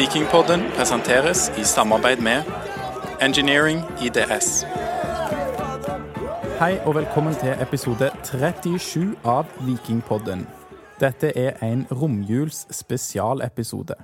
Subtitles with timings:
[0.00, 2.42] Vikingpodden presenteres i samarbeid med
[3.20, 4.64] Engineering IDS.
[6.58, 10.46] Hei og velkommen til episode 37 av Vikingpodden.
[11.02, 13.98] Dette er en romjuls spesialepisode.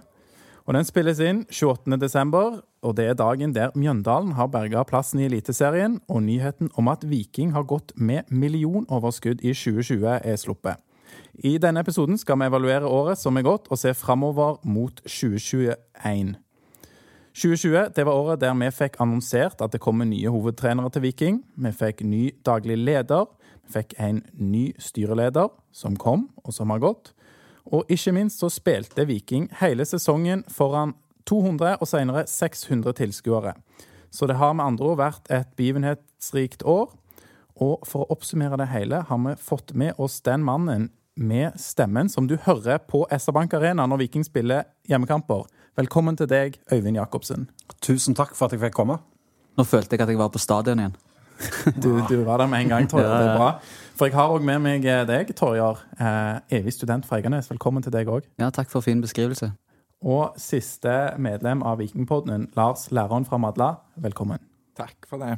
[0.67, 5.31] Og Den spilles inn 28.12., og det er dagen der Mjøndalen har berga plassen i
[5.31, 10.77] Eliteserien, og nyheten om at Viking har gått med millionoverskudd i 2020 er sluppet.
[11.45, 16.37] I denne episoden skal vi evaluere året som er gått, og se framover mot 2021.
[17.37, 21.43] 2020 det var året der vi fikk annonsert at det kommer nye hovedtrenere til Viking.
[21.57, 23.27] Vi fikk ny daglig leder.
[23.67, 27.13] Vi fikk en ny styreleder, som kom, og som har gått.
[27.67, 30.95] Og ikke minst så spilte Viking hele sesongen foran
[31.27, 33.53] 200 og senere 600 tilskuere.
[34.11, 36.95] Så det har med andre ord vært et begivenhetsrikt år.
[37.61, 42.09] Og for å oppsummere det hele har vi fått med oss den mannen med stemmen
[42.09, 45.47] som du hører på SR Bank Arena når Viking spiller hjemmekamper.
[45.77, 47.49] Velkommen til deg, Øyvind Jacobsen.
[47.81, 48.99] Tusen takk for at jeg fikk komme.
[49.57, 50.97] Nå følte jeg at jeg var på stadion igjen.
[51.83, 53.13] Du, du var der med en gang, Torjar.
[53.21, 53.51] Det er bra.
[53.97, 55.83] For jeg har òg med meg deg, Torjar.
[56.01, 57.51] Eh, evig student fra Eiganes.
[57.53, 58.25] Velkommen til deg òg.
[58.41, 59.51] Ja, takk for fin beskrivelse.
[60.05, 63.75] Og siste medlem av Vikingpodden, Lars Læreren fra Madla.
[64.01, 64.41] Velkommen.
[64.77, 65.37] Takk for det.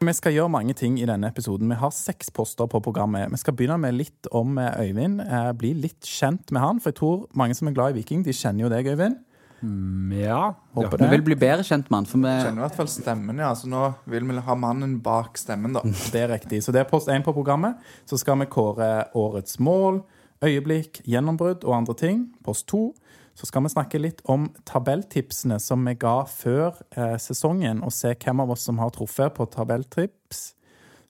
[0.00, 1.68] Vi skal gjøre mange ting i denne episoden.
[1.68, 3.26] Vi har seks poster på programmet.
[3.34, 5.18] Vi skal begynne med litt om Øyvind.
[5.20, 8.22] Eh, bli litt kjent med han, for jeg tror mange som er glad i Viking,
[8.24, 9.18] de kjenner jo deg, Øyvind.
[9.60, 10.54] Mm, ja.
[10.72, 11.10] Håper Vi det.
[11.12, 13.50] vil bli bedre kjent med han, for vi Kjenner i hvert fall stemmen, ja.
[13.52, 15.82] Så nå vil vi ha mannen bak stemmen, da.
[16.14, 16.62] Det er riktig.
[16.64, 17.76] Så det er post én på programmet.
[18.08, 20.00] Så skal vi kåre årets mål,
[20.40, 22.24] øyeblikk, gjennombrudd og andre ting.
[22.42, 22.94] Post to.
[23.34, 28.12] Så skal vi snakke litt om tabelltipsene som vi ga før eh, sesongen, og se
[28.14, 30.42] hvem av oss som har truffet på tabelltips.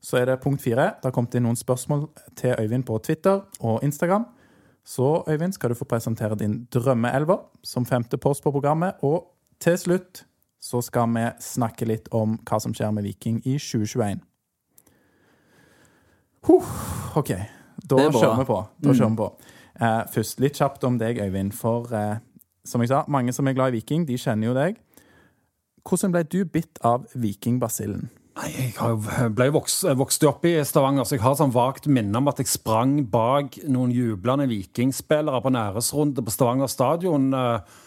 [0.00, 0.94] Så er det punkt fire.
[1.00, 2.06] Det har kommet inn noen spørsmål
[2.38, 4.24] til Øyvind på Twitter og Instagram.
[4.84, 8.94] Så Øyvind, skal du få presentere din drømmeelver som femte post på programmet.
[9.02, 9.28] Og
[9.60, 10.24] til slutt
[10.60, 14.20] så skal vi snakke litt om hva som skjer med Viking i 2021.
[16.48, 16.68] Huh,
[17.20, 17.34] OK,
[17.84, 18.60] da er kjører vi på.
[18.80, 19.56] Da kjører vi på.
[19.80, 21.54] Eh, først litt kjapt om deg, Øyvind.
[21.56, 22.18] For eh,
[22.68, 24.80] som jeg sa, mange som er glad i Viking, de kjenner jo deg.
[25.88, 28.10] Hvordan ble du bitt av vikingbasillen?
[28.40, 32.28] Jeg har ble vokst, vokst opp i Stavanger, så jeg har sånn vagt minne om
[32.30, 37.32] at jeg sprang bak noen jublende vikingspillere på næresrunde på Stavanger stadion.
[37.34, 37.78] Eh,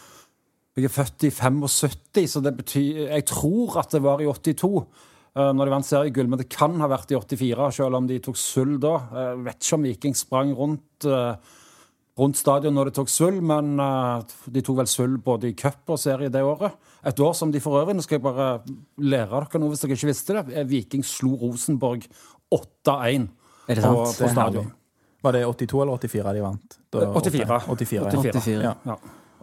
[0.75, 4.87] Jeg er født i 75, så det betyr Jeg tror at det var i 82.
[5.37, 8.17] eh, Når de vant seriegull, men det kan ha vært i 84, selv om de
[8.19, 8.95] tok sølv da.
[9.13, 11.35] Jeg vet ikke om Viking sprang rundt eh,
[12.19, 15.89] rundt stadion når de tok sølv, men eh, de tok vel sølv både i cup
[15.95, 16.75] og serie det året.
[17.05, 18.49] Et år som de for øvrig, nå skal jeg bare
[19.01, 22.05] lære dere noe hvis dere ikke visste det, Viking slo Rosenborg
[22.53, 23.27] 8-1
[23.73, 24.71] Er på, på stadion.
[25.23, 26.77] Var det 82 eller 84 de vant?
[26.93, 27.59] Da- 84.
[27.67, 28.63] 84, 84, 84.
[28.63, 28.73] Ja.
[28.85, 28.97] Ja.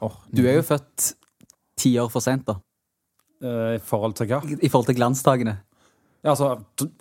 [0.05, 1.15] Oh, Du er jo født
[1.81, 2.55] ti år for sent, da.
[3.43, 4.41] Eh, I forhold til hva?
[4.45, 5.57] I forhold til glansdagene.
[6.21, 6.51] Ja, altså,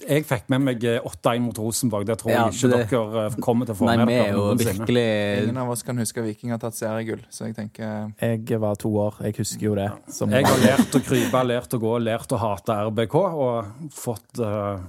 [0.07, 2.06] jeg fikk med meg eh, 8-1 mot Rosenborg.
[2.07, 4.28] Det tror Ja, jeg ikke det- dere eh, kommer til å få Nei, med dere
[4.30, 5.03] er virkelig
[5.44, 8.88] Ingen av oss kan huske Viking har tatt seriegull, så jeg tenker Jeg var to
[8.96, 9.90] år, jeg husker jo det.
[10.07, 14.40] Som, Jeg har lært å krype, lært å gå, lært å hate RBK, og fått,
[14.40, 14.80] uh,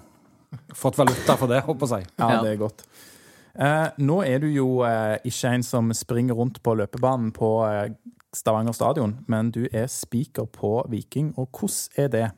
[0.74, 2.06] fått valuta for det, håper jeg.
[2.18, 2.42] Ja, Ja.
[2.42, 2.84] det er godt.
[3.58, 7.90] Uh, nå er du jo uh, ikke en som springer rundt på løpebanen på eh,
[8.32, 12.30] Stavanger stadion, men du er speaker på Viking, og hvordan er det?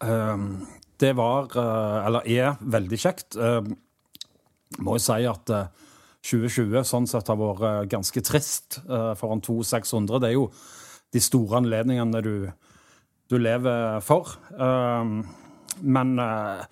[0.00, 0.62] Um,
[1.00, 3.36] det var, eh, eller er, veldig kjekt.
[3.36, 3.74] Um,
[4.84, 5.70] må jo si at eh,
[6.28, 8.80] 2020 sånn sett har vært eh, ganske trist
[9.20, 10.20] foran 2600.
[10.20, 10.48] Det er jo
[11.14, 12.34] de store anledningene du,
[13.30, 14.36] du lever for.
[14.58, 16.64] Men eh,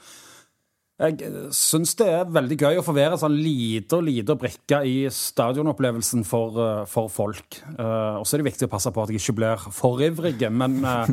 [0.97, 4.79] jeg syns det er veldig gøy å få være en sånn lite og lite brikke
[4.89, 7.59] i stadionopplevelsen for, eh, for folk.
[7.77, 10.41] Eh, og så er det viktig å passe på at jeg ikke blir for ivrig,
[10.49, 11.13] men eh,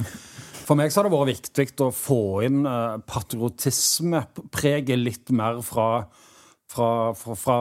[0.63, 6.05] for meg så har det vært viktig å få inn uh, patriotismepreget litt mer fra,
[6.71, 7.57] fra, fra, fra,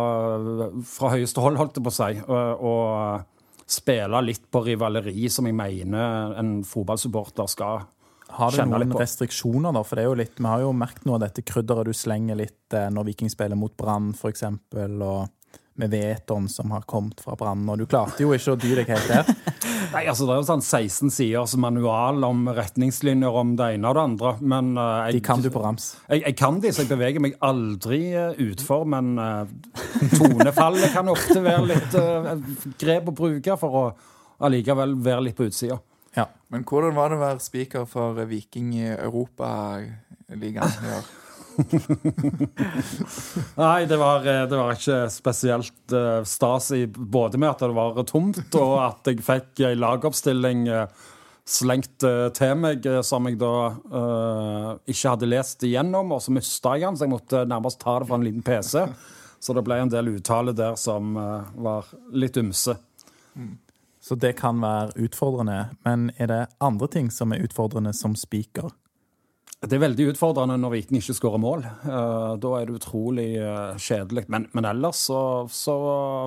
[0.87, 2.13] fra høyeste hold, holdt jeg på å si.
[2.27, 3.29] Og, og
[3.73, 7.87] spille litt på rivaleri som jeg mener en fotballsupporter skal
[8.33, 9.83] Har du noen restriksjoner, da?
[9.84, 12.39] For det er jo litt, vi har jo merket noe av dette krydderet du slenger
[12.39, 15.28] litt eh, når Viking spiller mot Brann, eksempel, og
[15.80, 17.69] med vetoen som har kommet fra brannen.
[17.72, 19.24] og du klarte jo ikke å dy deg helt der.
[19.92, 23.97] Nei, altså Det er jo sånn 16 siders manual om retningslinjer om det ene og
[23.97, 24.34] det andre.
[24.41, 25.92] Men Uh, jeg, De kan du på rams.
[26.09, 28.86] Jeg, jeg kan de, så jeg beveger meg aldri eh, utfor.
[28.89, 29.45] Men uh,
[30.16, 32.33] tonefallet kan ofte være litt uh,
[32.80, 33.84] grep å bruke for å
[34.42, 35.78] allikevel være litt på utsida.
[36.16, 36.27] Ja.
[36.53, 41.10] Men hvordan var det å være speaker for Viking i Europaligaen i år?
[43.57, 47.72] Nei, det var, eh, det var ikke spesielt eh, stas i både med at det
[47.77, 50.87] var tomt, og at jeg fikk ei lagoppstilling eh,
[51.49, 52.04] slengt
[52.39, 56.97] til meg som jeg da uh, ikke hadde lest igjennom, og så mista jeg den,
[56.97, 58.84] så jeg måtte nærmest ta det fra en liten PC.
[59.43, 62.77] Så det ble en del uttale der som uh, var litt ymse.
[63.98, 65.75] Så det kan være utfordrende.
[65.83, 68.71] Men er det andre ting som er utfordrende som speaker?
[69.62, 71.60] Det er veldig utfordrende når Viking ikke skårer mål.
[71.62, 74.24] Eh, da er det utrolig eh, kjedelig.
[74.34, 75.20] Men, men ellers så,
[75.54, 75.76] så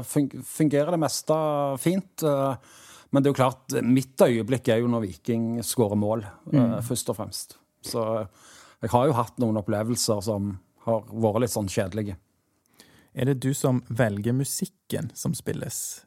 [0.07, 1.35] fungerer det meste
[1.83, 2.23] fint.
[2.23, 2.79] Eh,
[3.11, 6.77] men det er jo klart, mitt øyeblikk er jo når Viking skårer mål, mm.
[6.87, 7.57] først og fremst.
[7.83, 8.01] Så
[8.83, 10.53] jeg har jo hatt noen opplevelser som
[10.87, 12.15] har vært litt sånn kjedelige.
[13.15, 16.05] Er det du som velger musikken som spilles?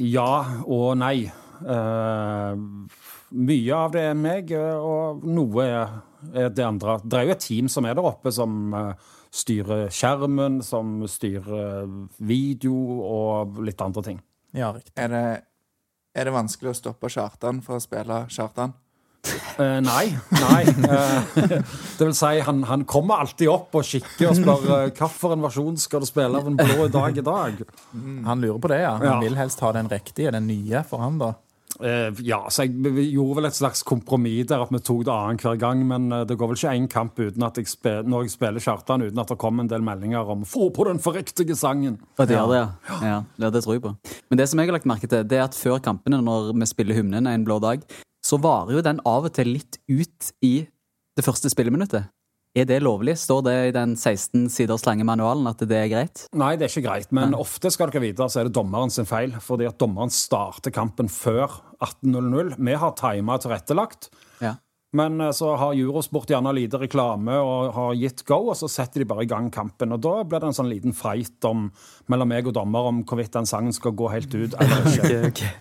[0.00, 1.28] Ja og nei.
[1.62, 2.56] Eh,
[3.48, 5.96] mye av det er meg, eh, og noe er,
[6.50, 6.98] det andre.
[7.04, 11.86] Det er jo et team som er der oppe, som eh, styrer skjermen, som styrer
[12.18, 12.74] video
[13.04, 14.20] og litt andre ting.
[14.56, 14.94] Ja, riktig.
[14.96, 15.24] Er det,
[16.16, 18.74] er det vanskelig å stoppe Kjartan for å spille Kjartan?
[19.58, 20.14] Uh, nei.
[20.38, 20.62] nei.
[20.86, 21.26] Uh,
[21.98, 25.80] det vil si, han, han kommer alltid opp og kikker og spør eh, hvilken versjon
[25.82, 27.58] skal du spille av en blå i dag i dag.
[28.28, 28.94] Han lurer på det, ja.
[29.00, 29.16] Han Ja.
[29.26, 31.32] vil helst ha den riktige, den nye, for han, da.
[31.78, 32.74] Eh, ja, så jeg
[33.12, 36.34] gjorde vel et slags kompromiss der at vi tok det annenhver gang, men eh, det
[36.38, 39.30] går vel ikke én kamp uten at jeg spil, når jeg spiller Kjartan, uten at
[39.30, 42.00] det kommer en del meldinger om 'få på den forriktige sangen'.
[42.18, 42.68] Det gjør det, ja.
[42.90, 43.22] ja.
[43.38, 43.50] ja.
[43.50, 43.94] Det tror jeg på.
[44.30, 46.66] Men det som jeg har lagt merke til, det er at før kampene, når vi
[46.66, 47.82] spiller hymnen en blå dag,
[48.24, 50.66] så varer jo den av og til litt ut i
[51.16, 52.10] det første spilleminuttet.
[52.56, 53.14] Er det lovlig?
[53.20, 56.24] Står det i den 16 siders lange manualen at det er greit?
[56.38, 59.08] Nei, det er ikke greit, men ofte skal dere vite så er det dommeren sin
[59.08, 62.56] feil, fordi at dommeren starter kampen før 18.00.
[62.56, 64.10] Vi har tima tilrettelagt.
[64.42, 64.56] Ja.
[64.96, 69.02] Men eh, så har Eurosport gjerne lite reklame og har gitt go, og så setter
[69.02, 69.92] de bare i gang kampen.
[69.92, 71.68] Og da blir det en sånn liten fight om,
[72.08, 75.52] mellom meg og dommer om hvorvidt den sangen skal gå helt ut eller ikke.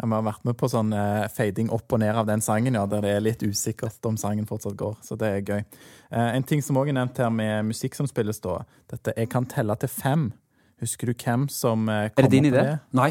[0.00, 2.74] Ja, Vi har vært med på sånn eh, fading opp og ned av den sangen,
[2.74, 4.96] ja, der det er litt usikkert om sangen fortsatt går.
[5.04, 5.64] Så det er gøy.
[6.10, 9.28] Eh, en ting som òg er nevnt her med musikk som spilles da, dette 'Jeg
[9.28, 10.32] kan telle til fem'.
[10.80, 12.62] Husker du hvem som eh, kom det Er det din idé?
[12.64, 12.78] det?
[12.92, 13.10] Nei,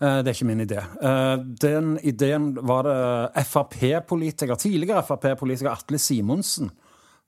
[0.00, 0.78] eh, det er ikke min idé.
[1.02, 6.70] Eh, Den ideen var det Frp-politiker, tidligere Frp-politiker Atle Simonsen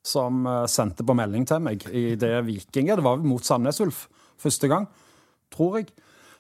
[0.07, 3.81] som eh, sendte på melding til meg i det Viking Det var vel mot Sandnes
[3.81, 4.87] Ulf første gang,
[5.51, 5.87] tror jeg.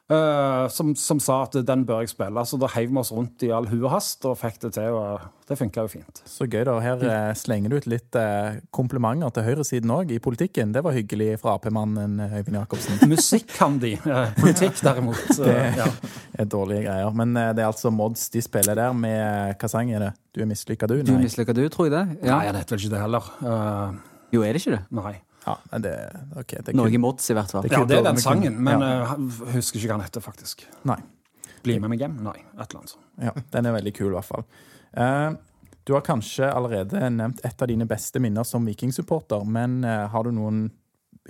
[0.07, 2.43] Eh, som, som sa at den bør jeg spille.
[2.47, 4.95] Så da heiv vi oss rundt i all hu og hast og fikk det til.
[4.95, 6.21] og Det funka jo fint.
[6.31, 6.77] Så gøy, da.
[6.85, 10.71] Her eh, slenger du ut litt eh, komplimenter til høyresiden òg, i politikken.
[10.77, 13.03] Det var hyggelig fra Ap-mannen Øyvind Jacobsen.
[13.11, 13.97] Musikk kan de.
[13.99, 15.27] eh, Politikk, derimot.
[15.83, 15.91] ja.
[15.91, 17.11] Det er dårlige greier.
[17.19, 20.13] Men det er altså Mods de spiller der med Hva sang er det?
[20.37, 21.01] Du er mislykka, du?
[21.03, 22.05] Du er mislykka, du, tror jeg det?
[22.29, 22.37] Ja.
[22.37, 23.33] Nei, jeg vet vel ikke det heller.
[24.37, 24.85] Jo, er det ikke det?
[25.03, 25.17] nei.
[25.47, 25.95] Ja, men det,
[26.35, 27.63] okay, det er Noe mods, i hvert fall.
[27.63, 29.15] Det Ja, det er den sangen, men Ja.
[29.15, 30.67] uh, husker ikke hva den heter, faktisk.
[30.89, 30.99] Nei.
[31.63, 32.17] Bli med meg hjem?
[32.23, 33.05] Nei, et eller annet sånt.
[33.23, 34.45] Ja, den er veldig kul, i hvert fall.
[34.97, 35.37] Uh,
[35.87, 40.27] du har kanskje allerede nevnt et av dine beste minner som vikingsupporter, men uh, har
[40.27, 40.67] du noen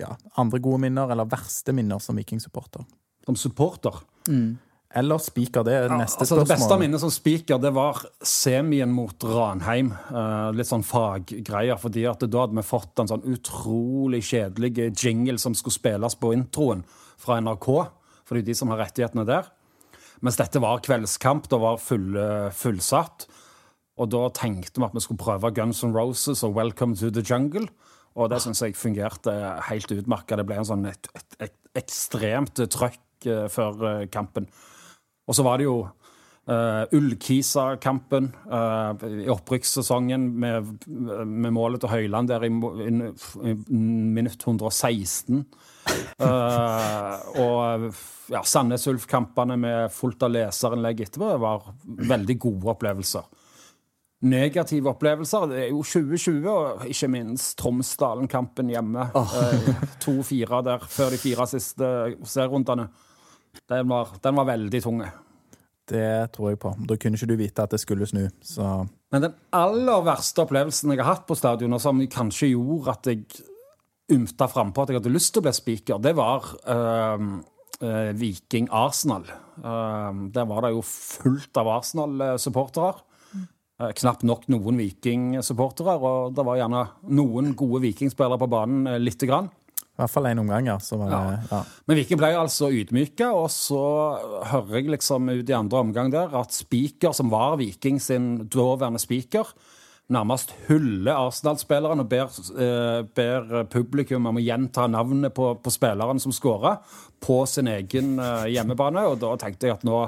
[0.01, 2.85] ja, andre gode minner, eller verste minner som vikingsupporter?
[3.25, 4.01] Som supporter.
[4.97, 9.25] Eller spiker, det er neste altså, det beste minnet som spiker, det var semien mot
[9.29, 9.91] Ranheim.
[10.09, 15.37] Uh, litt sånn faggreier, fordi at da hadde vi fått en sånn utrolig kjedelig jingle
[15.41, 16.81] som skulle spilles på introen
[17.21, 17.67] fra NRK,
[18.25, 19.51] for det er jo de som har rettighetene der.
[20.25, 22.17] Mens dette var kveldskamp, det var full,
[22.57, 23.27] fullsatt.
[23.97, 27.21] Og da tenkte vi at vi skulle prøve Guns N' Roses og Welcome to the
[27.25, 27.67] Jungle.
[28.17, 29.33] Og det syns jeg fungerte
[29.69, 30.37] helt utmerka.
[30.37, 34.49] Det ble en sånn et, et, et ekstremt trøkk eh, før eh, kampen.
[35.27, 42.31] Og så var det jo uh, Ullkisa-kampen uh, i opprykkssesongen med, med målet til Høyland
[42.31, 42.93] der i, i,
[43.51, 45.43] i minutt 116.
[46.19, 47.91] Uh, og
[48.31, 53.27] ja, Sandnes Ulf-kampene med fullt av leserinnlegg etterpå var veldig gode opplevelser.
[54.27, 59.11] Negative opplevelser det er jo 2020, og ikke minst Tromsdalen-kampen hjemme.
[59.13, 59.67] Eh,
[60.01, 61.89] 2-4 der før de fire siste
[62.25, 62.87] serierundene.
[63.69, 65.01] Den var, den var veldig tung.
[65.87, 66.73] Det tror jeg på.
[66.89, 70.91] Da kunne ikke du vite at det skulle snu, så Men den aller verste opplevelsen
[70.91, 73.23] jeg har hatt på stadion, og som kanskje gjorde at jeg
[74.11, 77.27] ymta frampå at jeg hadde lyst til å bli speaker, det var øh,
[77.81, 79.23] øh, Viking Arsenal.
[79.57, 83.07] Uh, der var det jo fullt av Arsenal-supportere.
[83.77, 86.79] Eh, knapt nok noen Viking-supportere, og det var gjerne
[87.13, 89.51] noen gode Viking-spillere på banen eh, lite grann.
[89.97, 90.75] I hvert fall en omgang, ja.
[90.77, 91.63] Så var det, ja.
[91.89, 93.81] Men Viking ble altså ydmyka, og så
[94.51, 99.01] hører jeg liksom ut i andre omgang der at Spiker, som var Viking sin daværende
[99.01, 99.49] spiker,
[100.13, 102.29] nærmest hyller Arsenal-spilleren og ber,
[102.61, 106.77] eh, ber publikum om å gjenta navnet på, på spilleren som skåra,
[107.19, 109.03] på sin egen eh, hjemmebane.
[109.09, 110.05] Og da tenkte jeg at nå,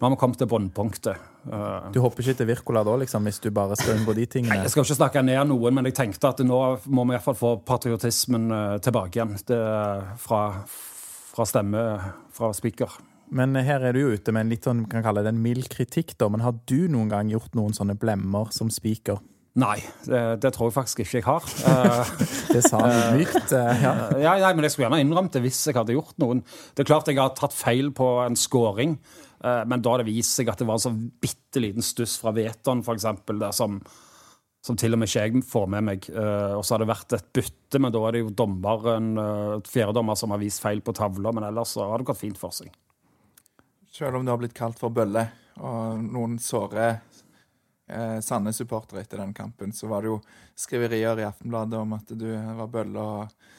[0.00, 1.20] nå har vi kommet til bunnpunktet.
[1.46, 4.62] Eh, Du hopper ikke til Wirkola da, liksom, hvis du bare skal unngå de tingene?
[4.64, 7.26] jeg skal ikke snakke ned noen, men jeg tenkte at nå må vi i hvert
[7.28, 9.36] fall få patriotismen eh, tilbake igjen.
[9.46, 9.60] Det,
[10.24, 10.40] fra,
[11.34, 11.84] fra stemme
[12.34, 12.96] fra speaker.
[13.34, 15.70] Men her er du jo ute med en litt sånn, kan kalle det en mild
[15.72, 16.28] kritikk, da.
[16.30, 19.22] Men har du noen gang gjort noen sånne blemmer som spiker?
[19.54, 21.44] Nei, det, det tror jeg faktisk ikke jeg har.
[21.70, 22.14] Eh,
[22.54, 23.50] Det sa han mykt.
[23.54, 23.92] Ja.
[24.18, 26.42] ja, nei, men jeg skulle gjerne innrømt det hvis jeg hadde gjort noen.
[26.74, 28.96] Det er klart jeg har tatt feil på en scoring,
[29.44, 32.80] men da det viser seg at det var en sånn bitte liten stuss fra Veton,
[32.94, 33.76] eksempel, som,
[34.64, 36.06] som til og med ikke jeg får med meg.
[36.08, 39.56] Eh, og så har det vært et bytte, men da er det jo dommeren, eh,
[39.68, 42.72] fjerdedommer som har vist feil på tavla, men ellers har det gått fint for seg.
[43.92, 45.26] Selv om du har blitt kalt for bølle,
[45.60, 50.16] og noen såre eh, Sandnes-supportere etter den kampen, så var det jo
[50.58, 53.52] skriverier i Aftenbladet om at du var bølle og,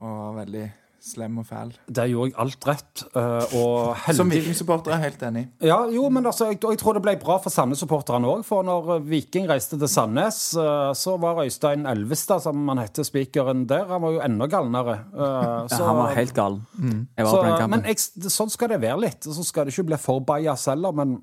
[0.00, 0.66] og var veldig
[1.02, 1.72] slem og fæl.
[1.92, 4.30] Der gjorde jeg alt rett, eh, og Som.
[4.32, 5.42] Viking-supporter er jeg helt enig.
[5.62, 8.42] Ja, jo, men altså, jeg, jeg tror det ble bra for Sandnes-supporterne òg.
[8.48, 13.06] For når eh, Viking reiste til Sandnes, eh, så var Øystein Elvestad, som han heter,
[13.06, 14.98] spikeren der, han var jo enda galnere.
[15.12, 16.60] Så, Ja, han var helt gal.
[16.80, 17.70] Jeg var så, på den kampen.
[17.76, 19.28] men jeg, sånn skal det være litt.
[19.28, 21.18] Så skal det ikke bli for bajas heller, men,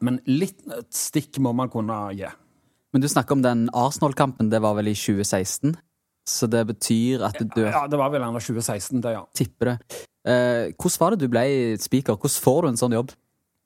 [0.00, 2.30] men litt et stikk må man kunne gi.
[2.94, 5.74] Men du snakker om den Arsenal-kampen, det var vel i 2016?
[6.24, 9.24] Så det betyr at du Ja, det var vel gjerne 2016, det, ja.
[9.36, 10.04] tipper det.
[10.24, 11.44] Eh, hvordan var det du ble
[11.80, 12.16] speaker?
[12.16, 13.12] Hvordan får du en sånn jobb?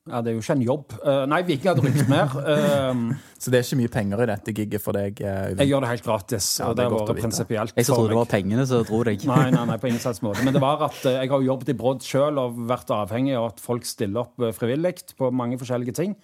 [0.09, 0.21] ja.
[0.25, 0.93] Det er jo ikke en jobb.
[1.05, 2.31] Uh, nei, Viking hadde rykt mer.
[2.49, 3.01] Eh,
[3.39, 5.19] Så det er ikke mye penger i dette gigget for deg?
[5.21, 7.75] Uh, jeg gjør det helt gratis, Ja, og det det har vært prinsipielt.
[7.77, 9.23] Jeg trodde det var pengene som dro deg.
[9.29, 10.43] Nei, nei, nei, på ingen slags måte.
[10.43, 13.63] Men det var at jeg har jobbet i Brodd sjøl og vært avhengig av at
[13.63, 16.17] folk stiller opp frivillig på mange forskjellige ting.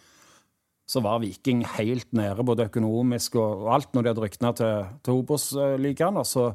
[0.85, 4.89] Så var Viking helt nede, både økonomisk og, og alt, når de hadde rykna til,
[5.05, 6.19] til Obos-ligaen.
[6.21, 6.51] Og så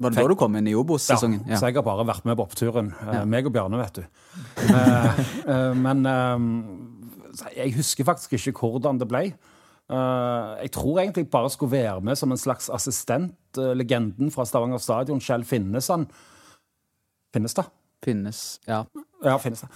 [0.00, 1.44] Var det da du kom inn i ja, Obos-sesongen?
[1.52, 2.88] Så jeg har bare vært med på oppturen.
[3.04, 4.04] Eh, Meg og Bjarne, vet du.
[4.72, 6.04] Eh, eh, men
[7.56, 9.26] jeg husker faktisk ikke hvordan det ble.
[9.92, 13.36] Jeg tror egentlig jeg bare skulle være med som en slags assistent.
[13.76, 16.12] Legenden fra Stavanger stadion, Kjell Finnesand.
[17.32, 17.64] Finnes det?
[18.04, 18.82] Finnes, ja.
[19.24, 19.68] Ja, finnes det.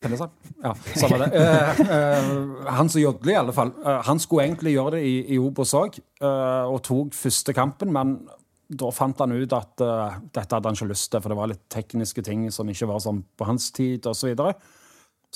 [0.00, 0.20] Finnes?
[0.64, 1.26] Ja, samme det.
[1.36, 2.28] Eh, eh,
[2.72, 3.72] han som jodler, i alle fall.
[3.84, 8.14] eh, han skulle egentlig gjøre det i, i Obos òg, og tok første kampen, men
[8.70, 11.50] da fant han ut at eh, dette hadde han ikke lyst til, for det var
[11.52, 14.20] litt tekniske ting som ikke var sånn på hans tid, osv.
[14.22, 14.54] Så, videre.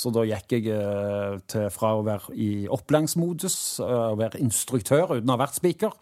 [0.01, 5.29] så da gikk jeg eh, til, fra å være i opplæringsmodus, å være instruktør uten
[5.29, 5.93] å ha vært spiker,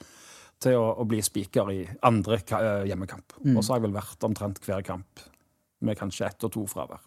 [0.63, 3.41] til å, å bli spiker i andre ka- eh, hjemmekamp.
[3.57, 5.27] Og så har jeg vel vært omtrent hver kamp,
[5.83, 7.03] med kanskje ett og to fravær.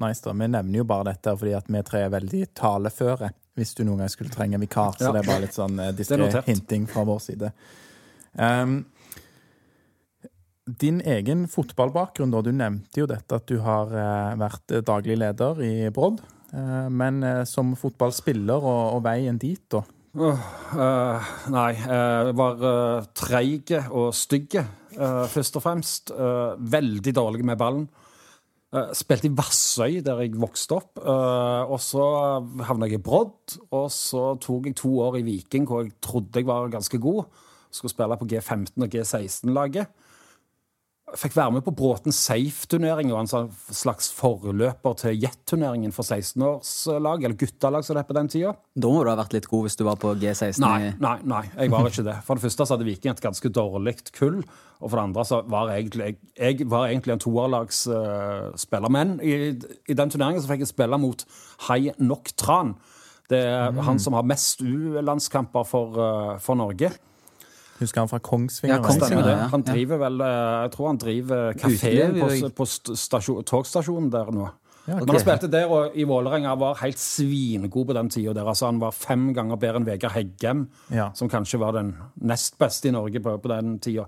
[0.00, 3.30] Nice da, Vi nevner jo bare dette fordi at vi tre er veldig taleføre.
[3.58, 4.96] Hvis du noen gang skulle trenge en vikar.
[4.96, 5.12] Så Ja.
[5.12, 7.52] det er bare litt sånn eh, diskré hinting fra vår side.
[8.38, 8.84] Um,
[10.80, 12.42] din egen fotballbakgrunn, da.
[12.46, 16.22] Du nevnte jo dette at du har eh, vært eh, daglig leder i Brodd.
[16.50, 19.84] Men som fotballspiller og, og veien dit, da?
[20.18, 20.34] Uh,
[20.74, 24.64] uh, nei, jeg var uh, treige og stygge,
[24.96, 26.10] eh, først og fremst.
[26.58, 27.84] Veldig dårlig med ballen.
[28.70, 30.98] Eh, spilte i Vassøy, der jeg vokste opp.
[31.02, 32.04] Eh, og så
[32.68, 36.38] havna jeg i Brodd, og så tok jeg to år i Viking, hvor jeg trodde
[36.38, 37.24] jeg var ganske god.
[37.74, 39.90] Skulle spille på G15 og G16-laget.
[41.18, 47.38] Fikk være med på Bråten Safe-turnering, og en slags forløper til Jet-turneringen for 16-årslag, eller
[47.40, 48.52] guttelag som det het på den tida.
[48.78, 50.62] Da må du ha vært litt god hvis du var på G16.
[50.62, 52.16] Nei, nei, nei, jeg var ikke det.
[52.26, 54.38] For det første så hadde Viking et ganske dårlig kull.
[54.80, 58.94] Og for det andre så var jeg egentlig, jeg, jeg var egentlig en toerlagsspiller.
[58.96, 59.34] Men i,
[59.90, 61.26] i den turneringen så fikk jeg spille mot
[61.68, 62.76] Hai Nok Tran.
[63.30, 66.90] Det er han som har mest U-landskamper for, uh, for Norge.
[67.80, 68.76] Husker han fra Kongsvinger?
[68.76, 73.44] Ja, Kongsvinger, ja, Han driver vel eh, Jeg tror han driver kafé på, på stasjon,
[73.48, 74.48] togstasjonen der nå.
[74.88, 78.32] Ja, Men han spilte der og i Vålerenga var helt svingod på den tida.
[78.34, 78.48] Der.
[78.48, 81.10] Altså, han var fem ganger bedre enn Vegard Heggem, Ja.
[81.14, 84.06] som kanskje var den nest beste i Norge på, på den tida.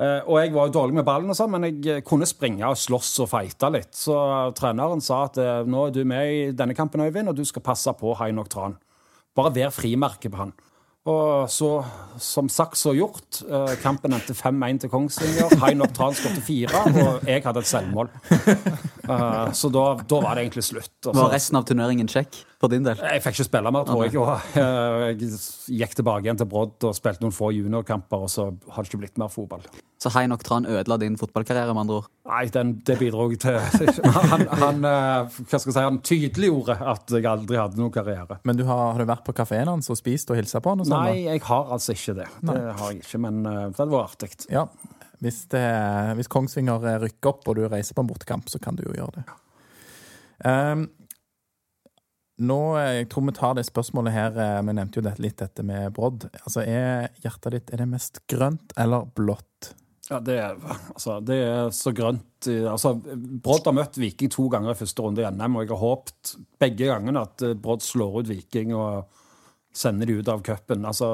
[0.00, 2.64] Eh, og jeg var jo dårlig med ballen, og sånn, men jeg eh, kunne springe
[2.70, 3.90] og slåss og fighte litt.
[3.98, 4.14] Så
[4.56, 7.64] treneren sa at eh, nå er du med i denne kampen, Øyvind, og du skal
[7.66, 8.78] passe på Hainok Tran.
[9.36, 10.54] Bare vær frimerke på han.
[11.08, 11.68] Og så,
[12.20, 15.54] som sagt så gjort, eh, kampen endte 5-1 til Kongsvinger.
[15.62, 18.12] Hainok Tran skåret fire, og jeg hadde et selvmål.
[19.10, 20.92] Eh, så da, da var det egentlig slutt.
[21.10, 22.98] Og Var resten av turneringen kjekk for din del?
[23.00, 24.16] jeg fikk ikke spille mer, tror jeg.
[24.20, 25.30] Og eh, jeg
[25.80, 29.00] gikk tilbake igjen til Brodd og spilte noen få juniorkamper, og så har det ikke
[29.00, 29.64] blitt mer fotball.
[30.00, 32.10] Så Heinok Tran ødela din fotballkarriere, med andre ord?
[32.28, 33.56] Nei, den, det bidro til
[34.30, 38.40] Han, han, eh, hva skal jeg si, han tydeliggjorde at jeg aldri hadde noen karriere.
[38.48, 40.84] Men du har, har du vært på kafeen hans og spist og hilsa på han?
[40.84, 41.10] og sånn?
[41.10, 42.30] Nei, jeg har altså ikke det.
[42.44, 44.32] Det har jeg ikke, men det det var artig.
[44.52, 44.68] Ja.
[45.20, 45.66] Hvis, det,
[46.16, 49.20] hvis Kongsvinger rykker opp og du reiser på en bortekamp, så kan du jo gjøre
[49.20, 49.24] det.
[50.40, 50.86] Um,
[52.40, 54.38] nå, Jeg tror vi tar det spørsmålet her.
[54.38, 56.28] eh, Vi nevnte jo det, litt dette med brodd.
[56.44, 59.74] Altså, Er hjertet ditt er det mest grønt eller blått?
[60.10, 60.56] Ja, det, er,
[60.90, 62.96] altså, det er så grønt altså,
[63.44, 66.32] Brodd har møtt Viking to ganger i første runde i NM, og jeg har håpet
[66.58, 69.04] begge gangene at eh, Brodd slår ut Viking og
[69.72, 70.82] sender de ut av cupen.
[70.84, 71.06] Altså,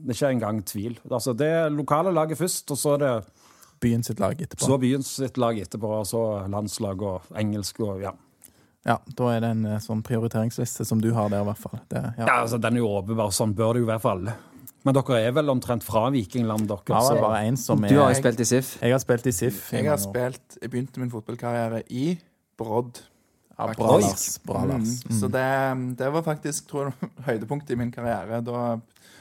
[0.00, 0.94] det er ikke engang tvil.
[1.10, 3.12] Altså, det er lokale laget først, og så er det
[3.82, 4.62] Byen sitt lag etterpå.
[4.64, 8.12] så byen sitt lag etterpå, og så landslag og engelsk og ja.
[8.88, 11.78] Ja, Da er det en eh, sånn prioriteringsliste som du har der, i hvert fall.
[11.88, 12.26] Det, ja.
[12.26, 13.30] ja altså, den er jo åpenbar.
[13.34, 14.26] Sånn bør det jo i hvert fall.
[14.82, 16.82] Men dere er vel omtrent fra Vikingland, dere?
[16.90, 18.74] Ja, det er bare en som er Du har jo spilt i SIF.
[18.82, 19.62] Jeg har spilt i SIF.
[19.76, 22.16] Jeg har spilt Jeg begynte min fotballkarriere i
[22.58, 23.04] Brodd.
[23.52, 24.26] Ja, bra, Lars.
[24.42, 24.96] Bra, Lars.
[25.06, 25.46] Mm, så det,
[26.00, 28.40] det var faktisk tror jeg, høydepunktet i min karriere.
[28.42, 28.64] Da,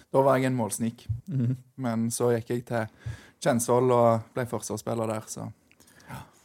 [0.10, 1.06] da var jeg en målsnik.
[1.30, 1.54] Mm.
[1.86, 5.52] Men så gikk jeg til Kjensvoll og ble forsvarsspiller der, så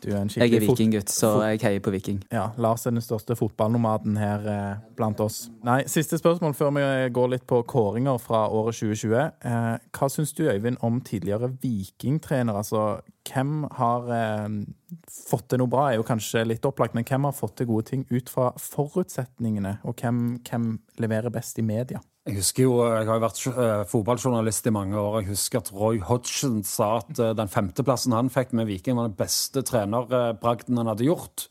[0.04, 2.18] Du er en Jeg er vikinggutt, så jeg heier på Viking.
[2.32, 5.46] Ja, Lars er den største fotballnomaden her eh, blant oss.
[5.64, 6.84] Nei, Siste spørsmål før vi
[7.16, 9.16] går litt på kåringer fra året 2020.
[9.16, 12.60] Eh, hva syns du, Øyvind, om tidligere vikingtrener?
[12.60, 13.00] Altså,
[13.30, 14.58] hvem har eh,
[15.30, 17.88] fått til noe bra, er jo kanskje litt opplagt, men hvem har fått til gode
[17.90, 19.78] ting ut fra forutsetningene?
[19.88, 22.04] Og hvem, hvem leverer best i media?
[22.26, 25.20] Jeg husker jo, jeg har jo vært eh, fotballjournalist i mange år.
[25.20, 29.06] Jeg husker at Roy Hodgson sa at eh, den femteplassen han fikk med Viking, var
[29.06, 31.44] den beste trenerbragden han hadde gjort.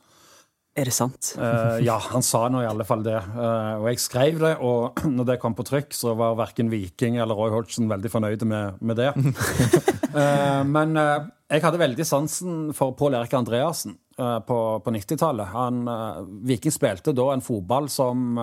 [0.76, 1.30] Er det sant?
[1.40, 3.16] uh, ja, han sa nå i alle fall det.
[3.32, 7.16] Uh, og jeg skrev det, og når det kom på trykk, så var verken Viking
[7.16, 9.14] eller Roy Hodgson veldig fornøyde med, med det.
[9.16, 15.50] uh, men jeg hadde veldig sansen for Pål Erik Andreassen på, på 90-tallet.
[15.52, 18.38] Han, eh, Viking spilte da en fotball som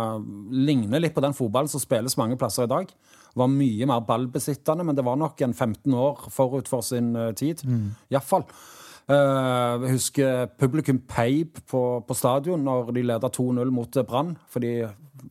[0.52, 2.92] ligner litt på den fotballen som spilles mange plasser i dag.
[3.40, 7.64] Var mye mer ballbesittende, men det var nok en 15 år forut for sin tid.
[7.64, 7.88] tid.
[8.12, 8.44] Iallfall.
[8.44, 14.76] Uh, jeg husker publikum peip på, på stadion når de leda 2-0 mot Brann, fordi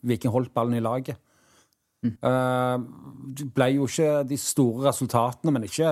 [0.03, 1.17] Viking holdt ballen i laget.
[2.01, 2.77] Eh,
[3.37, 5.91] det ble jo ikke de store resultatene, men ikke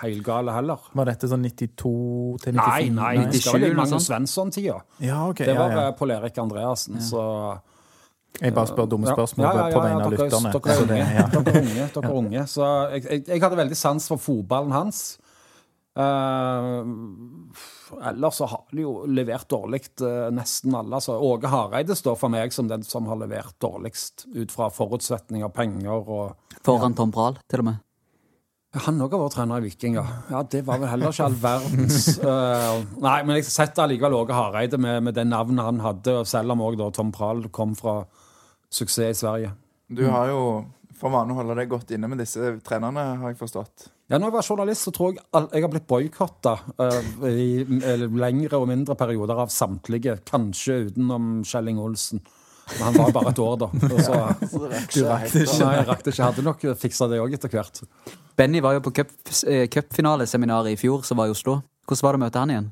[0.00, 0.86] heilgale heller.
[0.96, 2.56] Var dette sånn 92 til 94?
[2.56, 4.06] Nei, nei, det 97 skal vel i Magnus.
[4.08, 4.78] Svensson-tida.
[5.04, 5.82] Ja, okay, Det var ja.
[5.90, 5.96] ja.
[5.98, 7.24] Pål Erik Andreassen, så
[8.40, 9.14] Jeg bare spør dumme Ja.
[9.18, 10.52] spørsmål Ja, ja, ja, på vegne av lytterne.
[10.54, 10.96] Dere er unge.
[10.96, 12.46] Dere er unge, dere er unge.
[12.48, 15.18] Så jeg, jeg, jeg hadde veldig sans for fotballen hans.
[16.00, 16.84] Eh,
[18.08, 20.94] ellers så har de jo levert dårlig, uh, nesten alle.
[21.00, 25.50] Altså, Åge Hareide står for meg som den som har levert dårligst, ut fra forutsetninger,
[25.54, 27.76] penger og Foran Tom Prahl, til og med.
[28.86, 30.04] Han òg har vært trener i Viking, ja.
[30.30, 30.40] ja.
[30.46, 34.78] Det var vel heller ikke all verdens uh, Nei, men jeg setter allikevel Åge Hareide
[34.78, 37.94] med, med det navnet han hadde, selv om òg Tom Prahl kom fra
[38.70, 39.50] suksess i Sverige.
[39.90, 40.42] Du har jo
[41.00, 43.88] for vane å holde deg godt inne med disse trenerne, har jeg forstått.
[44.10, 45.22] Ja, når jeg var journalist, så tror jeg
[45.54, 46.56] jeg har blitt boikotta
[47.30, 50.16] i eh, lengre og mindre perioder av samtlige.
[50.26, 52.18] Kanskje utenom Kjelling Olsen.
[52.72, 53.68] Men han var bare et år, da.
[53.94, 54.16] Og så,
[54.96, 55.60] Du rakk det ikke.
[55.62, 56.26] nei, jeg rakk det ikke.
[56.26, 57.82] Hadde nok fiksa det òg etter hvert.
[58.38, 61.60] Benny var jo på eh, cupfinaleseminaret i fjor, som var i Oslo.
[61.86, 62.66] Hvordan var det å møte han igjen?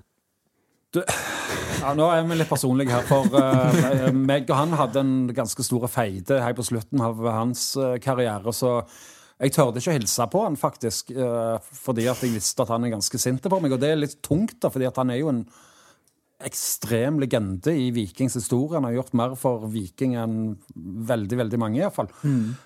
[1.79, 5.63] Ja, nå er vi litt personlige her, for uh, meg og han hadde en ganske
[5.63, 7.69] stor feide her på slutten av hans
[8.03, 8.81] karriere, så
[9.39, 12.85] jeg tørde ikke å hilse på han, faktisk, eh, fordi at jeg visste at han
[12.85, 13.75] er ganske sint på meg.
[13.75, 15.45] Og det er litt tungt, da, fordi at han er jo en
[16.49, 18.79] ekstrem legende i Vikings historie.
[18.79, 20.39] Han har gjort mer for Viking enn
[20.75, 22.11] veldig, veldig mange, iallfall.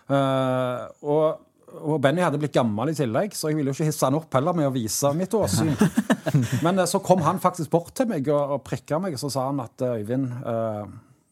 [0.09, 4.05] Uh, og og Benny hadde blitt gammel i tillegg, så jeg ville jo ikke hisse
[4.05, 5.71] han opp heller med å vise mitt åsyn.
[6.67, 9.31] Men eh, så kom han faktisk bort til meg og, og prikka meg, og så
[9.33, 10.27] sa han at Øyvind,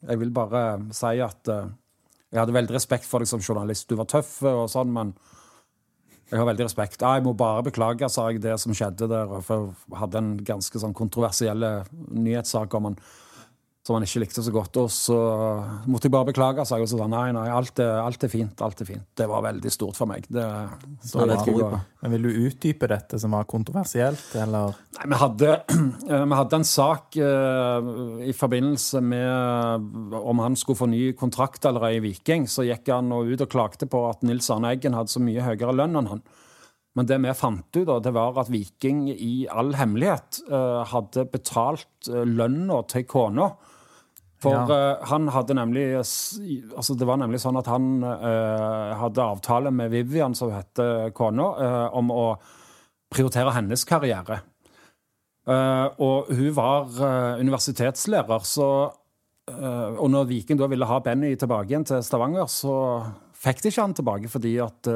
[0.09, 0.62] jeg vil bare
[0.96, 1.53] si at
[2.31, 3.88] jeg hadde veldig respekt for deg som journalist.
[3.90, 5.14] Du var tøff og sånn, men
[6.31, 7.01] jeg har veldig respekt.
[7.03, 9.33] Ja, jeg må bare beklage, sa jeg, det som skjedde der.
[9.43, 13.01] For jeg hadde en ganske sånn kontroversiell nyhetssak om han
[13.87, 14.77] som han ikke likte så godt.
[14.83, 15.16] Og så
[15.88, 16.85] måtte jeg bare beklage, sa jeg.
[16.85, 18.61] Og så sa nei, nei, alt er, alt er fint.
[18.64, 19.07] alt er fint.
[19.16, 20.27] Det var veldig stort for meg.
[20.29, 20.45] Det,
[21.01, 21.81] Så Ja, det på.
[22.03, 24.77] Men vil du utdype dette som var kontroversielt, eller?
[24.99, 25.55] Nei, vi hadde,
[26.12, 31.64] eh, vi hadde en sak uh, i forbindelse med om han skulle få ny kontrakt
[31.64, 32.45] eller ei i Viking.
[32.53, 35.45] Så gikk han og ut og klagde på at Nils Arne Eggen hadde så mye
[35.45, 36.25] høyere lønn enn han.
[36.99, 41.29] Men det vi fant ut, da, det var at Viking i all hemmelighet uh, hadde
[41.33, 43.53] betalt uh, lønna til kona.
[44.40, 44.64] For Ja.
[44.64, 49.92] uh, han hadde nemlig altså Det var nemlig sånn at han uh, hadde avtale med
[49.92, 52.24] Vivian, som heter kona, uh, om å
[53.11, 54.40] prioritere hennes karriere.
[55.50, 56.85] Og hun var
[57.40, 58.92] universitetslærer, så
[59.50, 63.03] Og når Viking da ville ha Benny tilbake igjen til Stavanger, så
[63.35, 64.87] fikk de ikke han tilbake fordi at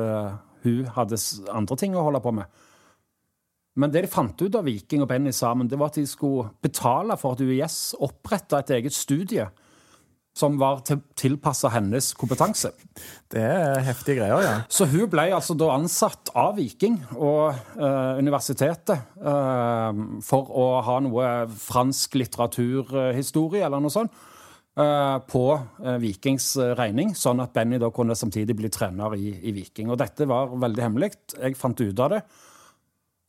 [0.62, 1.18] hun hadde
[1.50, 2.46] andre ting å holde på med.
[3.74, 6.48] Men det de fant ut av Viking og Benny sammen, det var at de skulle
[6.62, 9.48] betale for at UiS oppretta et eget studie
[10.34, 12.72] som var til, tilpassa hennes kompetanse.
[13.30, 14.54] Det er heftige greier, ja.
[14.66, 20.96] Så hun ble altså da ansatt av Viking og eh, universitetet eh, for å ha
[21.06, 24.10] noe fransk litteraturhistorie eller noe sånt
[24.74, 29.37] eh, på eh, Vikings eh, regning, sånn at Benny da kunne samtidig bli trener i,
[29.38, 29.94] i Viking.
[29.94, 31.14] Og dette var veldig hemmelig.
[31.38, 32.24] Jeg fant ut av det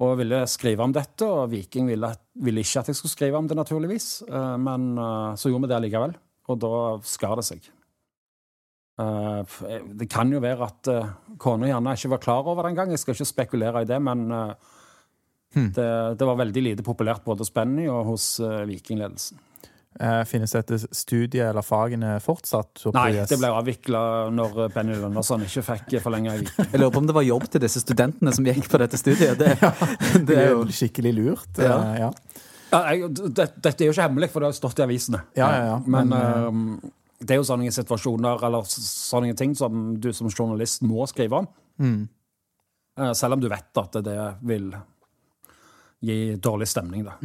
[0.03, 2.09] og ville skrive om dette, og Viking ville,
[2.43, 4.09] ville ikke at jeg skulle skrive om det, naturligvis.
[4.27, 6.15] Eh, men eh, så gjorde vi det likevel,
[6.51, 6.75] og da
[7.07, 7.69] skar det seg.
[8.99, 9.55] Eh,
[9.95, 10.91] det kan jo være at
[11.41, 12.91] kona gjerne ikke var klar over det engang.
[12.91, 14.73] Jeg skal ikke spekulere i det, men eh,
[15.55, 18.29] det, det var veldig lite populært både hos Benny og hos
[18.67, 19.39] Vikingledelsen.
[19.95, 22.83] Eh, finnes dette studiet eller fagene fortsatt?
[22.95, 24.01] Nei, det ble avvikla
[24.35, 26.67] når eh, Benny Lønnersson ikke fikk forlenga i Viken.
[26.73, 29.39] Jeg lurer på om det var jobb til disse studentene som gikk på dette studiet.
[29.45, 29.55] Det,
[30.27, 31.61] Det er jo skikkelig lurt.
[31.61, 31.77] Ja.
[31.77, 32.11] eh, ja.
[32.73, 35.21] Ja, jeg, det, dette er jo ikke hemmelig, for det har stått i avisene.
[35.37, 35.77] Ja, ja, ja.
[35.85, 36.91] Men, Men, uh,
[37.25, 41.47] det er jo sånne situasjoner eller sånne ting som du som journalist må skrive om.
[41.79, 42.01] Mm.
[42.99, 44.73] Eh, selv om du vet at det vil
[46.05, 47.15] gi dårlig stemning, da.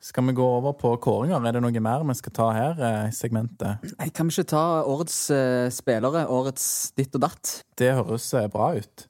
[0.00, 1.44] Skal vi gå over på kåringer?
[1.44, 3.82] Er det noe mer vi skal ta her eh, i segmentet?
[3.98, 6.22] Nei, kan vi ikke ta årets uh, spillere?
[6.32, 6.64] Årets
[6.96, 7.58] ditt og datt?
[7.76, 9.04] Det høres uh, bra ut.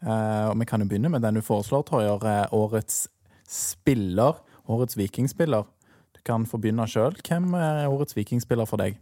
[0.00, 2.24] Uh, og vi kan jo begynne med den du foreslår, Torjer.
[2.56, 3.02] Årets
[3.52, 4.40] spiller.
[4.64, 5.68] Årets vikingspiller.
[6.16, 7.20] Du kan få begynne sjøl.
[7.20, 8.96] Hvem er årets vikingspiller for deg?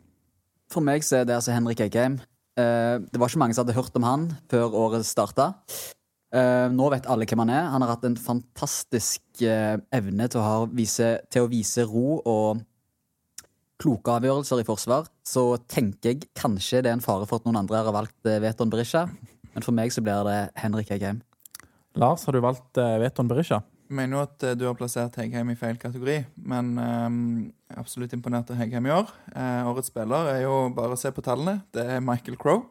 [0.74, 2.18] For meg så er det altså Henrik Eggheim.
[2.58, 5.52] Det var ikke mange som hadde hørt om han før året starta.
[6.28, 7.70] Eh, nå vet alle hvem han er.
[7.72, 12.18] Han har hatt en fantastisk uh, evne til å, ha, vise, til å vise ro
[12.18, 12.60] og
[13.80, 15.08] kloke avgjørelser i forsvar.
[15.24, 18.36] Så tenker jeg kanskje det er en fare for at noen andre har valgt uh,
[18.44, 19.06] Veton Berisha.
[19.54, 21.22] Men for meg så blir det Henrik Eggheim.
[21.98, 23.62] Lars, har du valgt Veton Berisha?
[23.88, 28.52] Jeg mener jo at du har plassert Heggheim i feil kategori, men er absolutt imponert
[28.52, 29.08] av Heggheim i år.
[29.66, 31.62] Årets spiller er jo bare å se på tallene.
[31.74, 32.66] Det er Michael Crow,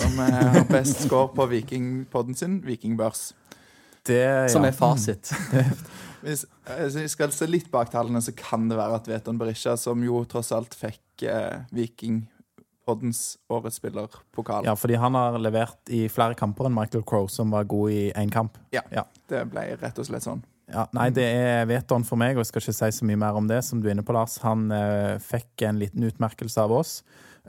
[0.00, 3.30] som eh, har best score på Vikingpodden sin, Vikingbørs.
[4.06, 4.70] Det, Som ja.
[4.72, 5.32] er fasit.
[6.24, 9.76] Hvis altså, jeg skal se litt bak tallene, så kan det være at Veton Berisha,
[9.80, 14.68] som jo tross alt fikk eh, Vikingpoddens årets spiller-pokal.
[14.68, 18.06] ja, fordi han har levert i flere kamper enn Michael Crow, som var god i
[18.12, 18.56] én kamp.
[18.74, 18.84] Ja,
[19.28, 20.44] Det ble rett og slett sånn.
[20.70, 23.38] Ja, nei, det er Veton for meg, og jeg skal ikke si så mye mer
[23.38, 23.62] om det.
[23.66, 24.38] som du er inne på, Lars.
[24.44, 27.00] Han eh, fikk en liten utmerkelse av oss.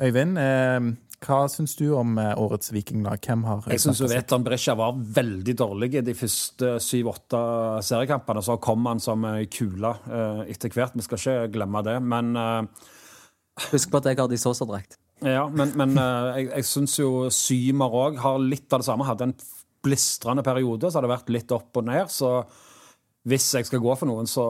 [0.02, 0.80] Øyvind, eh,
[1.22, 3.22] hva syns du om eh, årets vikinglag?
[3.22, 7.42] Hvem har Jeg syns Vetan Brescia var veldig dårlig i de første syv-åtte
[7.86, 8.42] seriekampene.
[8.42, 10.98] Så kom han som kule eh, etter hvert.
[10.98, 12.00] Vi skal ikke glemme det.
[12.02, 12.90] Men, eh,
[13.70, 14.98] Husk på at jeg har de Sosa-drakt.
[15.22, 19.06] ja, men, men jeg, jeg syns jo Symer òg har litt av det samme.
[19.06, 19.36] Hadde en
[19.86, 22.10] blistrende periode, så har det vært litt opp og ned.
[22.10, 22.32] Så
[23.30, 24.48] hvis jeg skal gå for noen, så,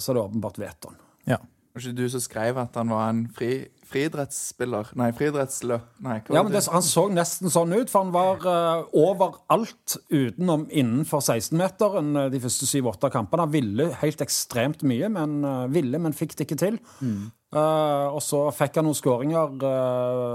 [0.00, 0.96] så er det åpenbart Veton.
[1.28, 1.42] Ja.
[1.76, 3.50] Var ikke du som skrev at han var en fri,
[3.84, 4.94] friidrettsspiller?
[4.96, 5.90] Nei, friidrettsløp...
[6.06, 9.98] Nei, hva Ja, men det, Han så nesten sånn ut, for han var uh, overalt
[10.08, 13.44] utenom innenfor 16-meteren eh, de første syv-åtte kampene.
[13.44, 16.80] Han ville helt ekstremt mye, men uh, ville, men fikk det ikke til.
[16.96, 19.60] Eh, og så fikk han noen skåringer,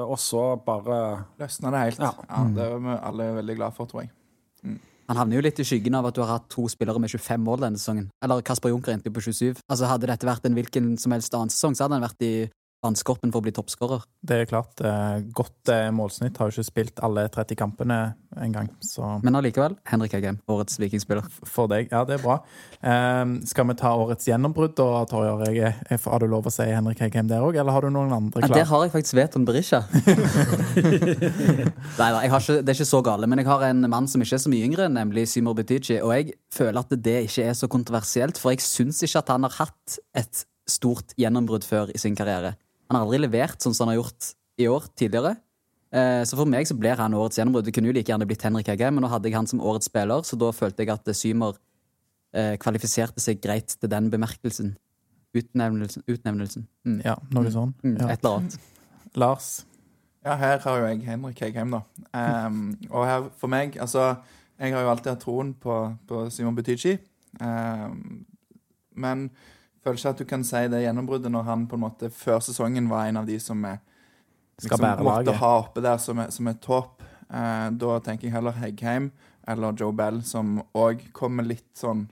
[0.06, 1.02] og så bare
[1.42, 2.06] Løsna det helt.
[2.06, 2.14] Ja.
[2.30, 2.46] Ja.
[2.54, 4.14] Det er vi alle veldig glad for, tror jeg.
[5.12, 7.42] Han havner jo litt i skyggen av at du har hatt to spillere med 25
[7.44, 8.06] mål denne sesongen.
[8.24, 9.60] Eller Kasper Junker endte jo på 27.
[9.68, 12.34] Altså Hadde dette vært en hvilken som helst annen sesong, så hadde han vært i
[12.82, 14.02] vannskorpen for å bli toppskårer.
[14.26, 14.82] Det er klart.
[14.82, 16.38] Eh, godt eh, målsnitt.
[16.42, 17.98] Har jo ikke spilt alle 30 kampene
[18.42, 18.70] engang.
[18.82, 21.28] Så Men allikevel, Henrik Hegheim, årets vikingspiller.
[21.46, 22.40] for deg, ja, det er bra.
[22.82, 25.06] Eh, skal vi ta årets gjennombrudd, da,
[25.52, 28.42] jeg- Har du lov å si Henrik Hegheim der òg, eller har du noen andre
[28.42, 28.58] Ja, klar?
[28.58, 29.84] der har jeg faktisk Veton Berisha.
[32.02, 33.28] Nei da, jeg har ikke, det er ikke så gale.
[33.30, 36.00] Men jeg har en mann som ikke er så mye yngre, nemlig Symor Butichi.
[36.02, 39.44] Og jeg føler at det ikke er så kontroversielt, for jeg syns ikke at han
[39.48, 42.56] har hatt et stort gjennombrudd før i sin karriere.
[42.92, 45.38] Han har aldri levert sånn som han har gjort i år tidligere.
[45.96, 47.66] Eh, Så for meg så blir han årets gjennombrudd.
[47.66, 49.88] Det kunne jo like gjerne blitt Henrik Hegge, men nå hadde jeg han som årets
[49.88, 51.56] spiller, så da følte jeg at Symer
[52.36, 54.76] eh, kvalifiserte seg greit til den bemerkelsen.
[55.36, 56.04] Utnevnelsen.
[56.12, 56.68] utnevnelsen.
[56.86, 57.02] Mm.
[57.06, 57.74] Ja, noe sånn.
[57.84, 58.08] Mm, Ja.
[58.12, 58.58] Et eller annet.
[59.16, 59.50] Lars?
[60.26, 61.82] Ja, her har jo jeg Henrik Heggheim, da.
[62.46, 64.18] Um, og her, for meg, altså
[64.60, 65.76] Jeg har jo alltid hatt troen på,
[66.08, 67.00] på Simon Butichi.
[67.42, 68.26] Um,
[68.94, 69.32] men
[69.84, 72.88] føler ikke at du kan si det gjennombruddet når han på en måte før sesongen
[72.90, 73.80] var en av de som er,
[74.62, 77.02] Skal bære måtte ha oppe der som, er- som et topp.
[77.32, 79.12] Eh, da tenker jeg heller Heggheim
[79.48, 82.08] eller Joe Bell, som òg kommer litt sånn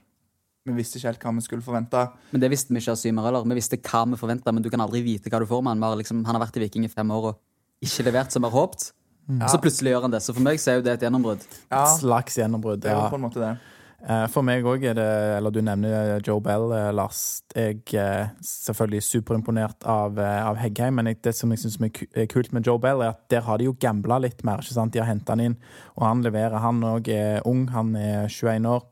[0.66, 2.00] vi visste ikke helt hva vi skulle forvente.
[2.32, 3.46] Men det visste vi ikke av Symer heller.
[3.48, 5.82] Vi visste hva vi forventa, men du kan aldri vite hva du får med han.
[5.82, 7.38] Har Liksom, han har vært i Viking i fem år og
[7.82, 8.90] ikke levert som vi har håpet.
[9.30, 10.20] Og så plutselig gjør han det.
[10.22, 11.42] Så for meg så er jo det et gjennombrudd.
[11.70, 12.80] Ja, Et slags gjennombrudd.
[12.82, 13.08] det er jo Ja.
[13.10, 13.58] på en måte det.
[14.00, 17.42] Eh, For meg òg er det Eller du nevner Joe Bell, eh, Lars.
[17.54, 21.76] Jeg er selvfølgelig superimponert av, eh, av Heggheim, men det som jeg syns
[22.16, 24.58] er kult med Joe Bell, er at der har de jo gambla litt mer.
[24.58, 24.92] ikke sant?
[24.92, 25.56] De har henta han inn,
[25.98, 26.60] og han leverer.
[26.60, 28.82] Han òg er ung, han er 21 år.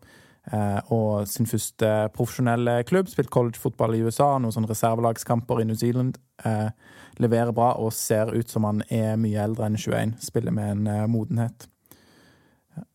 [0.53, 5.75] eh, Og sin første profesjonelle klubb, spilt collegefotball i USA, noen sånne reservelagskamper i New
[5.77, 6.18] Zealand.
[6.44, 6.71] eh,
[7.18, 10.14] Leverer bra og ser ut som han er mye eldre enn 21.
[10.21, 11.66] Spiller med en eh, modenhet.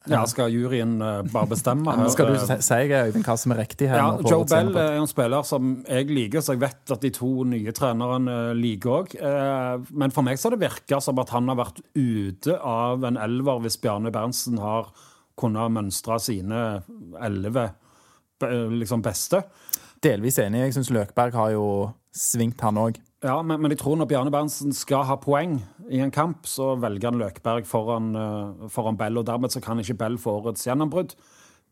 [0.10, 1.93] Ja, skal juryen eh, bare bestemme?
[1.96, 2.10] her?
[2.12, 3.98] Skal du Eh, si, si Øyvind, hva som er riktig her?
[4.02, 7.32] Ja, Joe Bell er en spiller som jeg liker, så jeg vet at de to
[7.48, 9.15] nye trenerne liker òg.
[9.91, 13.17] Men for meg så har det virka som at han har vært ute av en
[13.17, 14.91] elver hvis Bjarne Berntsen har
[15.39, 16.60] kunnet mønstre sine
[17.22, 17.69] elleve
[18.43, 19.43] liksom beste.
[20.04, 20.65] Delvis enig.
[20.67, 21.67] Jeg syns Løkberg har jo
[22.13, 22.98] svingt, han òg.
[23.24, 25.56] Ja, men, men jeg tror når Bjarne Berntsen skal ha poeng
[25.88, 29.80] i en kamp, så velger han Løkberg foran, eh, foran Bell, og dermed så kan
[29.80, 31.16] ikke Bell få årets gjennombrudd.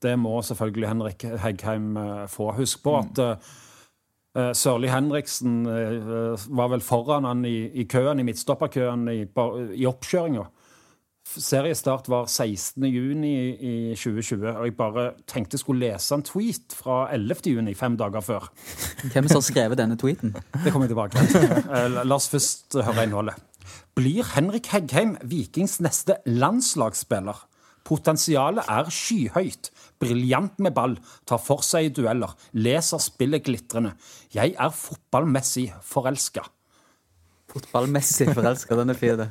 [0.01, 2.53] Det må selvfølgelig Henrik Heggheim eh, få.
[2.55, 3.51] Husk på at mm.
[4.39, 9.19] eh, Sørli Henriksen var vel foran han i, i køen, i midtstopperkøen i,
[9.75, 10.47] i oppkjøringa.
[11.39, 12.83] Seriestart var 16.
[12.91, 17.45] juni i 2020, og jeg bare tenkte jeg skulle lese en tweet fra 11.
[17.53, 18.49] juni, fem dager før.
[19.13, 20.33] Hvem som har skrevet denne tweeten?
[20.63, 21.47] Det kommer jeg tilbake til.
[21.61, 23.37] Eh, La oss først høre innholdet.
[23.95, 27.45] Blir Henrik Heggheim Vikings neste landslagsspiller?
[27.87, 29.71] Potensialet er skyhøyt.
[30.01, 30.97] Briljant med ball,
[31.29, 33.95] tar for seg i dueller, leser spillet glitrende.
[34.35, 36.43] Jeg er fotballmessig forelska.
[37.51, 38.77] Fotballmessig forelska.
[38.79, 39.29] Den er fin, det.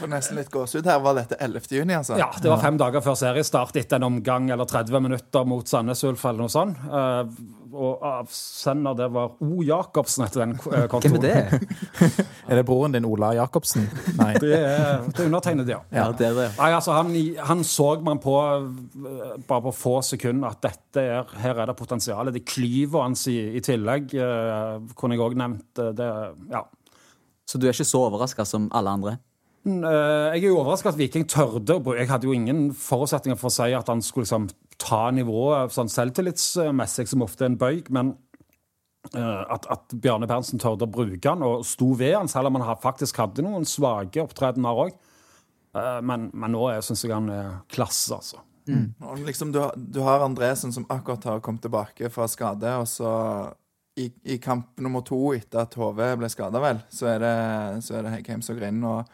[0.00, 1.00] Får nesten litt gåsehud her.
[1.04, 1.68] Var dette 11.
[1.78, 2.16] juni, altså?
[2.20, 6.02] Ja, det var fem dager før seriestart etter en omgang eller 30 minutter mot Sandnes
[6.08, 6.78] Ulf eller noe sånt.
[6.86, 7.30] Eh,
[7.76, 9.60] og avsender det var O.
[9.66, 11.18] Jacobsen etter den eh, kontoen.
[11.18, 12.24] Hvem er det?
[12.46, 13.88] Er det broren din, Ola Jacobsen?
[14.20, 14.28] Nei.
[14.38, 15.80] Det er, det er undertegnet, ja.
[15.90, 16.44] Ja, det er det.
[16.60, 17.10] Nei, altså han,
[17.48, 21.76] han så man på eh, bare på få sekunder at dette er, her er det
[21.80, 22.30] potensial.
[22.32, 25.66] Det klyver hans i, i tillegg, eh, kunne jeg òg nevnt.
[25.82, 26.10] eh, Det,
[26.54, 26.62] ja.
[27.46, 29.16] Så du er ikke så overraska som alle andre?
[29.66, 31.80] Mm, eh, Jeg er jo overraska at Viking tørde.
[31.98, 34.48] Jeg hadde jo ingen forutsetninger for å si at han skulle liksom
[34.78, 37.90] ta nivået sånn selvtillitsmessig, som ofte er en bøyg.
[37.90, 38.12] Men
[39.14, 42.60] eh, at, at Bjarne Berntsen tørde å bruke han og sto ved han, selv om
[42.62, 44.96] han faktisk hadde noen svake opptredener òg.
[45.76, 48.38] Men, men nå syns jeg han er klasse, altså.
[49.04, 52.86] Og liksom, du, har- du har Andresen som akkurat har kommet tilbake fra skade, og
[52.88, 53.10] så
[54.00, 57.34] i, i kamp nummer to etter at HV ble skada, vel, så er det,
[57.84, 58.80] så er det Heggheim som går inn.
[58.88, 59.04] Og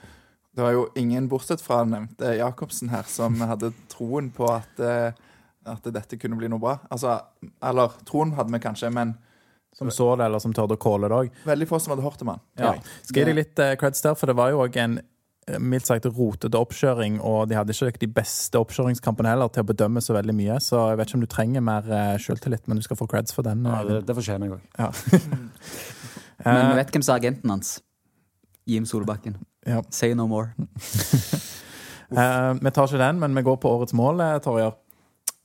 [0.53, 5.15] det var jo ingen, bortsett fra nevnte Jacobsen her, som hadde troen på at, eh,
[5.65, 6.75] at dette kunne bli noe bra.
[6.93, 7.17] Altså,
[7.65, 9.17] eller troen hadde vi kanskje, men
[9.73, 11.31] Som så det, eller som tørde å calle det òg.
[11.49, 12.41] veldig få som hadde hørt om han.
[12.61, 12.75] Ja.
[13.03, 14.99] Skal jeg gi deg litt eh, creds der, for det var jo òg en
[15.49, 19.71] eh, mildt sagt rotete oppkjøring, og de hadde ikke de beste oppkjøringskampene heller til å
[19.73, 22.77] bedømme så veldig mye, så jeg vet ikke om du trenger mer uh, sjøltillit, men
[22.77, 23.65] du skal få creds for den.
[23.65, 24.69] Ja, det, det fortjener jeg òg.
[26.45, 27.77] Men Eh, vi vet hvem som er agenten hans.
[28.67, 29.37] Jim Solbakken.
[29.67, 29.83] Ja.
[29.91, 30.55] Say no more.
[32.11, 34.75] uh, vi tar ikke den, men vi går på årets mål, eh, Torjer.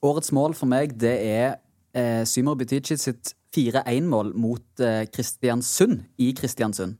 [0.02, 1.58] Årets mål for meg, det er
[1.94, 6.98] eh, Symer Butici sitt 4-1-mål mot eh, Kristiansund i Kristiansund.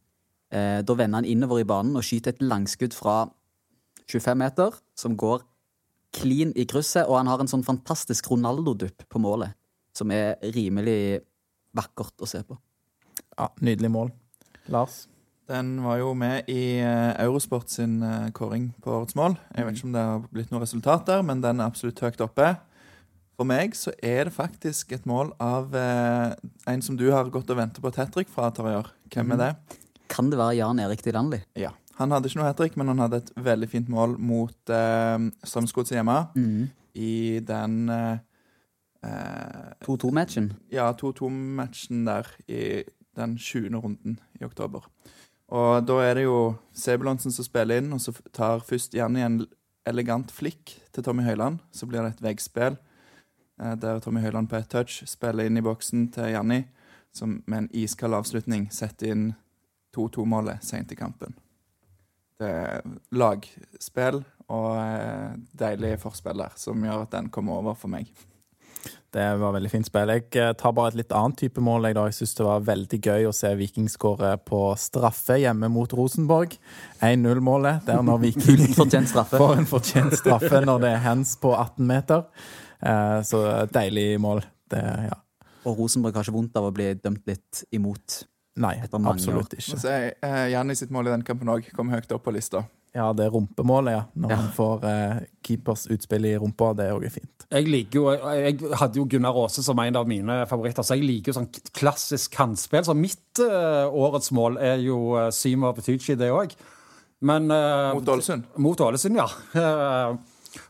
[0.50, 3.26] Eh, da vender han innover i banen og skyter et langskudd fra
[4.08, 5.44] 25 meter, som går
[6.16, 9.52] clean i krysset, og han har en sånn fantastisk Ronaldo-dupp på målet,
[9.92, 11.20] som er rimelig
[11.76, 12.56] vakkert å se på.
[13.36, 14.12] Ja, nydelig mål.
[14.72, 15.04] Lars?
[15.48, 19.38] Den var jo med i eh, Eurosport sin eh, kåring på årets mål.
[19.56, 22.20] Jeg vet ikke om det har blitt noe resultat der, men den er absolutt høyt
[22.20, 22.50] oppe.
[23.38, 26.34] For meg så er det faktisk et mål av eh,
[26.68, 28.82] en som du har gått og ventet på et hat trick fra, Tarjei.
[29.14, 29.78] Hvem er det?
[30.12, 31.40] Kan det være Jan Erik Dylandli?
[31.56, 31.72] Ja.
[31.96, 35.28] Han hadde ikke noe hat trick, men han hadde et veldig fint mål mot eh,
[35.48, 36.18] Strømsgodset hjemme
[36.98, 38.20] i den eh,
[39.06, 40.52] eh, 2-2-matchen.
[40.74, 42.84] ja, 2-2-matchen der i
[43.16, 43.80] den 20.
[43.80, 44.84] runden i oktober.
[45.48, 46.40] Og da er det jo
[46.76, 49.40] Sebulonsen som spiller inn, og så tar først Janni en
[49.88, 51.62] elegant flikk til Tommy Høiland.
[51.72, 55.64] Så blir det et veggspill eh, der Tommy Høiland på ett touch spiller inn i
[55.64, 56.62] boksen til Janni,
[57.16, 59.28] som med en iskald avslutning setter inn
[59.96, 61.32] 2-2-målet sent i kampen.
[62.38, 62.84] Det er
[63.16, 64.20] lagspill
[64.52, 68.12] og eh, deilig forspill der, som gjør at den kommer over for meg.
[69.18, 70.10] Det var veldig fint spill.
[70.14, 71.88] Jeg eh, tar bare et litt annet type mål.
[71.88, 72.04] Jeg, da.
[72.06, 76.54] jeg syns det var veldig gøy å se Viking skåre på straffe hjemme mot Rosenborg.
[77.02, 77.82] 1-0-målet.
[77.88, 81.82] Det er når Viking Fortjent får en fortjent straffe når det er hands på 18
[81.88, 82.28] meter.
[82.78, 83.42] Eh, Så
[83.74, 84.44] deilig mål.
[84.70, 85.16] Det, ja.
[85.66, 88.20] og Rosenborg har ikke vondt av å bli dømt litt imot.
[88.58, 89.78] Nei, absolutt Må ikke.
[89.82, 89.96] si,
[90.28, 92.62] eh, Janni sitt mål i den kampen òg kom høyt opp på lista.
[92.98, 94.04] Ja, det rumpemålet, ja.
[94.18, 94.36] Når Ja.
[94.40, 97.44] han får eh, keepers utspill i rumpa, det er òg fint.
[97.48, 101.06] Jeg liker jo, jeg hadde jo Gunnar Aase som en av mine favoritter, så jeg
[101.06, 102.82] liker jo sånn klassisk kantspill.
[102.84, 106.56] Så mitt eh, årets mål er jo uh, Sima Petucci, det òg.
[107.22, 108.50] Men eh, Mot Ålesund.
[108.62, 109.28] Mot Ålesund, ja.
[109.54, 110.18] Eh,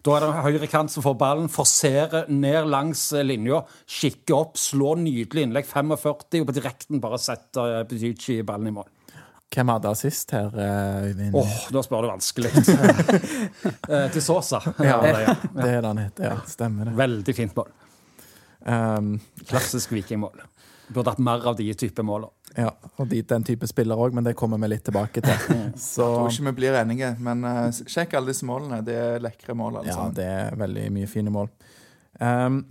[0.04, 4.56] Da er det høyre kant som får ballen, forserer ned langs eh, linja, kikker opp,
[4.60, 8.88] slår nydelig innlegg 45, og på direkten bare setter Petucci ballen i mål.
[9.54, 11.34] Hvem hadde assist her, eh, Øyvind?
[11.40, 12.50] Åh, da spør du vanskelig.
[13.88, 14.60] Eh, Til Sosa.
[14.84, 15.34] Ja, det, ja.
[15.54, 16.36] Det er det han heter, ja.
[16.46, 16.96] Stemmer det.
[16.98, 17.70] Veldig fint mål.
[18.68, 19.14] Um,
[19.48, 20.42] Klassisk vikingmål.
[20.92, 22.28] Burde hatt mer av de type måler.
[22.56, 25.56] ja, og de, den type spiller òg, men det kommer vi litt tilbake til.
[25.80, 28.82] Så Tror ikke vi blir enige, men uh, sjekk alle disse målene.
[28.84, 29.96] Det er lekre mål, Altså.
[29.96, 31.48] ja, det er veldig mye fine mål.
[32.20, 32.62] Um,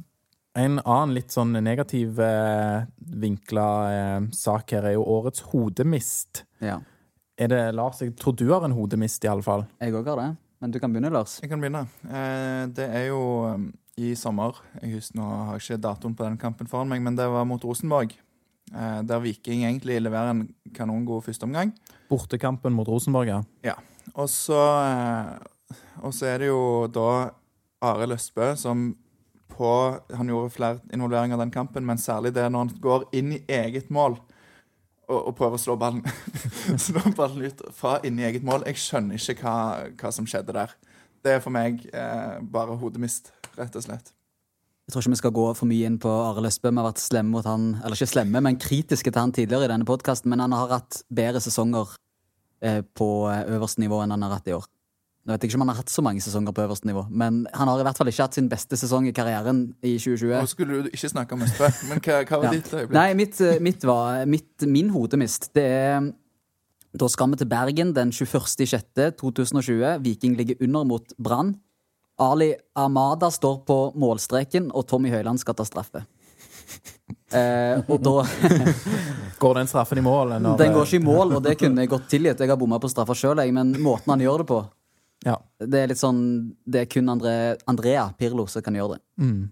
[0.58, 6.44] en annen litt sånn negativ eh, vinkla eh, sak her er jo årets hodemist.
[6.64, 6.80] Ja.
[7.38, 8.02] Er det Lars?
[8.02, 9.68] Jeg tror du har en hodemist, i alle fall.
[9.84, 10.30] Jeg òg har det.
[10.58, 11.38] Men du kan begynne, Lars.
[11.44, 11.86] Jeg kan begynne.
[12.10, 13.68] Eh, det er jo um,
[14.02, 14.58] i sommer.
[14.82, 17.46] Jeg husker nå har jeg ikke datoen på den kampen foran meg, men det var
[17.46, 18.16] mot Rosenborg.
[18.74, 21.76] Eh, der Viking egentlig leverer en kanongod førsteomgang.
[22.10, 23.30] Bortekampen mot Rosenborg,
[23.64, 23.78] ja.
[24.16, 27.34] Og så eh, Og så er det jo da
[27.84, 28.96] Arild Østbø som
[29.52, 29.70] på
[30.18, 33.44] Han gjorde flere involveringer av den kampen, men særlig det når han går inn i
[33.48, 34.18] eget mål
[35.08, 36.04] og, og prøver å slå ballen
[36.88, 38.66] Slå ballen ut fra inn i eget mål.
[38.68, 39.58] Jeg skjønner ikke hva,
[39.98, 40.76] hva som skjedde der.
[41.24, 44.14] Det er for meg eh, bare hodemist, rett og slett.
[44.88, 46.70] Jeg tror ikke vi skal gå for mye inn på Are Løsbø.
[46.72, 49.72] Vi har vært slemme mot han, eller ikke slemme, men kritiske til han tidligere i
[49.74, 50.32] denne podkasten.
[50.32, 51.92] Men han har hatt bedre sesonger
[52.64, 54.68] eh, på eh, øverste nivå enn han har hatt i år.
[55.28, 57.42] Nå vet jeg ikke om han har hatt så mange sesonger på øverste nivå, men
[57.52, 60.30] han har i hvert fall ikke hatt sin beste sesong i karrieren i 2020.
[60.40, 62.52] Nå skulle du ikke snakke om Østbø, men hva, hva var Ja.
[62.56, 62.96] ditt øyeblikk?
[62.96, 66.14] Nei, mitt, eh, mitt var mitt, Min hodemist, det er
[66.98, 70.00] Da skal vi til Bergen den 21.06.2020.
[70.02, 71.58] Viking ligger under mot Brann.
[72.18, 76.06] Ali Amada står på målstreken, og Tommy Høiland skal ta straffe.
[77.28, 78.24] Eh, og da
[79.40, 80.40] Går den straffen i mål?
[80.40, 82.40] Når, Den går ikke i mål, og det kunne jeg godt tilgitt.
[82.40, 84.60] Jeg har bomma på straffa sjøl, men måten han gjør det på
[85.26, 85.38] Ja.
[85.60, 89.02] Det er litt sånn Det er kun André, Andrea Pirlo som kan gjøre det.
[89.24, 89.50] Mm.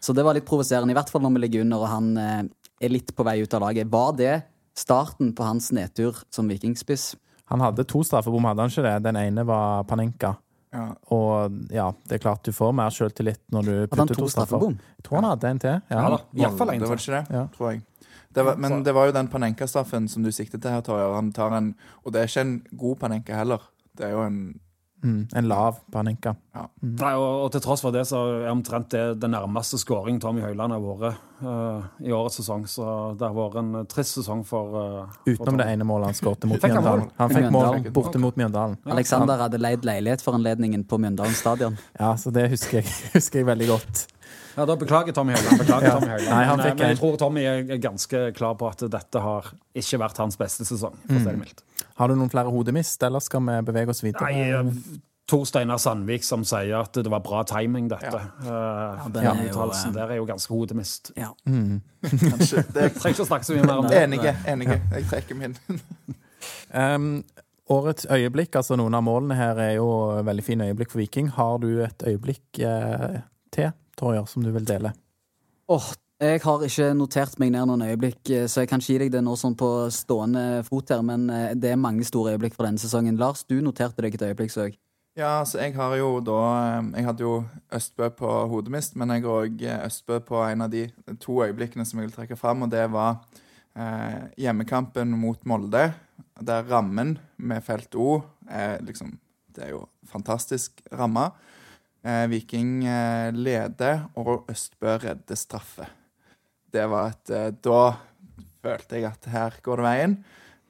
[0.00, 2.42] Så det var litt provoserende, i hvert fall når vi ligger under og han eh,
[2.86, 3.88] er litt på vei ut av laget.
[3.90, 4.34] Var det
[4.78, 7.16] starten på hans nedtur som vikingspiss?
[7.50, 9.02] Han hadde to straffebom, hadde han ikke det?
[9.08, 10.36] Den ene var Panenka.
[10.70, 10.84] Ja.
[11.16, 14.26] Og ja, det er klart du får mer sjøltillit når du Hadde han putter to
[14.26, 14.66] to straffer.
[14.68, 15.78] Jeg tror han hadde en til.
[15.90, 16.02] Ja.
[16.04, 17.08] Ja da, i hvert fall Det var til.
[17.08, 17.44] ikke det, Ja.
[17.56, 17.82] tror jeg.
[18.36, 21.14] Det var, men det var jo den Panenka-straffen som du siktet til her, Torjer.
[21.16, 23.58] Han tar en Og det er ikke en god Panenka heller.
[23.96, 24.60] Det er jo en
[25.02, 26.32] Mm, en lav Panenka.
[26.82, 30.42] Nei, og, og til tross for det, så er omtrent det den nærmeste skåring Tommy
[30.42, 32.64] Høiland har vært uh, i årets sesong.
[32.66, 32.82] Så
[33.18, 36.58] det har vært en trist sesong for uh, Utenom det ene målet han skåret mot
[36.66, 37.06] Mjøndalen.
[37.20, 38.74] Han fikk mål borte mot Mjøndalen.
[38.90, 41.78] Alexander hadde leid leilighet for anledningen på Mjøndalen stadion.
[41.98, 44.06] Ja, så det husker jeg, husker jeg veldig godt.
[44.58, 45.60] Ja, da Beklager, Tommy Høiland.
[45.62, 46.32] Beklager, Tommy Høiland.
[46.34, 48.66] Nei, han men, eh, fikk men en- jeg tror Tommy er er ganske klar på
[48.66, 50.96] at dette har ikke vært hans beste sesong.
[51.06, 51.62] for å si det mildt.
[51.98, 54.28] Har du noen flere hodemist, eller skal vi bevege oss videre?
[54.28, 58.20] Nei, eh, Tor Steinar Sandvik som sier at det var bra timing, dette.
[58.46, 59.08] Ja.
[59.12, 61.12] den er jo, uttalelsen eh, der er jo ganske hodemist.
[61.18, 61.34] Ja.
[61.44, 64.00] Kanskje det Jeg trenger ikke å snakke så mye mer om det.
[64.06, 64.32] Enige.
[64.48, 64.80] enige.
[64.94, 65.58] Jeg trekker min.
[66.70, 67.24] Um,
[67.72, 69.88] årets øyeblikk, altså noen av målene her er jo
[70.24, 71.30] veldig fine øyeblikk for Viking.
[71.36, 73.20] Har du et øyeblikk eh,
[73.54, 74.92] til, Torjer, som du vil dele?
[75.68, 78.98] Åh, jeg har ikke notert meg ned noen øyeblikk, eh, så jeg kan ikke gi
[79.04, 82.56] deg det nå sånn på stående fot her, men eh, det er mange store øyeblikk
[82.56, 83.20] for denne sesongen.
[83.20, 84.78] Lars, du noterte deg et øyeblikk, så jeg.
[85.18, 86.38] Ja, altså jeg har jo da
[86.78, 87.32] eh, Jeg hadde jo
[87.74, 90.88] Østbø på hodemist, men jeg har òg Østbø på en av de
[91.22, 93.20] to øyeblikkene som jeg vil trekke fram, og det var
[93.78, 95.92] eh, hjemmekampen mot Molde,
[96.38, 99.18] der rammen med felt O er liksom
[99.54, 101.32] Det er jo fantastisk ramma.
[102.06, 105.88] Eh, Viking eh, leder, og Østbø redder straffe.
[106.72, 107.80] Det var et eh, Da
[108.62, 110.18] følte jeg at her går det veien.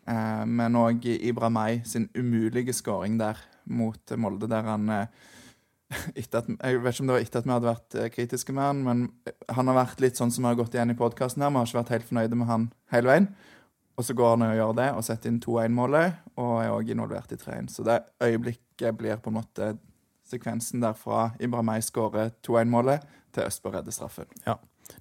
[0.09, 1.09] Eh, men òg
[1.51, 5.07] May sin umulige skåring der mot Molde, der han eh,
[6.21, 8.63] etter at, Jeg vet ikke om det var etter at vi hadde vært kritiske med
[8.63, 9.07] han, men
[9.49, 11.51] han har vært litt sånn som vi har gått igjen i podkasten her.
[11.51, 13.31] Vi har ikke vært helt fornøyde med han hele veien.
[13.99, 17.33] Og så går han og gjør det, og setter inn 2-1-målet, og er òg involvert
[17.35, 17.73] i 3-1.
[17.75, 19.73] Så det øyeblikket blir på en måte
[20.29, 21.33] sekvensen der fra
[21.67, 23.03] May skårer 2-1-målet,
[23.35, 24.29] til Østborg redder straffen.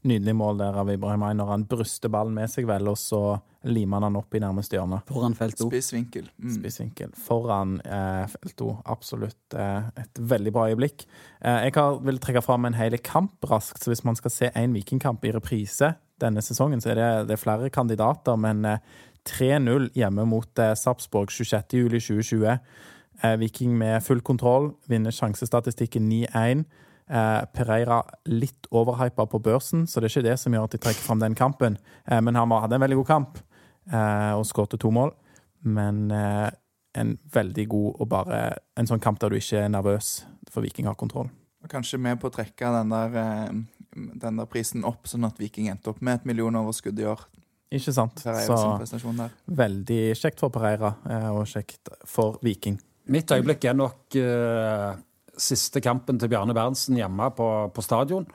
[0.07, 3.21] Nydelig mål der av Ibrahim når han bryster ballen med seg vel, og så
[3.67, 5.01] limer han den opp i nærmeste hjørne.
[5.09, 5.69] Foran felt O.
[5.71, 6.29] Spissvinkel.
[6.39, 6.53] Mm.
[6.55, 8.77] Spissvinkel foran eh, Felto.
[8.88, 11.07] Absolutt eh, et veldig bra øyeblikk.
[11.41, 14.51] Eh, jeg har, vil trekke fram en hel kamp raskt, så hvis man skal se
[14.55, 18.39] en vikingkamp i reprise denne sesongen, så er det, det er flere kandidater.
[18.39, 18.83] Men eh,
[19.27, 22.57] 3-0 hjemme mot eh, Sarpsborg 26.07.2020.
[23.23, 26.65] Eh, Viking med full kontroll, vinner sjansestatistikken 9-1.
[27.07, 30.81] Eh, Pereira litt overhypa på børsen, så det er ikke det som gjør at de
[30.83, 31.77] trekker fram den kampen.
[32.05, 33.39] Eh, men han hadde en veldig god kamp
[33.91, 35.13] eh, og skåret to mål.
[35.63, 36.49] Men eh,
[36.97, 38.41] en veldig god og bare
[38.77, 41.29] en sånn kamp der du ikke er nervøs, for Viking har kontroll.
[41.63, 43.55] Og kanskje med på å trekke den der, eh,
[43.95, 47.23] den der prisen opp, sånn at Viking endte opp med et millionoverskudd i år.
[47.71, 48.21] Ikke sant?
[48.23, 48.55] Pereira
[48.87, 49.29] Så
[49.59, 52.79] veldig kjekt for Pereira, eh, og kjekt for Viking.
[53.07, 54.95] Mitt øyeblikk er nok eh,
[55.41, 58.27] siste kampen til Bjarne Berntsen hjemme på, på stadion.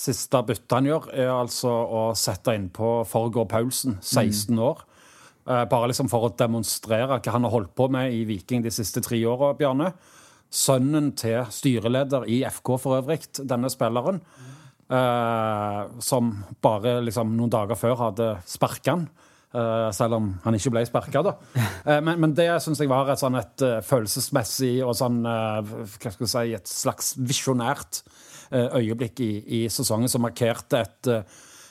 [0.00, 4.84] Siste bytte han gjør, er altså å sette innpå Forgård Paulsen, 16 år.
[4.84, 4.86] Mm.
[5.70, 9.00] bare liksom for å demonstrere hva han har holdt på med i Viking de siste
[9.02, 9.92] tre åra, Bjarne.
[10.50, 14.20] Sønnen til styreleder i FK for øvrig, denne spilleren.
[14.90, 16.30] eh, som
[16.62, 19.08] bare liksom noen dager før hadde sparka han.
[19.54, 21.34] Eh, selv om han ikke ble sparka, da.
[21.56, 26.12] Eh, men, men det syns jeg var et, sånn et eh, følelsesmessig og sånn Hva
[26.12, 28.02] skal jeg si Et slags visjonært
[28.50, 31.08] øyeblikk i, i sesongen som markerte et,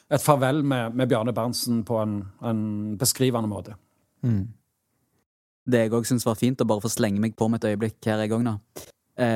[0.08, 2.62] et farvel med, med Bjarne Berntsen på en, en
[2.98, 3.76] beskrivende måte.
[5.70, 8.08] Det jeg òg syns var fint, å bare få slenge meg på med et øyeblikk
[8.08, 8.88] her en gang, da.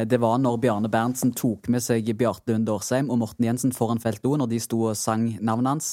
[0.07, 3.99] Det var når Bjarne Berntsen tok med seg Bjarte Lund Årsheim og Morten Jensen foran
[3.99, 5.91] Felt når de sto og sang navnet hans,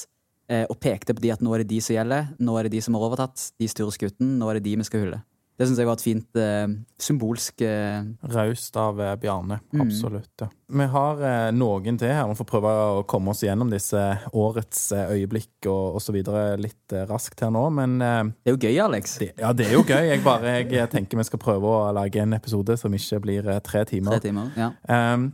[0.50, 2.80] og pekte på de at nå er det de som gjelder, nå er det de
[2.82, 5.20] som har overtatt, de styrer skuten, nå er det de vi skal hylle.
[5.60, 6.70] Det syns jeg var et fint eh,
[7.04, 7.98] symbolsk eh,
[8.32, 9.58] Raust av eh, Bjarne.
[9.74, 9.82] Mm.
[9.84, 10.32] Absolutt.
[10.40, 10.46] Ja.
[10.72, 12.22] Vi har eh, noen til her.
[12.30, 14.00] Vi får prøve å komme oss gjennom disse
[14.32, 16.16] årets eh, øyeblikk og osv.
[16.64, 19.18] litt eh, raskt her nå, men eh, Det er jo gøy, Alex.
[19.20, 20.00] det, ja, det er jo gøy.
[20.14, 23.60] Jeg bare jeg tenker vi skal prøve å lage en episode som ikke blir eh,
[23.60, 24.16] tre timer.
[24.16, 24.56] Tre timer.
[24.56, 24.72] Ja.
[24.88, 25.28] Um,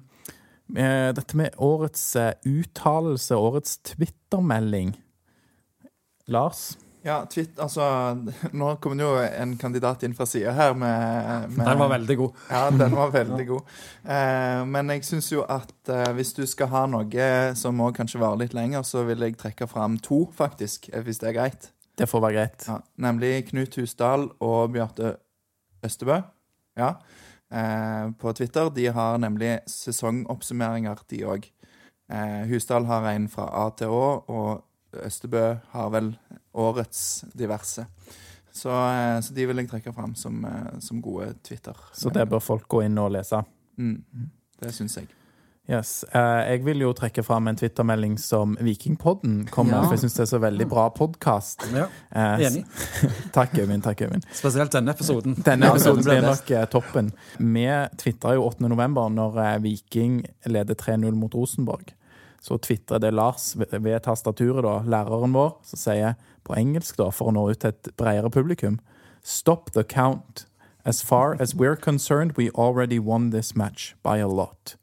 [0.74, 4.96] eh, dette med årets eh, uttalelse, årets Twitter-melding.
[6.28, 6.76] Lars?
[7.06, 7.84] Ja, twitt, altså
[8.58, 12.16] Nå kommer det jo en kandidat inn fra sida her med, med Den var veldig
[12.18, 12.40] god.
[12.50, 13.76] Ja, den var veldig god.
[14.02, 18.22] Eh, men jeg syns jo at eh, hvis du skal ha noe som må kanskje
[18.22, 21.70] varer litt lenger, så vil jeg trekke fram to, faktisk, eh, hvis det er greit.
[21.96, 22.66] Det får være greit.
[22.68, 25.14] Ja, nemlig Knut Husdal og Bjarte
[25.86, 26.18] Østebø.
[26.76, 26.96] Ja.
[27.54, 28.68] Eh, på Twitter.
[28.74, 31.46] De har nemlig sesongoppsummeringer, de òg.
[32.10, 34.64] Eh, Husdal har en fra A til Å, og
[35.04, 36.12] Østebø har vel
[36.56, 37.86] årets diverse.
[38.56, 41.76] Så, eh, så de vil jeg trekke fram som, eh, som gode Twitter.
[41.92, 43.42] Så det bør folk gå inn og lese.
[43.78, 44.02] Mm,
[44.62, 45.08] det syns jeg.
[45.68, 46.04] Yes.
[46.14, 49.82] Eh, jeg vil jo trekke fram en Twitter-melding som Vikingpodden kom med, Ja.
[49.82, 51.66] for jeg syns det er så veldig bra podkast.
[51.74, 52.64] Ja, enig.
[53.34, 53.82] takk, Øyvind.
[53.82, 54.22] Takk, Øyvind.
[54.32, 55.34] Spesielt denne episoden.
[55.42, 57.12] Denne episoden blir nok toppen.
[57.38, 57.66] Vi
[57.98, 58.68] tvitra jo 8.
[58.68, 61.92] november når Viking leder 3-0 mot Rosenborg.
[62.40, 66.14] Så tvitrer det Lars ved, tastaturet, da, læreren vår, som sier
[66.46, 68.80] på engelsk, da, for å nå ut til et bredere publikum
[69.26, 70.46] Stop the count.
[70.84, 74.76] As far as we're concerned, we already won this match by a lot.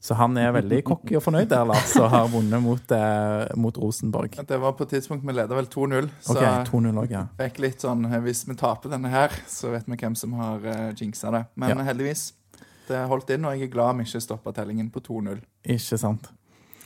[0.00, 3.76] Så han er veldig cocky og fornøyd der, Lars, og har vunnet mot, eh, mot
[3.78, 4.38] Rosenborg.
[4.48, 6.08] Det var på et tidspunkt vi leda vel 2-0.
[6.24, 7.26] Så OK, 2-0 òg, ja.
[7.42, 10.64] fikk litt sånn eh, Hvis vi taper denne her, så vet vi hvem som har
[10.64, 11.44] uh, jinxa det.
[11.60, 11.84] Men Ja.
[11.90, 12.30] heldigvis.
[12.88, 15.44] Det holdt inn, og jeg er glad vi ikke stoppa tellingen på 2-0.
[15.76, 16.32] Ikke sant?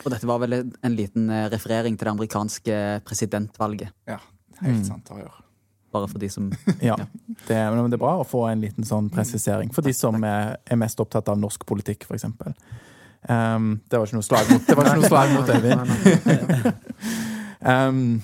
[0.05, 2.75] Og dette var vel en liten eh, referering til det amerikanske
[3.07, 3.89] presidentvalget.
[4.07, 4.19] Ja,
[4.61, 4.83] helt Mm.
[4.85, 5.41] sant å gjøre.
[5.95, 6.51] Bare for de som
[6.83, 6.95] Ja.
[7.47, 10.57] Det, men det er bra å få en liten sånn presisering for de som er,
[10.67, 12.25] er mest opptatt av norsk politikk, f.eks.
[13.27, 16.75] Um, det var ikke noe slag mot, det var ikke noe slag mot Øyvind.
[17.73, 18.21] um,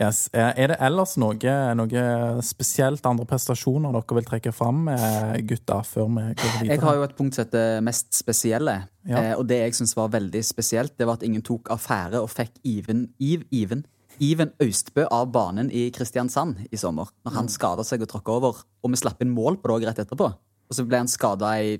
[0.00, 0.28] yes.
[0.32, 2.04] Eh, Er det ellers noe, noe
[2.42, 6.68] spesielt andre prestasjoner dere vil trekke fram, eh, gutta, før vi går videre?
[6.72, 8.76] Jeg har jo et punkt som heter mest spesielle.
[9.06, 9.18] Ja.
[9.18, 12.30] Eh, og det jeg syns var veldig spesielt, det var at ingen tok affære og
[12.30, 13.86] fikk Iven Iv, Iven,
[14.20, 17.08] Iven Austbø av banen i Kristiansand i sommer.
[17.26, 18.62] Når han skada seg og tråkka over.
[18.84, 20.28] Og vi slapp inn mål på det òg rett etterpå.
[20.70, 21.78] Og så ble han skada i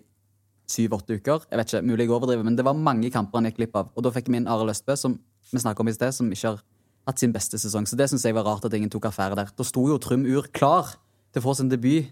[0.70, 1.44] syv-åtte uker.
[1.50, 3.90] Jeg vet ikke, Mulig jeg overdriver, men det var mange kamper han gikk glipp av.
[3.94, 5.18] Og da fikk vi inn Arild Østbø, som
[5.52, 6.62] vi snakket om i sted, som ikke har
[7.04, 7.88] hatt sin beste sesong.
[7.88, 9.50] Så det syns jeg var rart at ingen tok affære der.
[9.56, 10.96] Da sto jo Trym Ur klar
[11.34, 12.08] til å få sin debut,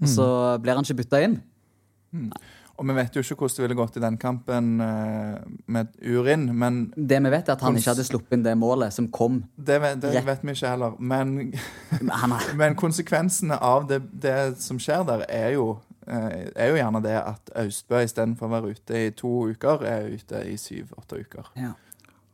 [0.00, 0.08] mm.
[0.08, 0.26] så
[0.62, 1.38] blir han ikke bytta inn.
[2.80, 5.36] Og vi vet jo ikke hvordan det ville gått i den kampen eh,
[5.70, 8.94] med Urin, men Det vi vet, er at han ikke hadde sluppet inn det målet
[8.96, 9.42] som kom.
[9.56, 10.96] det, vet- det vet vi ikke heller.
[10.98, 11.52] Men,
[12.60, 15.76] men konsekvensene av det, det som skjer der, er jo,
[16.08, 20.10] eh, er jo gjerne det at Austbø istedenfor å være ute i to uker, er
[20.16, 21.52] ute i syv-åtte uker.
[21.60, 21.74] ja,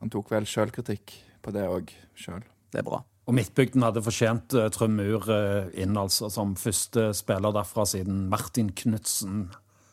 [0.00, 2.42] Han tok vel sjølkritikk på det òg sjøl.
[2.72, 3.02] det er bra.
[3.28, 8.22] Og Midtbygden hadde fortjent uh, Trym Ur eh, inn altså, som første spiller derfra siden
[8.32, 9.50] Martin Knutsen.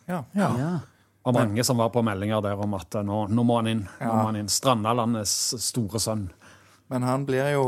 [0.07, 0.23] Ja.
[0.37, 0.51] Ja.
[0.59, 0.73] Ja.
[1.25, 3.83] Og mange som var på meldinger der om at eh, nå, nå må han inn.
[3.99, 4.51] Nå må han inn.
[4.51, 6.27] Strandalandets store sønn.
[6.93, 7.65] Men han blir jo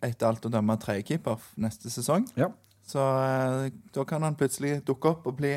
[0.00, 2.24] etter alt å dømme tredjekeeper neste sesong.
[2.38, 2.48] Ja.
[2.86, 5.56] Så eh, da kan han plutselig dukke opp og bli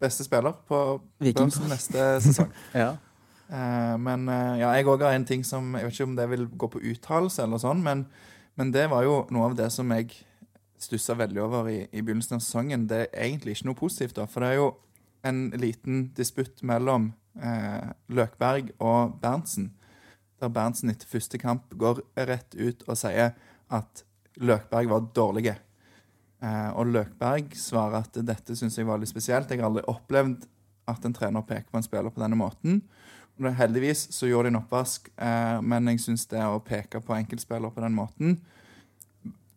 [0.00, 0.80] beste spiller på
[1.20, 1.52] Viking.
[1.52, 2.50] børsen neste sesong.
[2.82, 2.94] Ja.
[3.50, 6.26] Eh, men eh, ja, jeg òg har en ting som Jeg vet ikke om det
[6.30, 8.04] vil gå på uttalelse, eller sånn, men,
[8.60, 10.12] men det var jo noe av det som jeg
[10.80, 12.86] stussa veldig over i, i begynnelsen av sesongen.
[12.88, 14.70] Det er egentlig ikke noe positivt, da, for det er jo
[15.28, 19.72] en liten disputt mellom eh, Løkberg og Berntsen.
[20.40, 23.34] Der Berntsen etter første kamp går rett ut og sier
[23.68, 24.04] at
[24.40, 25.52] Løkberg var dårlig.
[26.40, 29.50] Eh, og Løkberg svarer at dette syns jeg var litt spesielt.
[29.50, 30.48] Jeg har aldri opplevd
[30.90, 32.80] at en trener peker på en spiller på denne måten.
[33.40, 37.72] Heldigvis så gjorde de en oppvask, eh, men jeg syns det å peke på enkeltspillere
[37.72, 38.34] på den måten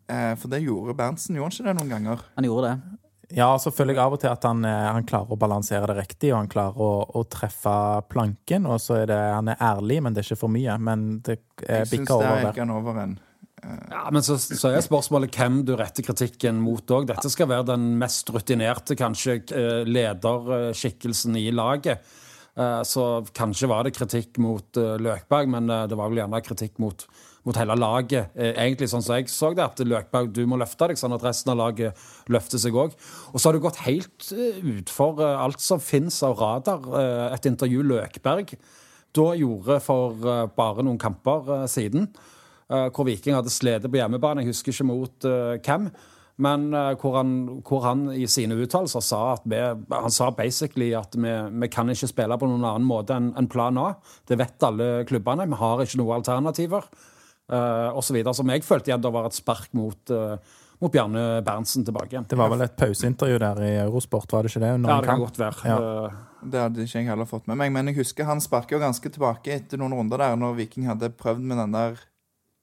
[0.08, 2.22] eh, For det gjorde Berntsen, gjorde han ikke det noen ganger?
[2.38, 2.98] Han gjorde det.
[3.34, 5.96] Ja, så føler jeg av og til at han, eh, han klarer å balansere det
[5.98, 7.76] riktig, og han klarer å, å treffe
[8.12, 8.66] planken.
[8.70, 10.76] Og så er det Han er ærlig, men det er ikke for mye.
[10.78, 12.60] Men det eh, Jeg syns bikker det er gikk der.
[12.64, 13.16] han over en.
[13.64, 17.06] Ja, men så, så er spørsmålet hvem du retter kritikken mot òg.
[17.08, 19.38] Dette skal være den mest rutinerte, kanskje,
[19.88, 22.04] lederskikkelsen i laget.
[22.56, 26.42] Eh, Så kanskje var det kritikk mot eh, Løkberg, men eh, det var vel gjerne
[26.44, 27.06] kritikk mot,
[27.44, 28.30] mot hele laget.
[28.38, 31.52] Egentlig sånn som jeg så det, at Løkberg, du må løfte deg, sånn at resten
[31.52, 31.98] av laget
[32.32, 32.94] løfter seg òg.
[33.32, 34.30] Og så har det gått helt
[34.62, 36.86] utfor alt som finnes av radar.
[37.34, 38.54] Et intervju Løkberg
[39.14, 40.24] da gjorde for
[40.56, 42.08] bare noen kamper siden.
[42.66, 44.40] hvor Viking hadde slitt på hjemmebane.
[44.42, 45.60] Jeg husker ikke mot hvem.
[45.68, 45.90] hvem.
[46.42, 49.60] Men eh, hvor, han, hvor han i sine uttalelser sa at vi,
[49.92, 51.30] han sa basically at vi,
[51.62, 53.92] vi kan ikke spille på noen annen måte enn en plan A.
[54.26, 55.46] Det vet alle klubbene.
[55.50, 56.88] Vi har ikke noen alternativer.
[57.44, 60.38] Uh, og så videre, som jeg følte igjen da var et spark mot, uh,
[60.80, 62.22] mot Bjarne Berntsen tilbake.
[62.30, 64.70] Det var vel et pauseintervju der i Eurosport, var det ikke det?
[64.72, 65.68] Ja, det kan godt være.
[65.68, 65.76] Ja.
[66.06, 67.70] Eh, Det hadde ikke jeg heller fått med meg.
[67.72, 71.12] Men jeg husker han sparket jo ganske tilbake etter noen runder der, når Viking hadde
[71.16, 72.00] prøvd med den der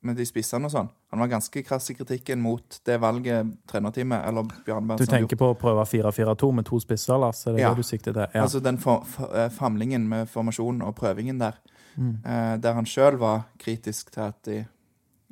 [0.01, 0.87] med de spissene og sånn.
[1.13, 5.37] Han var ganske krass i kritikken mot det valget trenerteamet eller Bjørn Berntsen Du tenker
[5.37, 7.43] på å prøve 4-4-2 med to spisser, Lars?
[7.47, 7.69] Er det Ja.
[7.69, 8.27] det du sikter til?
[8.33, 8.41] Ja.
[8.41, 11.53] Altså den for, for, eh, famlingen med formasjonen og prøvingen der.
[11.97, 12.17] Mm.
[12.25, 14.65] Eh, der han sjøl var kritisk til at de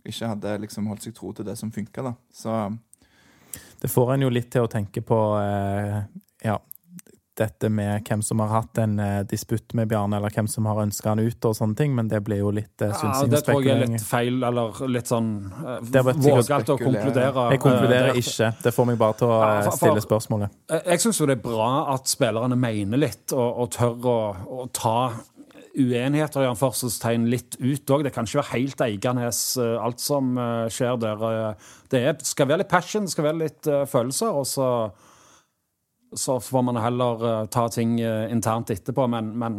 [0.05, 2.13] ikke hadde liksom holdt seg tro til det som funka, da.
[2.34, 2.78] Så
[3.82, 6.03] Det får en jo litt til å tenke på eh,
[6.43, 6.57] ja,
[7.40, 10.82] dette med hvem som har hatt en eh, disputt med Bjarne, eller hvem som har
[10.84, 13.42] ønska han ut, og sånne ting, men det blir jo litt eh, ja, synsing det
[13.48, 15.32] tror jeg er litt feil, eller litt sånn
[15.90, 17.48] Det Vågalt å konkludere.
[17.56, 18.52] Jeg konkluderer uh, ikke.
[18.64, 20.56] Det får meg bare til å Ja, eh, for- stille spørsmålet.
[20.70, 24.20] Jeg, jeg syns jo det er bra at spillerne mener litt, og, og tør å,
[24.60, 24.96] å ta
[25.80, 28.04] uenigheter i anførselstegn litt ut òg.
[28.08, 31.22] Det kan ikke være helt Eiganes, eh, alt som eh, skjer der.
[31.30, 34.68] Eh, Det er, skal være litt passion, det skal være litt eh, følelser, og så
[36.14, 39.57] så får man heller eh, ta ting eh, internt etterpå, men, men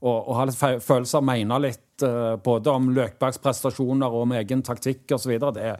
[0.00, 4.34] å, å ha litt følelser følelser, mene litt eh, både om Løkbergs prestasjoner og om
[4.38, 5.72] egen taktikk osv., det,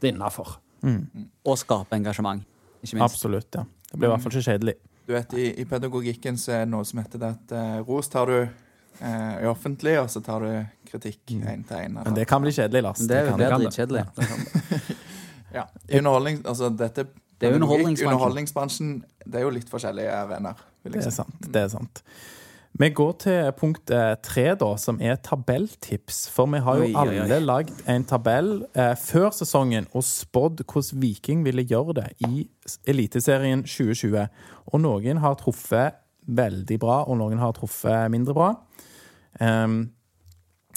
[0.00, 0.56] det er innafor.
[0.84, 2.44] Og skape engasjement,
[2.82, 3.06] ikke minst.
[3.06, 3.64] Absolutt, ja.
[3.90, 4.74] Det blir i hvert fall ikke kjedelig.
[5.06, 8.10] du vet, i, i pedagogikken så er det noe som heter det at eh, ros
[8.12, 11.98] tar du eh, i offentlig, og så tar du kritikk én til én.
[11.98, 13.02] Men det kan bli kjedelig, Lars.
[13.02, 13.58] Det er det, kan det det.
[13.64, 15.00] dritkjedelig.
[15.54, 15.68] Ja.
[15.86, 17.04] I underholdning, altså dette
[17.40, 18.12] Det er jo underholdningsbransjen.
[18.12, 18.94] underholdningsbransjen.
[19.24, 20.64] Det er jo litt forskjellige venner.
[20.82, 21.16] vil Det er si.
[21.16, 21.52] sant.
[21.52, 22.02] det er sant.
[22.74, 26.24] Vi går til punkt eh, tre, da, som er tabelltips.
[26.34, 31.02] For vi har jo Oi, alle lagd en tabell eh, før sesongen og spådd hvordan
[31.02, 32.48] Viking ville gjøre det i
[32.90, 34.26] Eliteserien 2020.
[34.72, 38.50] Og noen har truffet veldig bra, og noen har truffet mindre bra.
[39.38, 39.92] Um,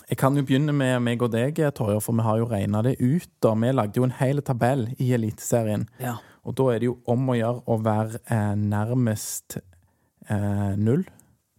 [0.07, 2.95] jeg kan jo begynne med meg og deg, Torjer, for vi har jo regna det
[3.01, 3.29] ut.
[3.43, 3.55] da.
[3.57, 5.87] Vi lagde jo en hel tabell i Eliteserien.
[5.99, 6.19] Ja.
[6.47, 11.03] Og da er det jo om å gjøre å være eh, nærmest eh, null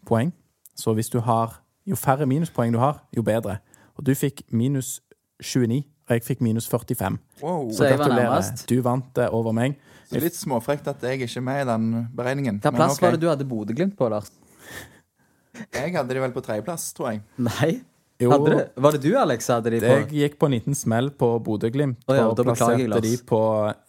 [0.08, 0.32] poeng.
[0.78, 3.54] Så hvis du har Jo færre minuspoeng du har, jo bedre.
[3.96, 4.98] Og du fikk minus
[5.40, 7.16] 29, og jeg fikk minus 45.
[7.40, 7.70] Wow.
[7.72, 8.50] Så var gratulerer.
[8.68, 9.78] Du vant det over meg.
[10.10, 12.60] Så litt småfrekt at jeg ikke er med i den beregningen.
[12.60, 13.06] Hva plass okay.
[13.06, 14.28] var det du hadde Bodø-Glimt på, Lars?
[15.56, 17.24] Jeg hadde de vel på tredjeplass, tror jeg.
[17.40, 17.70] Nei?
[18.18, 19.86] Jo, Hadde det, var det du, Alex, hadde de på?
[19.86, 23.38] jeg gikk på en liten smell på Bodø-Glimt Oh, ja, og jeg, plasserte de på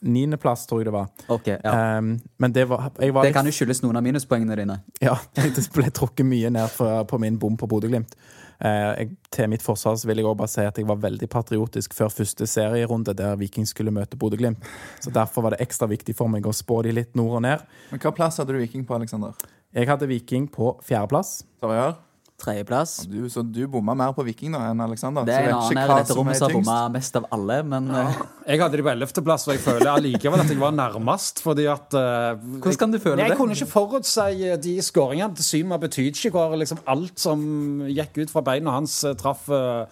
[0.06, 1.08] niendeplass, tror jeg det var.
[1.34, 1.98] Okay, ja.
[1.98, 4.76] Um, men det var, jeg var Det kan jo skyldes noen av minuspoengene dine.
[5.02, 8.14] Ja, det ble trukket mye ned for, på min bom på Bodø-Glimt.
[8.62, 11.94] Uh, jeg- til mitt forsvar vil jeg også bare si at jeg var veldig patriotisk
[11.98, 14.62] før første serierunde der Viking skulle møte Bodø-Glimt.
[15.02, 17.66] Så derfor var det ekstra viktig for meg å spå de litt nord og ned.
[17.90, 19.34] Men hva plass hadde du Viking på, Aleksander?
[19.74, 21.40] Jeg hadde Viking på fjerdeplass.
[21.62, 21.98] Tarjør?
[22.40, 23.04] Tredjeplass.
[23.10, 25.28] Du, så du bomma mer på Viking da enn Alexander.
[25.28, 27.90] Det er en annen her i dette rommet som har bomma mest av alle, men
[27.94, 28.06] ja.
[28.50, 31.44] Jeg hadde de på ellevteplass, og jeg føler allikevel at jeg var nærmest.
[31.46, 33.36] fordi at uh, Hvordan kan du føle jeg, det?
[33.36, 37.44] Jeg kunne ikke forutsi eh, de skåringene til Syma ikke hvor liksom alt som
[37.90, 39.86] gikk ut fra beina hans, eh, traff, eh,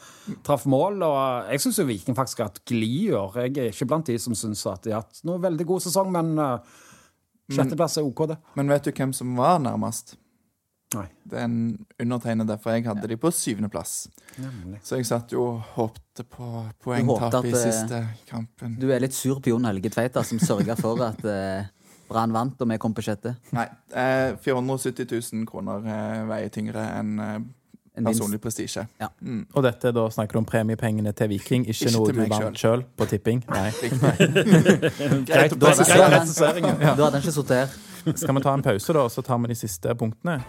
[0.43, 1.01] traff mål.
[1.03, 3.37] og eh, Jeg syns Viking faktisk har hatt glid i år.
[3.45, 6.11] Jeg er ikke blant de som syns at de har hatt noe veldig god sesong,
[6.13, 6.59] men uh,
[7.51, 8.37] sjetteplass er OK, det.
[8.55, 10.17] Men vet du hvem som var nærmest?
[10.95, 11.07] Nei.
[11.27, 13.95] Det er en undertegnede, for jeg hadde de på syvendeplass.
[14.87, 16.51] Så jeg satt jo og håpte på
[16.83, 18.77] poengtap i eh, siste kampen.
[18.79, 21.67] Du er litt sur på Jon Helge Tveita, som sørga for at eh,
[22.07, 23.35] Brann vant og vi kom på sjette.
[23.55, 27.37] Nei, eh, 470 000 kroner eh, veier tyngre enn eh.
[28.05, 28.85] Personlig prestisje.
[29.01, 29.09] Ja.
[29.21, 29.45] Mm.
[29.53, 32.85] Og dette da snakker du om premiepengene til Viking, ikke, Ikke noe du vant sjøl
[32.97, 33.43] på tipping?
[33.49, 33.69] Nei.
[35.29, 36.61] Greit å Da presisere
[36.95, 37.77] Du hadde ikke sittet her.
[38.15, 40.39] Skal vi ta en pause, da, og så tar vi de siste punktene?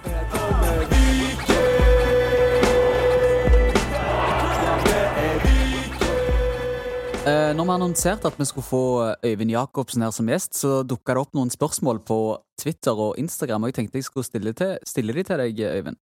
[7.29, 8.85] Eh, når vi annonserte at vi skulle få
[9.27, 12.19] Øyvind Jacobsen her som gjest, så dukka det opp noen spørsmål på
[12.61, 15.99] Twitter og Instagram, og jeg tenkte jeg skulle stille, til, stille de til deg, Øyvind.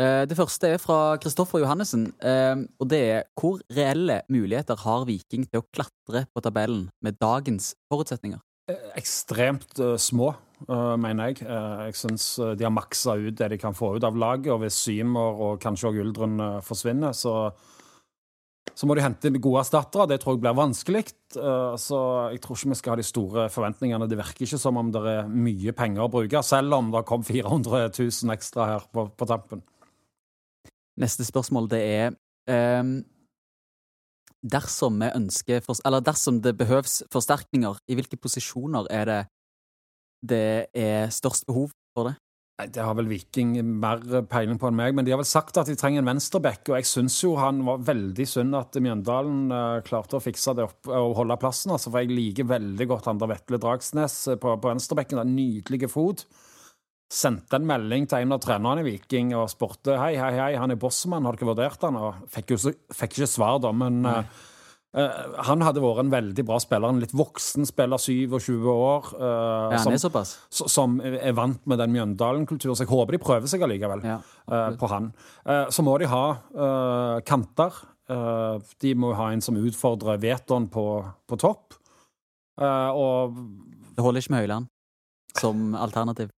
[0.00, 5.04] Eh, det første er fra Kristoffer Johannessen, eh, og det er hvor reelle muligheter har
[5.08, 8.40] Viking til å klatre på tabellen med dagens forutsetninger?
[8.94, 10.28] ekstremt eh, små,
[10.68, 11.40] eh, mener jeg.
[11.42, 14.78] Jeg syns de har maksa ut det de kan få ut av laget, og hvis
[14.78, 17.50] Symer og kanskje òg Uldren forsvinner, så,
[18.70, 20.06] så må de hente inn gode erstattere.
[20.12, 21.02] Det tror jeg blir vanskelig.
[21.34, 21.98] Så
[22.30, 24.06] jeg tror ikke vi skal ha de store forventningene.
[24.06, 27.26] Det virker ikke som om det er mye penger å bruke, selv om det kom
[27.26, 29.66] 400 000 ekstra her på, på tampen.
[30.98, 32.10] Neste spørsmål det er
[32.80, 33.00] um,
[34.40, 35.02] Dersom
[35.60, 39.20] for, dersom det behøves forsterkninger, i hvilke posisjoner er det
[40.20, 42.14] det er størst behov for det?
[42.60, 45.56] Nei, Det har vel Viking mer peiling på enn meg, men de har vel sagt
[45.56, 49.54] at de trenger en venstreback, og jeg syns jo han var veldig synd at Mjøndalen
[49.56, 53.08] eh, klarte å fikse det opp og holde plassen, altså, for jeg liker veldig godt
[53.08, 55.22] han der Vetle Dragsnes eh, på, på venstrebekken.
[55.32, 56.26] Nydelige fot.
[57.10, 60.70] Sendte en melding til en av trenerne i Viking og spurte hei, hei, hei, han
[60.70, 61.98] er bossmann, har dere vurdert han?
[61.98, 62.58] Og fikk jo
[62.94, 64.22] fikk ikke svar, da, men eh,
[65.48, 69.10] han hadde vært en veldig bra spiller, en litt voksen spiller, 27 år.
[69.18, 69.98] Uh, Ja, som- er
[70.70, 72.78] som er vant med den Mjøndalen-kulturen.
[72.78, 75.12] Så jeg håper de prøver seg allikevel Ja, uh, på han.
[75.74, 76.24] Så må de ha
[77.26, 77.72] kanter.
[78.06, 81.74] De må ha en som utfordrer Veton på, på topp.
[82.58, 83.34] Og
[83.94, 84.66] Det holder ikke med Høyland
[85.38, 86.30] som alternativ.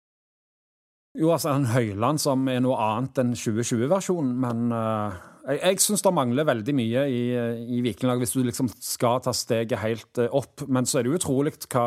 [1.19, 5.17] Jo, altså en Høyland som er noe annet enn 2020-versjonen, men uh,
[5.49, 7.23] jeg, jeg syns det mangler veldig mye i,
[7.77, 10.67] i Vikinglaget hvis du liksom skal ta steget helt uh, opp.
[10.69, 11.87] Men så er det utrolig hva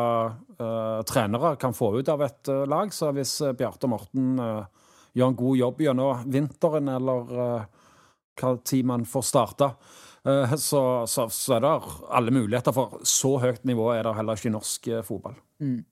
[0.58, 2.92] uh, trenere kan få ut av et eh, lag.
[2.94, 7.32] Så hvis eh, Bjarte Morten eh, gjør en god jobb gjennom vinteren, eller
[8.40, 9.70] hva tid man får starta,
[10.26, 11.72] eh, så, så, så er det
[12.18, 12.74] alle muligheter.
[12.74, 15.36] For så høyt nivå er det heller ikke i norsk eh, fotball.
[15.62, 15.82] Eh,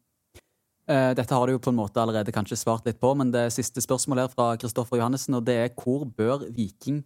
[0.83, 3.79] Dette har du jo på en måte allerede kanskje svart litt på, men det siste
[3.85, 7.05] spørsmålet er fra Kristoffer Johannessen, og det er hvor bør Viking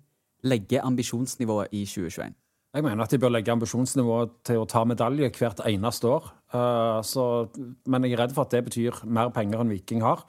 [0.49, 2.33] legge ambisjonsnivået i 2021?
[2.77, 6.33] Jeg mener at de bør legge ambisjonsnivået til å ta medalje hvert eneste år.
[6.57, 7.27] Uh, så,
[7.85, 10.25] men jeg er redd for at det betyr mer penger enn Viking har.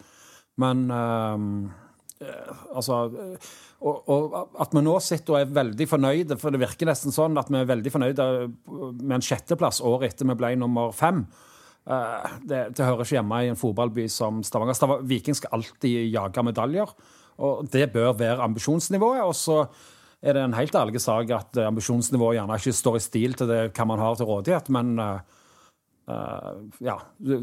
[0.61, 3.49] Men eh, eh, altså eh,
[3.85, 7.37] og, og at vi nå sitter og er veldig fornøyde, for det virker nesten sånn
[7.37, 8.25] at vi er veldig fornøyde
[9.03, 11.21] med en sjetteplass året etter vi ble nummer fem.
[11.87, 14.75] Eh, det, det hører ikke hjemme i en fotballby som Stavanger.
[14.75, 15.05] Stavanger.
[15.07, 16.91] Viking skal alltid jage medaljer,
[17.39, 19.21] og det bør være ambisjonsnivået.
[19.23, 19.61] og så
[20.17, 23.47] er det en helt ærlig sak at eh, ambisjonsnivået gjerne ikke står i stil til
[23.51, 25.19] det hva man har til rådighet, men eh,
[26.09, 26.51] eh,
[26.89, 26.97] ja.
[27.21, 27.39] Det,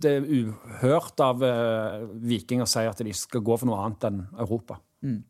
[0.00, 4.08] det, er uhørt av uh, Viking å si at de skal gå for noe annet
[4.08, 4.80] enn Europa.
[5.04, 5.20] Mm.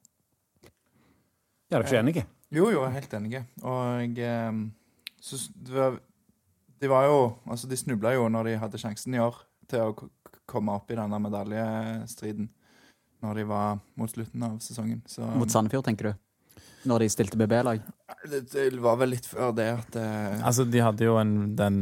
[1.67, 2.27] Er dere ikke enige?
[2.55, 3.41] Jo, jo, jeg er helt enig.
[3.67, 4.53] Og jeg
[5.19, 5.97] så s- det var,
[6.81, 7.19] de var jo
[7.49, 9.35] Altså, de snubla jo når de hadde sjansen i år
[9.71, 10.09] til å k-
[10.47, 12.49] komme opp i denne medaljestriden
[13.25, 15.01] når de var mot slutten av sesongen.
[15.09, 16.15] Så Mot Sandefjord, tenker du?
[16.87, 17.81] Når de stilte BB-lag?
[18.31, 21.79] det, det var vel litt før det at eh, Altså, de hadde jo en den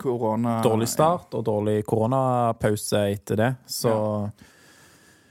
[0.00, 3.92] korona dårlig start og dårlig koronapause etter det, så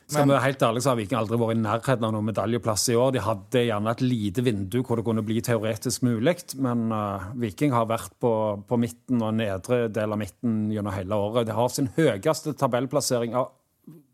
[0.08, 2.86] Skal vi være helt ærlig, så har Viking aldri vært i nærheten av noen medaljeplass
[2.94, 3.10] i år.
[3.12, 7.76] De hadde gjerne et lite vindu hvor det kunne bli teoretisk mulig, men uh, Viking
[7.76, 8.32] har vært på,
[8.70, 11.50] på midten og nedre del av midten gjennom hele året.
[11.50, 13.52] De har sin høyeste tabellplassering av,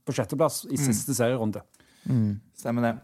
[0.01, 1.61] på sjetteplass i siste serierunde.
[2.57, 2.95] Stemmer det.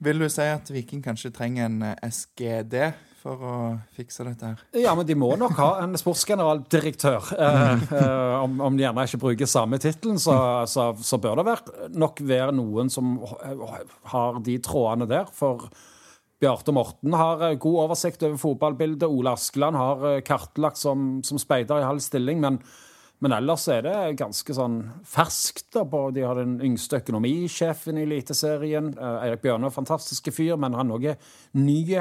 [0.00, 2.78] Vil du si at Viking kanskje trenger en eh, SGD
[3.20, 3.54] for å
[3.96, 4.64] fikse dette her.
[4.80, 7.30] Ja, men de må nok ha en sportsgeneraldirektør.
[7.36, 10.34] Eh, eh, om, om de gjerne ikke bruker samme tittelen, så,
[10.70, 13.18] så, så, bør det være, nok være noen som
[14.12, 15.28] har de trådene der.
[15.36, 15.68] For
[16.40, 19.08] Bjarte Morten har eh, god oversikt over fotballbildet.
[19.08, 22.40] Ole Askeland har eh, kartlagt som, som speider i halv stilling.
[22.40, 22.62] men
[23.20, 25.76] men ellers er det ganske sånn ferskt.
[25.76, 28.94] De har den yngste økonomisjefen i Eliteserien.
[28.96, 32.00] Eh, Eirik Bjørne er fantastiske fyr, men han òg er ny.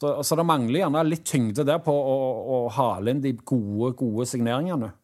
[0.00, 3.92] Så, så, det mangler gjerne litt tyngde der på å, å hale inn de gode,
[3.98, 4.94] gode signeringene.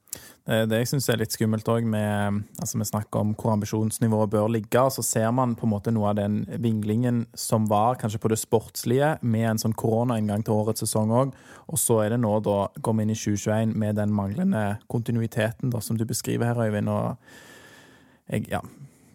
[0.47, 4.33] Det, det jeg syns er litt skummelt òg, med altså Vi snakker om hvor ambisjonsnivået
[4.33, 4.85] bør ligge.
[4.95, 8.41] Så ser man på en måte noe av den vinglingen som var kanskje på det
[8.41, 11.37] sportslige, med en sånn koronainngang til årets sesong òg.
[11.67, 15.75] Og så er det nå, da, går vi inn i 2021 med den manglende kontinuiteten
[15.75, 16.89] da, som du beskriver her, Øyvind.
[16.89, 18.63] og jeg, ja,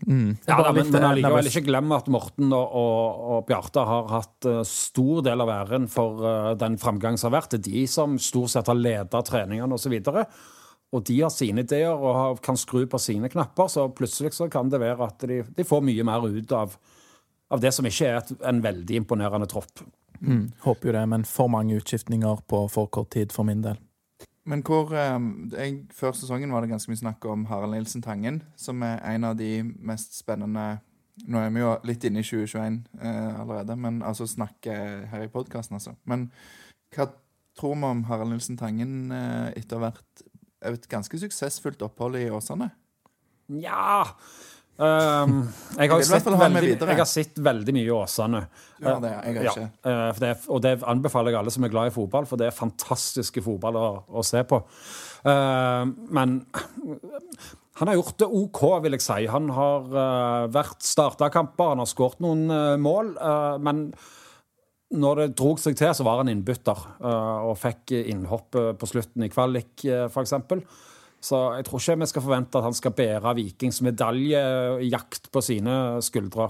[0.08, 0.38] Mm.
[0.48, 4.48] Ja, da, men, men allikevel ikke glem at Morten og, og, og Bjarte har hatt
[4.50, 7.54] uh, stor del av æren for uh, den framgang som har vært.
[7.54, 9.98] Det er de som stort sett har ledet treningene osv.
[10.14, 10.22] Og,
[10.92, 14.72] og de har sine ideer og kan skru på sine knapper, så plutselig så kan
[14.72, 16.76] det være at de, de får mye mer ut av,
[17.52, 19.86] av, det som ikke er et, en veldig imponerende tropp.
[20.22, 23.80] Mm, håper jo det, men for mange utskiftninger på for kort tid for min del.
[24.50, 25.20] Men hvor eh,
[25.54, 29.28] jeg, Før sesongen var det ganske mye snakk om Harald Nilsen Tangen, som er en
[29.28, 30.80] av de mest spennende
[31.28, 34.74] Nå er vi jo litt inne i 2021 eh, allerede, men altså snakke
[35.12, 35.92] her i podkasten, altså.
[36.10, 36.30] Men
[36.96, 37.12] hva
[37.60, 40.24] tror vi om Harald Nilsen Tangen eh, etter hvert
[40.66, 42.72] et ganske suksessfullt opphold i Åsane?
[43.52, 44.08] Nja
[44.78, 45.38] um,
[45.78, 48.42] jeg, har sett veldig, jeg, har sett veldig mye i Åsane.
[48.82, 49.66] Ja, det, jeg ikke.
[49.84, 52.50] Ja, uh, det, og det anbefaler jeg alle som er glad i fotball, for det
[52.50, 54.62] er fantastiske fotball å, å se på.
[55.26, 56.40] Uh, men
[57.82, 59.20] han har gjort det OK, vil jeg si.
[59.32, 63.16] Han har uh, vært starta kamper, han har skåret noen uh, mål.
[63.66, 63.88] Men
[64.92, 69.32] når det drog seg til, så var han innbytter og fikk innhopp på slutten i
[69.32, 70.36] kvalik, uh, f.eks.
[71.22, 75.76] Så jeg tror ikke vi skal forvente at han skal bære Vikings medaljejakt på sine
[76.02, 76.48] skuldre.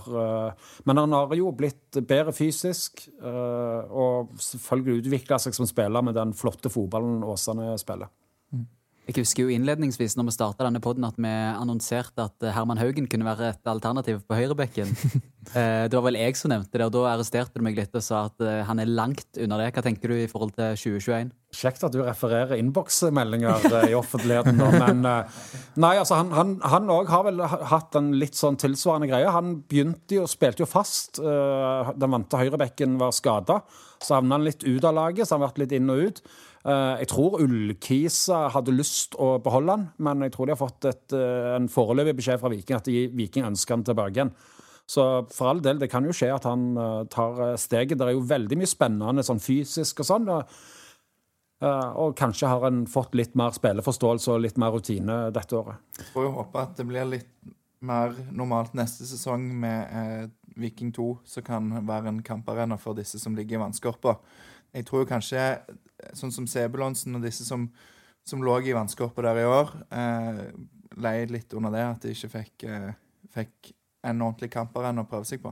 [0.87, 6.31] Men han har jo blitt bedre fysisk og selvfølgelig utvikla seg som spiller med den
[6.37, 8.07] flotte fotballen Åsane spiller.
[9.09, 12.77] Jeg husker jo innledningsvis når vi starta denne poden at vi annonserte at eh, Herman
[12.77, 14.95] Haugen kunne være et alternativ på høyrebekken.
[15.57, 18.03] Eh, det var vel jeg som nevnte det, og da arresterte du meg litt og
[18.05, 19.71] sa at eh, han er langt under det.
[19.73, 21.31] Hva tenker du i forhold til 2021?
[21.57, 24.61] Kjekt at du refererer innboksmeldinger i offentligheten.
[24.61, 29.33] Men nei, altså, han òg har vel hatt en litt sånn tilsvarende greie.
[29.33, 31.17] Han begynte jo, spilte jo fast.
[31.17, 33.63] Den vante høyrebekken var skada.
[33.97, 36.23] Så havna han litt ut av laget, så han har vært litt inn og ut.
[36.61, 40.87] Eh, jeg tror Ullkisa hadde lyst å beholde han, men jeg tror de har fått
[40.89, 44.33] et, eh, en foreløpig beskjed fra Viking at de, Viking ønsker han tilbake igjen.
[44.91, 47.95] Så for all del, det kan jo skje at han uh, tar steget.
[47.95, 50.27] Det er jo veldig mye spennende sånn fysisk og sånn.
[51.61, 55.79] Og, kanskje har han fått litt mer spilleforståelse og litt mer rutine dette året.
[55.95, 60.29] Jeg får jo håpe at det blir litt mer normalt neste sesong med eh,
[60.61, 64.17] Viking 2, som kan være en kamparena for disse som ligger i vannskorpa.
[64.71, 65.41] Jeg tror kanskje
[66.17, 67.67] sånn som Sebulonsen og disse som,
[68.27, 70.41] som lå i vannskorpa der i år, eh,
[71.01, 72.89] leid litt under det, at de ikke fikk, eh,
[73.35, 75.51] fikk en ordentlig kamperenn å prøve seg på.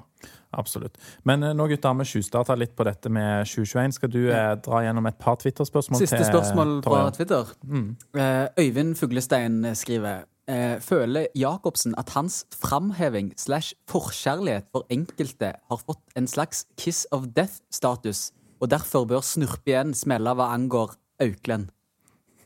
[0.57, 0.97] Absolutt.
[1.27, 3.99] Men eh, nå gutter, vi tjuvstarta litt på dette med 2021.
[3.99, 6.01] Skal du eh, dra gjennom et par Twitter-spørsmål?
[6.01, 7.53] Siste spørsmål fra Twitter.
[7.69, 7.93] Mm.
[8.17, 15.85] Eh, Øyvind Fuglestein skriver eh, Føler Jacobsen at hans framheving slash forkjærlighet for enkelte har
[15.85, 21.71] fått en slags kiss of death-status og derfor bør snurpe igjen smelle hva angår Auklend.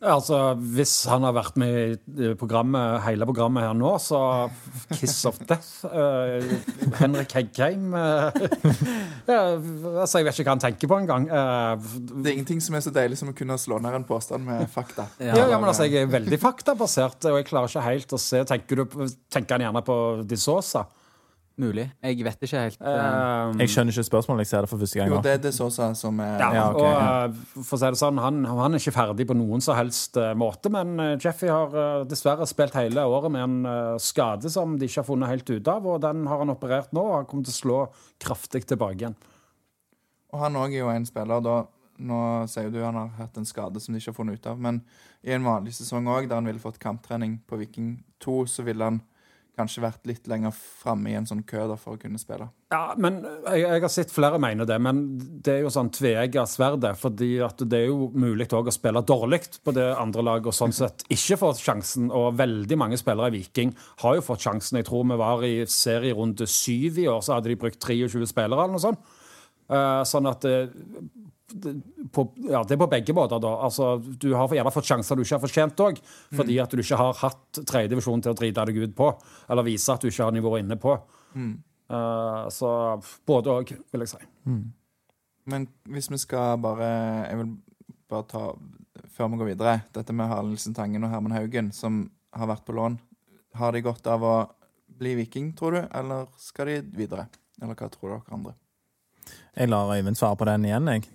[0.03, 0.37] Altså,
[0.75, 4.19] Hvis han har vært med i programmet, hele programmet her nå, så
[4.91, 6.43] Kiss of Death uh,
[6.99, 8.27] Henrik Heggheim uh,
[9.29, 11.29] altså, Jeg vet ikke hva han tenker på engang.
[11.31, 11.79] Uh,
[12.19, 14.67] det er ingenting som er så deilig som å kunne slå ned en påstand med
[14.73, 15.07] fakta.
[15.23, 18.43] Ja, ja, men altså, Jeg er veldig faktabasert, og jeg klarer ikke helt å se
[18.49, 19.97] Tenker, du, tenker han gjerne på
[20.27, 20.83] De Sosa?
[21.61, 21.83] Mulig.
[22.01, 22.79] Jeg vet ikke helt.
[22.81, 24.41] Um, jeg skjønner ikke spørsmålet.
[24.41, 25.11] Jeg ser det for første gang.
[25.11, 27.91] Jo, det er det Sosa som er ja, ja, okay, og, uh, For å si
[27.93, 31.51] det sånn, han, han, er ikke ferdig på noen som helst uh, måte, men Jeffy
[31.53, 35.69] har dessverre spilt hele året med en skade som de ikke har funnet helt ut
[35.69, 37.79] av, og den har han operert nå og har kommet til å slå
[38.23, 39.19] kraftig tilbake igjen.
[40.33, 41.61] Og han òg er jo en spiller, da.
[42.03, 44.57] Nå sier du han har hatt en skade som de ikke har funnet ut av,
[44.57, 44.81] men
[45.21, 48.89] i en vanlig sesong òg, der han ville fått kamptrening på Viking 2, så ville
[48.89, 49.03] han
[49.57, 52.47] kanskje vært litt lenger framme i en sånn kø da, for å kunne spille.
[52.73, 55.03] Ja, men jeg, jeg, har sett flere mene det, men
[55.45, 56.95] det er jo sånn tveegga sverdet.
[56.97, 57.35] fordi
[57.69, 61.05] det er jo mulig òg å spille dårlig på det andre laget og sånn sett
[61.13, 62.09] ikke fått sjansen.
[62.11, 64.81] Og veldig mange spillere i Viking har jo fått sjansen.
[64.81, 68.65] Jeg tror vi var i serierunde syv i år, så hadde de brukt 23 spillere
[68.65, 69.19] eller noe sånt.
[69.71, 70.65] Uh, sånn at uh,
[72.13, 73.51] på, ja, det er på begge måter, da.
[73.67, 75.99] Altså, du har gjerne fått sjanser du ikke har fortjent òg,
[76.33, 79.09] fordi at du ikke har hatt tredjedivisjon til å drite deg ut på,
[79.49, 80.95] eller vise at du ikke har nivået inne på.
[81.93, 82.69] Eh, så
[83.27, 84.23] både òg, vil jeg si.
[85.45, 86.87] Men hvis vi skal bare
[87.27, 87.49] Jeg vil
[88.07, 88.43] bare ta
[89.11, 92.63] Før vi går videre, dette med Harald Nilsen Tangen og Herman Haugen, som har vært
[92.65, 92.95] på lån.
[93.59, 94.35] Har de godt av å
[94.87, 97.27] bli viking, tror du, eller skal de videre?
[97.61, 98.55] Eller hva tror dere andre?
[99.53, 101.05] Jeg lar Øyvind svare på den igjen, jeg.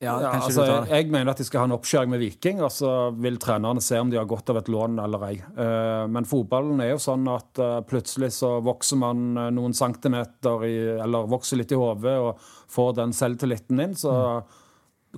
[0.00, 2.88] Ja, Ja, altså, jeg mener at de skal ha en oppskjæring med Viking, og så
[3.20, 5.34] vil trenerne se om de har godt av et lån eller ei.
[5.36, 10.64] Eh, Men fotballen er jo sånn at eh, plutselig så vokser man eh, noen centimeter
[10.64, 10.72] i,
[11.04, 12.40] eller vokser litt i hodet og
[12.72, 14.14] får den selvtilliten inn, så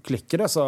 [0.02, 0.64] klikker det, så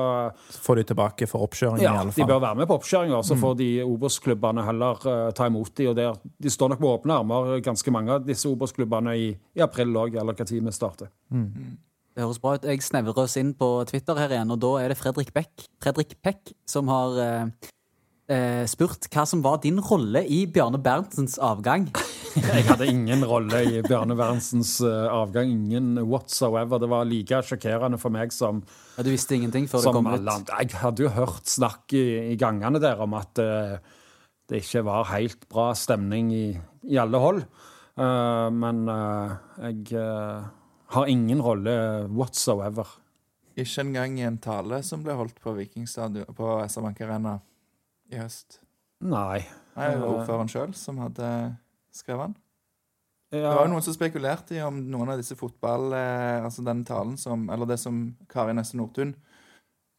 [0.52, 3.22] Så får de tilbake for oppkjøringen, ja, i alle de bør være med på oppkjøringa.
[3.24, 7.18] Så får de Obos-klubbene heller ta imot de, og der, De står nok med åpne
[7.18, 11.08] armer, ganske mange av disse Obos-klubbene, i, i april òg, eller hva tid vi starter.
[12.14, 12.66] Det høres bra ut.
[12.70, 16.14] Jeg snevrer oss inn på Twitter her igjen, og da er det Fredrik Beck, Fredrik
[16.22, 17.72] Peck som har eh,
[18.30, 21.88] eh, spurt hva som var din rolle i Bjarne Berntsens avgang.
[22.34, 25.50] Jeg hadde ingen rolle i Bjarne Berntsens eh, avgang.
[25.50, 26.78] Ingen whatsoever.
[26.82, 28.62] Det var like sjokkerende for meg som,
[28.94, 30.54] Ja, du visste ingenting før det kom ut.
[30.54, 33.76] Jeg hadde jo hørt snakk i, i gangene der om at eh,
[34.50, 36.48] det ikke var helt bra stemning i,
[36.90, 37.46] i alle hold.
[37.94, 40.46] Uh, men uh, jeg eh,
[40.94, 41.74] har ingen rolle
[42.10, 42.86] whatsoever.
[43.54, 47.36] Ikke engang i en tale som ble holdt på Vikingstadion på SR Bank Arena
[48.10, 48.58] i høst.
[49.04, 49.44] Nei.
[49.74, 50.16] Nei, det var Eh.
[50.20, 51.28] ordføreren sjøl som hadde
[51.94, 52.36] skrevet den.
[53.34, 55.92] Det var jo noen som spekulerte i om noen av disse fotball...
[55.92, 59.14] Eh, altså den talen som Eller det som Kari Nesse Nordtun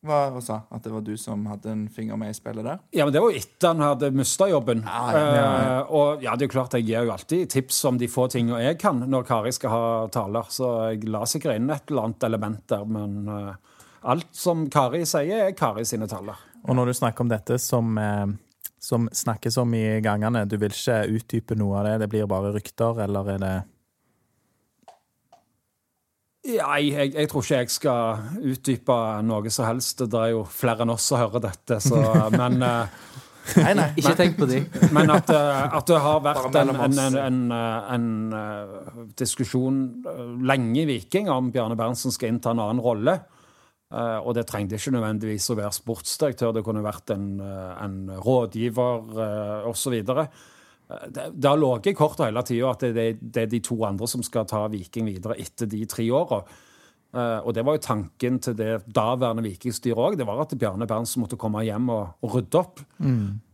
[0.08, 2.82] var og sa, at det var du som hadde en finger med i spillet der.
[2.96, 4.86] Ja, men det var jo etter han hadde mista jobben.
[4.86, 5.50] Ja, ja, ja.
[5.82, 8.28] uh, og ja, det er jo klart, jeg gir jo alltid tips om de få
[8.32, 9.84] tingene jeg kan når Kari skal ha
[10.14, 14.68] taler, så jeg la sikkert inn et eller annet element der, men uh, alt som
[14.72, 16.40] Kari sier, er Kari sine taler.
[16.66, 18.34] Og når du snakker om dette som, uh
[18.86, 21.96] som snakkes om i gangene, du vil ikke utdype noe av det?
[22.04, 23.56] Det blir bare rykter, eller er det
[26.46, 30.04] Nei, jeg, jeg tror ikke jeg skal utdype noe som helst.
[30.06, 32.02] Det er jo flere enn oss som hører dette, så
[32.40, 33.06] Men, eh,
[33.54, 33.86] Nei, nei.
[34.02, 34.64] Ikke tenk på de.
[34.96, 39.78] men at, eh, at det har vært en, en, en, en, eh, en diskusjon
[40.46, 43.20] lenge i Viking om Bjarne Berntsen skal innta en annen rolle.
[43.94, 49.06] Eh, og det trengte ikke nødvendigvis å være sportsdirektør, det kunne vært en, en rådgiver
[49.14, 50.00] uh, osv.
[50.86, 53.80] Det, det har ligget i kortet hele tida at det, det, det er de to
[53.88, 56.44] andre som skal ta Viking videre etter de tre åra.
[57.16, 60.18] Eh, og det var jo tanken til det daværende Vikingstyret òg.
[60.20, 62.82] Det var at Bjarne Berntsen måtte komme hjem og, og rydde opp.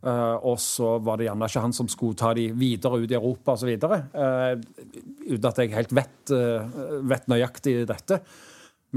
[0.01, 3.17] Eh, og så var det gjerne ikke han som skulle ta de videre ut i
[3.17, 3.75] Europa osv.
[3.77, 4.55] Uh,
[5.27, 6.79] uten at jeg helt vet, eh,
[7.11, 8.21] vet nøyaktig dette.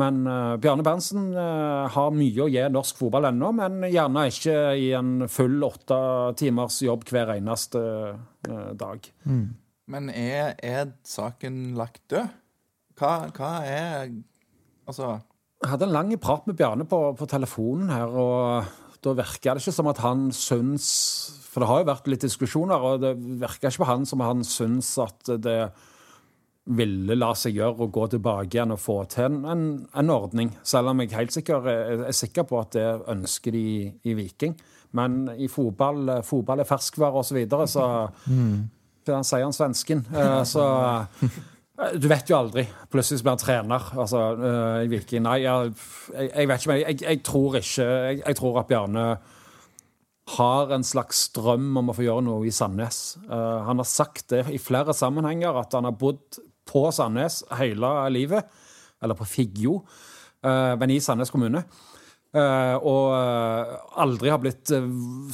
[0.00, 4.56] Men uh, Bjarne Berntsen uh, har mye å gi norsk fotball ennå, men gjerne ikke
[4.80, 5.98] i en full åtte
[6.40, 7.82] timers jobb hver eneste
[8.14, 9.06] uh, dag.
[9.94, 12.32] Men er, er saken lagt død?
[12.98, 14.12] Hva, hva er
[14.86, 15.06] Altså
[15.64, 18.68] Jeg hadde en lang prat med Bjarne på, på telefonen her, og
[19.04, 20.86] da virka det ikke som at han syns
[21.50, 24.44] For det har jo vært litt diskusjoner, og det virka ikke på han som han
[24.46, 25.58] syns at det
[26.64, 30.54] ville la seg gjøre å gå tilbake igjen og få til en, en, en ordning.
[30.64, 34.14] Selv om jeg helt sikker er, er sikker på at det ønsker de i, i
[34.16, 34.54] Viking.
[34.96, 37.84] Men i fotball, fotball er ferskvare osv., så, videre, så
[39.04, 40.04] den sier han svensken?
[40.14, 42.64] Eh, Så eh, du vet jo aldri.
[42.92, 45.24] Plutselig blir han trener altså, eh, i Viking.
[45.26, 45.74] Nei, jeg,
[46.14, 49.06] jeg, jeg vet ikke, men jeg, jeg tror ikke jeg, jeg tror at Bjarne
[50.38, 53.18] har en slags drøm om å få gjøre noe i Sandnes.
[53.28, 56.38] Uh, han har sagt det i flere sammenhenger, at han har bodd
[56.68, 58.48] på Sandnes hele livet.
[59.04, 59.80] Eller på Figgjo,
[60.44, 61.64] eh, men i Sandnes kommune.
[62.34, 64.72] Eh, og eh, aldri har blitt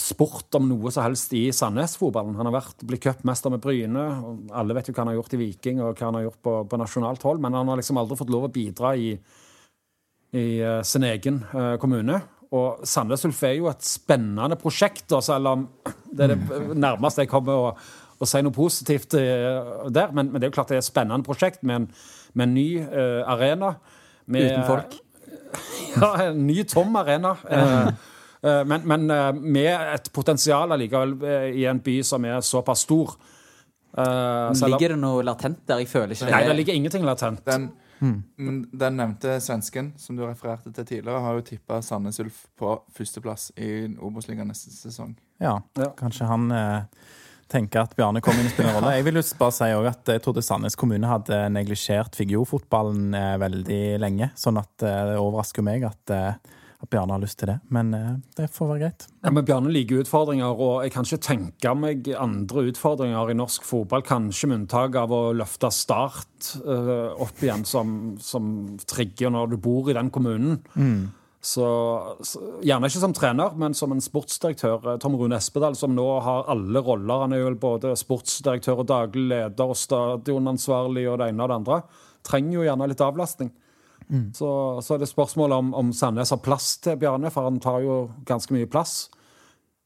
[0.03, 2.35] spurt om noe som helst i Sandnes-fotballen.
[2.37, 4.09] Han har vært, blitt cupmester med Bryne.
[4.53, 6.57] Alle vet jo hva han har gjort i Viking og hva han har gjort på,
[6.73, 9.15] på nasjonalt hold, men han har liksom aldri fått lov å bidra i,
[10.37, 10.47] i
[10.87, 11.41] sin egen
[11.81, 12.21] kommune.
[12.51, 15.67] Og Sandnes Ulf er jo et spennende prosjekt, da, selv om
[16.11, 17.75] det er det nærmeste jeg kommer å,
[18.21, 20.13] å si noe positivt eh, der.
[20.13, 21.89] Men, men det er jo klart det er et spennende prosjekt med en,
[22.35, 23.75] med en ny uh, arena.
[24.31, 24.97] Med, Uten folk.
[25.97, 27.35] ja, en ny tom arena.
[27.49, 27.91] Uh,
[28.45, 31.17] eh, men men uh, med et potensial allikevel
[31.57, 33.17] i en by som er såpass stor.
[33.99, 35.81] Eh, Ligger det noe latent der?
[35.83, 36.35] Jeg føler ikke det.
[36.35, 37.43] Nei, det ligger ingenting latent.
[37.47, 42.45] Den, men den nevnte svensken som du refererte til tidligere, har jo tippa Sandnes Ulf
[42.59, 45.17] på førsteplass i Obos-ligaen neste sesong.
[45.43, 45.91] Ja, Ja.
[45.99, 46.83] kanskje han eh,
[47.51, 48.95] tenker at Bjarne kom inn og spiller en rolle.
[48.99, 53.83] Jeg vil jo bare si at jeg trodde Sandnes kommune hadde neglisjert Figgjo-fotballen eh, veldig
[54.03, 54.31] lenge.
[54.39, 57.59] Sånn at eh, det overrasker meg at, eh, at Bjarne har lyst til det.
[57.75, 57.93] Men
[58.39, 59.07] det får være greit.
[59.21, 63.67] Ja, men Bjarne liker utfordringer, og jeg kan ikke tenke meg andre utfordringer i norsk
[63.69, 68.45] fotball, kanskje med unntak av å løfte Start opp igjen som, som
[68.89, 70.63] trigger når du bor i den kommunen.
[70.73, 71.67] Så, så
[72.61, 74.99] Gjerne ikke som trener, men som en sportsdirektør.
[75.01, 77.23] Tom Rune Espedal, som nå har alle roller.
[77.25, 81.59] Han er jo både sportsdirektør og daglig leder og stadionansvarlig og det ene og det
[81.63, 81.81] andre.
[82.29, 83.55] Trenger jo gjerne litt avlastning.
[84.35, 84.51] Så,
[84.83, 87.97] så er det spørsmålet om, om Sandnes har plass til Bjarne, for han tar jo
[88.27, 89.05] ganske mye plass.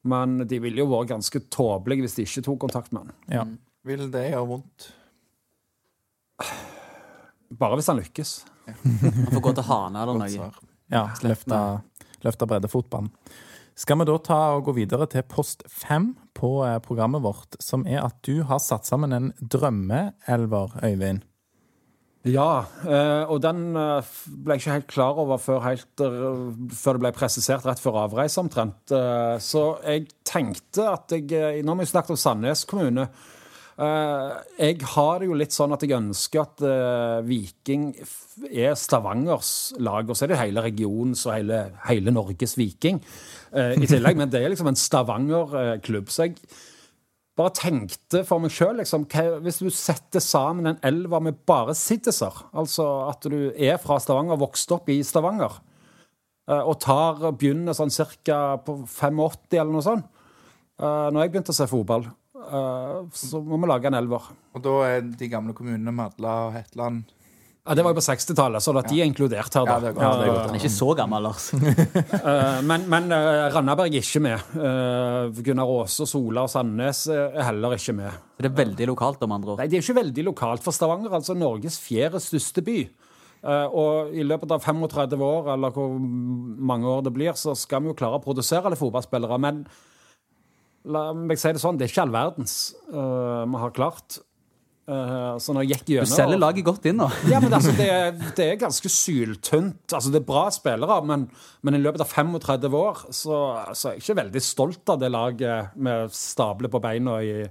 [0.08, 3.16] Men de ville jo vært ganske tåpelige hvis de ikke tok kontakt med han.
[3.30, 3.44] Ja.
[3.84, 4.90] Vil det gjøre vondt?
[7.54, 8.36] Bare hvis han lykkes.
[8.64, 10.73] Han får gå til Hane eller noe.
[10.92, 11.60] Ja, løfta
[12.24, 13.12] bredde breddefotballen.
[13.74, 17.86] Skal vi da ta og gå videre til post fem på eh, programmet vårt, som
[17.90, 21.24] er at du har satt sammen en drømmeelver, Øyvind.
[22.24, 27.02] Ja, eh, og den eh, ble jeg ikke helt klar over før, helt, før det
[27.02, 28.94] ble presisert rett før avreise omtrent.
[29.42, 33.08] Så jeg tenkte at jeg Nå har vi snakket om Sandnes kommune.
[33.74, 37.88] Eh, Jeg har det jo litt sånn at jeg ønsker at eh, Viking
[38.46, 41.58] er Stavangers lag, og så er det hele regionens og hele,
[41.88, 43.00] hele Norges Viking
[43.50, 44.20] eh, i tillegg.
[44.20, 46.12] Men det er liksom en Stavanger-klubb.
[46.14, 46.38] Så jeg
[47.34, 49.08] bare tenkte for meg sjøl liksom,
[49.42, 54.38] Hvis du setter sammen en elver med bare siddiser, altså at du er fra Stavanger,
[54.38, 55.58] vokst opp i Stavanger,
[56.44, 60.10] og tar, begynner sånn cirka på 85 eller noe sånt
[60.76, 62.04] Når jeg begynte å se fotball,
[62.48, 64.30] eh, så må vi lage en elver.
[64.54, 67.04] Og da er de gamle kommunene Madla og Hetland
[67.64, 69.64] Ja, det var jo på 60-tallet, så at de er inkludert her.
[69.64, 69.78] da.
[69.78, 70.04] Ja, det er godt.
[70.04, 70.46] Ja, det er godt.
[70.50, 71.46] Han er ikke så gammel, Lars.
[72.24, 74.52] Eh, men men eh, Randaberg er ikke med.
[74.56, 78.20] Eh, Gunnar Aase, Sola og Sandnes er heller ikke med.
[78.36, 79.58] Det er veldig lokalt, om andre ord.
[79.62, 82.78] Nei, Det er ikke veldig lokalt for Stavanger, altså Norges fjerde største by.
[83.44, 87.82] Eh, og i løpet av 35 år, eller hvor mange år det blir, så skal
[87.84, 89.40] vi jo klare å produsere alle fotballspillere.
[89.40, 89.64] Men
[90.84, 92.54] la meg si det sånn, det er ikke all verdens
[92.92, 94.20] vi har klart.
[94.84, 97.06] Uh, så når jeg gikk Du selger laget godt inn nå.
[97.32, 99.86] ja, men altså, det, er, det er ganske syltynt.
[99.88, 101.24] Altså, det er bra spillere, men,
[101.64, 103.38] men i løpet av 35 år så,
[103.72, 107.46] så er jeg ikke veldig stolt av det laget vi stabler på beina i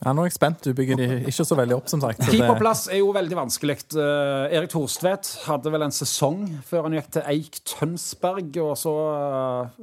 [0.00, 0.64] Ja, nå er jeg spent.
[0.64, 2.22] Du bygger de ikke så veldig opp, som sagt.
[2.24, 3.76] Keeperplass er jo veldig vanskelig.
[3.92, 8.94] Uh, Erik Thorstvedt hadde vel en sesong før han gikk til Eik Tønsberg, og så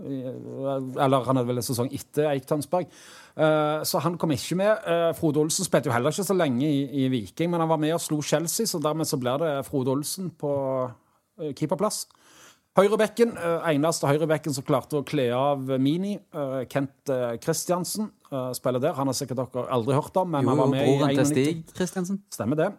[0.01, 0.33] eh,
[0.97, 2.89] Eller han hadde vel en sesong etter Eik Tønsberg.
[3.37, 4.85] Eh, så han kom ikke med.
[4.89, 7.81] Eh, Frode Olsen spilte jo heller ikke så lenge i, i Viking, men han var
[7.81, 10.53] med og slo Chelsea, så dermed så blir det Frode Olsen på
[11.41, 12.07] eh, keeperplass.
[12.77, 17.09] Høyrebekken, eh, eneste høyrebekken som klarte å kle av Mini, eh, Kent
[17.41, 18.93] Kristiansen, eh, spiller der.
[18.93, 21.25] Han har sikkert dere aldri hørt om, men Jo, han var med broren i til
[21.25, 22.19] Stig Kristiansen.
[22.29, 22.69] Stemmer det.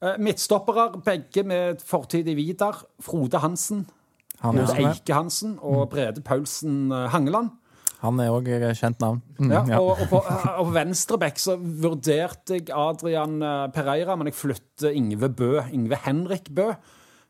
[0.00, 2.80] Eh, Midtstoppere, begge med fortid i Vidar.
[3.02, 3.86] Frode Hansen,
[4.40, 4.76] Han er, også.
[4.86, 7.50] Eike Hansen og Brede Paulsen Hangeland.
[8.00, 8.46] han er òg
[8.78, 9.20] kjent navn.
[9.40, 9.80] Mm, Ja, ja.
[9.80, 13.40] og, og på, og på venstrebekk så vurderte jeg Adrian
[13.72, 16.76] Pereira, men jeg flytter Ingve Bø, Ingve Henrik Bø,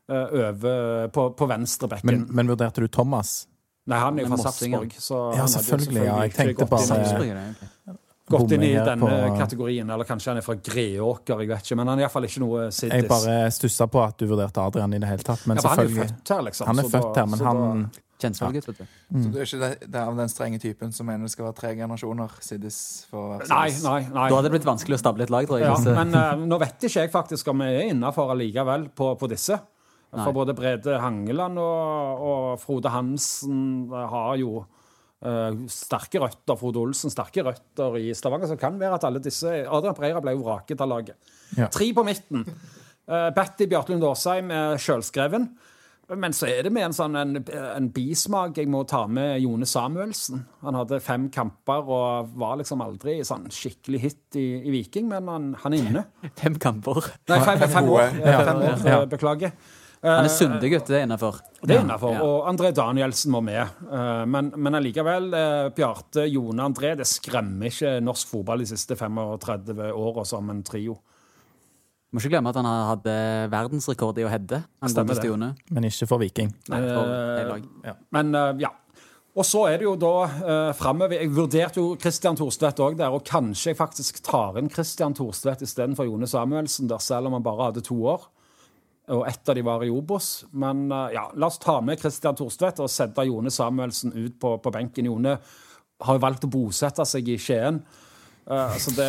[0.09, 2.05] over på, på venstrebekken.
[2.09, 3.47] Men, men vurderte du Thomas?
[3.89, 4.51] Nei, han er jo fra.
[4.51, 4.93] Sarpsborg.
[5.01, 7.97] så Ja, selvfølgelig, ja, jeg tenkte gått inn i- bare-.
[8.29, 11.77] Gått inn i denne på- kategorien, eller kanskje han er fra Greåker, jeg vet ikke.
[11.79, 14.99] Men han er iallfall ikke noe Jeg bare stussa på at du vurderte Adrian i
[14.99, 15.47] det hele tatt.
[15.47, 15.95] Men Ja, selvfølgelig.
[15.97, 16.67] han er født her, liksom.
[16.67, 17.89] Han er født da- her, men da- han
[18.53, 18.85] gutt, vet du.
[19.15, 21.45] Så du er ikke det, det er av den strenge typen som mener det skal
[21.45, 24.29] være tre generasjoner Siddis for å være Nei, nei, nei.
[24.29, 25.69] Da hadde det blitt vanskelig å stable et lag, tror jeg.
[25.69, 29.17] Ja, eh, men uh, nå vet ikke jeg faktisk om vi er innafor allikevel på,
[29.17, 29.59] på disse.
[30.09, 30.23] Nei.
[30.25, 34.65] For både Brede Hangeland og, og Frode Hansen har jo
[35.19, 36.55] Uh, sterke røtter.
[36.55, 38.47] Frode Olsen sterke røtter i Stavanger.
[38.47, 41.17] Så det kan være at alle disse Adrian Breira ble jo vraket av laget.
[41.57, 41.65] Ja.
[41.67, 42.45] Tre på midten.
[43.03, 45.49] Uh, Batty Bjartlund Aasheim er sjølskreven.
[46.23, 49.67] Men så er det med en sånn en, en bismak jeg må ta med Jone
[49.67, 50.39] Samuelsen.
[50.63, 55.27] Han hadde fem kamper og var liksom aldri sånn skikkelig hit i, i Viking, men
[55.27, 56.05] han, han er inne.
[56.39, 57.03] Fem kamper.
[57.27, 58.07] Nei, fem, fem år.
[58.23, 59.01] Ja, fem år Ja.
[59.01, 59.51] eh, Beklager.
[60.03, 60.87] Han er Eh, gutt.
[60.87, 61.41] Det er innafor.
[61.61, 62.13] det er innafor.
[62.13, 62.21] Ja.
[62.23, 63.67] Og André Danielsen må med.
[63.91, 68.95] Eh, Men, men allikevel, eh, Bjarte, Jone, André, det skremmer ikke norsk fotball de siste
[68.95, 70.97] 35 åra som en trio.
[72.11, 74.63] Må ikke glemme at han hadde verdensrekord i å heade.
[75.69, 76.53] Men ikke for Viking.
[76.69, 77.95] Nei, for Eh, hele.
[78.11, 78.69] Men eh, ja.
[79.35, 83.13] Og så er det jo da uh, framover Jeg vurderte jo Christian Thorstvedt òg der,
[83.13, 87.43] og kanskje jeg faktisk tar inn Christian Thorstvedt istedenfor Jone Samuelsen der, selv om han
[87.45, 88.25] bare hadde to år.
[89.09, 90.45] Og ett av de var i Obos.
[90.53, 94.55] Men eh, ja, la oss ta med Christian Thorstvedt og sette Jone Samuelsen ut på,
[94.61, 95.07] på benken.
[95.09, 95.37] Jone
[96.05, 97.81] har jo valgt å bosette seg i Skien.
[98.49, 99.07] uh, så det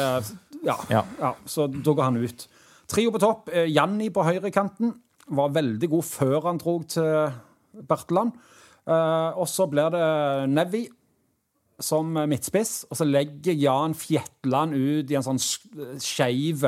[0.64, 1.04] ja, Ja.
[1.20, 1.34] ja.
[1.46, 2.46] Så da går han ut.
[2.90, 3.48] Trio på topp.
[3.52, 4.94] Eh, Janni på høyrekanten
[5.36, 7.30] var veldig god før han dro til
[7.86, 8.32] Berteland.
[8.88, 10.06] Uh, og så blir det
[10.50, 10.86] Nevi
[11.80, 16.64] som midtspiss, og så legger Jan Fjetland ut i en sånn sk- skeiv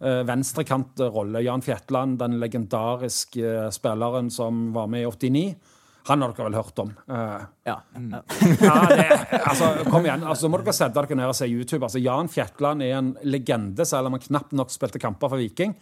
[0.00, 1.42] venstrekantrolle.
[1.42, 5.44] Jan Fjetland, den legendariske eh, spilleren som var med i 89.
[6.08, 6.92] Han har dere vel hørt om?
[7.10, 7.76] Eh, Ja.
[7.98, 9.06] ja, det,
[9.42, 10.24] altså, kom igjen.
[10.24, 11.84] Altså, må dere sette dere ned og se YouTube.
[11.84, 15.74] Altså, Jan Fjetland er en legende, selv om han knapt nok spilte kamper for Viking.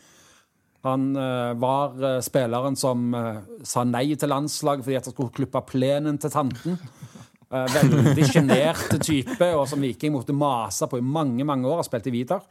[0.87, 5.35] Han uh, var uh, spilleren som eh, sa nei til landslaget fordi at han skulle
[5.35, 6.77] klippe plenen til tanten.
[7.47, 11.81] Eh, veldig sjenert type, og som Viking måtte mase på i mange mange år.
[11.81, 12.43] Han spilte i Vidar.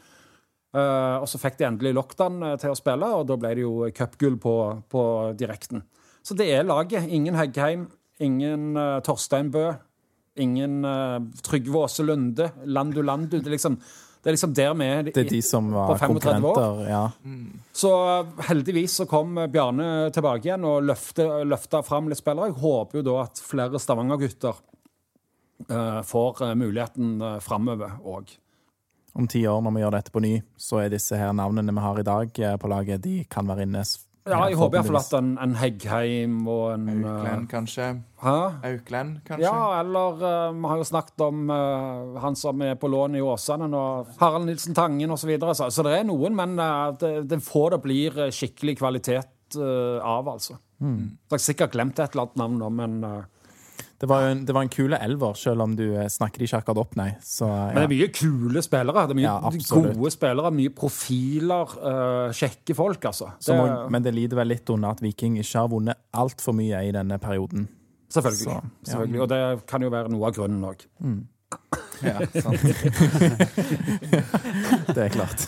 [0.76, 3.64] Eh, og så fikk de endelig lockdown eh, til å spille, og da ble det
[3.64, 4.56] jo cupgull på,
[4.92, 5.04] på
[5.40, 5.86] direkten.
[6.26, 7.06] Så det er laget.
[7.14, 7.86] Ingen Heggheim,
[8.20, 9.68] ingen uh, Torstein Bø,
[10.42, 13.38] ingen uh, Trygve Åse Lunde, Landu Landu.
[13.38, 15.04] Det er liksom, det er liksom der vi er.
[15.12, 16.82] Det er de som var På 35 år.
[16.90, 17.04] Ja.
[17.78, 22.50] Så uh, heldigvis så kom uh, Bjarne tilbake igjen og løfta fram litt spillere.
[22.50, 24.58] Jeg håper jo da at flere Stavanger-gutter
[25.70, 28.34] uh, får uh, muligheten uh, framover òg.
[29.16, 31.86] Om ti år, når vi gjør dette på ny, så er disse her navnene vi
[31.86, 33.86] har i dag eh, på laget, de kan være inne.
[34.26, 37.92] Ja, jeg håper iallfall at en, en Heggheim og en Auklend, kanskje.
[38.24, 38.34] Hæ?
[38.72, 39.46] Auklend, kanskje.
[39.46, 43.22] Ja, eller uh, vi har jo snakket om uh, han som er på lån i
[43.22, 43.84] Åsane nå,
[44.18, 45.28] Harald Nilsen Tangen osv.
[45.28, 45.54] Så, videre.
[45.54, 49.60] så så det er noen, men uh, det, det få det blir eh, skikkelig kvalitet
[49.62, 50.58] eh, av, altså.
[50.82, 51.18] Mm.
[51.30, 53.24] Så jeg har sikkert glemt et eller annet navn nå, men, eh,
[54.00, 56.82] Det var en, det var en kule elver, selv om du eh, snakker ikke akkurat
[56.82, 57.08] opp, nei.
[57.24, 59.06] Så, men det er mye kule spillere.
[59.08, 63.32] Det er mye Ja, gode spillere, mye profiler, uh, kjekke folk, altså.
[63.40, 66.84] Det, må, men det lider vel litt under at Viking ikke har vunnet altfor mye
[66.90, 67.70] i denne perioden.
[68.12, 68.44] selvfølgelig.
[68.44, 68.92] så, ja.
[68.92, 69.22] selvfølgelig.
[69.24, 69.42] Og det
[69.72, 70.86] kan jo være noe av grunnen òg.
[72.04, 72.62] Ja, sant.
[74.96, 75.46] Det er klart.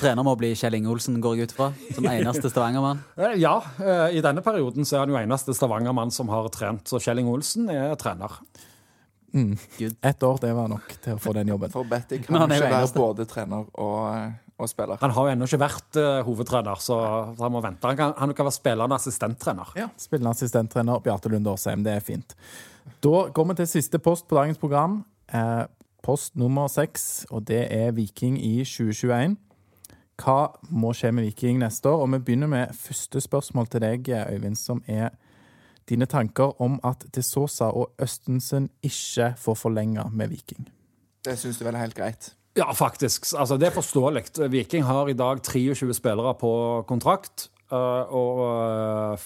[0.00, 1.68] Trener må bli Kjell Inge Olsen, går jeg ut fra.
[1.94, 3.02] Som eneste Stavanger-mann.
[3.18, 6.86] Eh, Ja, eh, i denne perioden så er han jo eneste Stavanger-mann som har trent,
[6.88, 8.38] så Kjell Inge Olsen er trener.
[9.36, 11.72] Ett år, det var nok til å få den jobben.
[11.74, 13.00] For Betty kan han ikke være eneste.
[13.02, 14.96] både trener og, eh, og spiller.
[15.02, 16.96] Han har jo ennå ikke vært uh, hovedtrener, så
[17.36, 17.84] han må vente.
[17.90, 19.74] Han kan, han kan være spillende assistenttrener.
[20.00, 21.84] Spillende assistenttrener Bjarte Lunde Årsheim.
[21.84, 22.32] Det er fint.
[23.04, 25.02] Da går vi til siste post på dagens program.
[25.34, 25.64] Eh,
[26.02, 29.36] post nummer seks, og det er Viking i 2021.
[30.22, 30.36] Hva
[30.70, 32.04] må skje med Viking neste år?
[32.06, 35.10] Og vi begynner med første spørsmål til deg, Øyvind, som er
[35.88, 40.68] dine tanker om at De Sosa og Østensen ikke får forlenge med Viking.
[41.24, 42.32] Det syns du vel er helt greit.
[42.56, 43.26] Ja, faktisk.
[43.36, 44.22] Altså, det er forståelig.
[44.50, 47.50] Viking har i dag 23 spillere på kontrakt.
[47.72, 48.40] eh, Og
[49.12, 49.18] eh,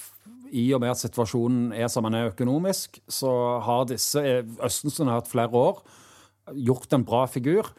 [0.51, 3.33] i og med at situasjonen er som den er økonomisk, så
[3.65, 5.83] har disse eh, Østensen har hatt flere år,
[6.55, 7.71] gjort en bra figur.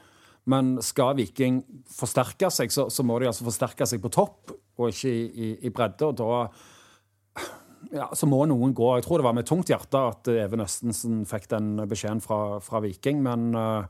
[0.50, 1.62] Men skal Viking
[1.94, 5.50] forsterke seg, så, så må de altså forsterke seg på topp, og ikke i, i,
[5.68, 6.08] i bredde.
[6.08, 7.50] Og da
[7.92, 8.88] ja, så må noen gå.
[8.98, 12.82] Jeg tror det var med tungt hjerte at Even Østensen fikk den beskjeden fra, fra
[12.84, 13.86] Viking, men uh,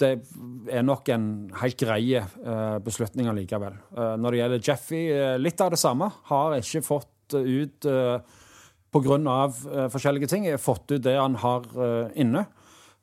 [0.00, 0.12] det
[0.72, 1.26] er nok en
[1.60, 3.78] helt grei uh, beslutning allikevel.
[3.94, 5.02] Uh, når det gjelder Jeffy,
[5.40, 6.10] litt av det samme.
[6.30, 8.18] Har ikke fått eh, ut uh,
[8.92, 9.18] Pga.
[9.18, 10.48] Uh, forskjellige ting.
[10.60, 12.46] Fått ut det han har eh, inne.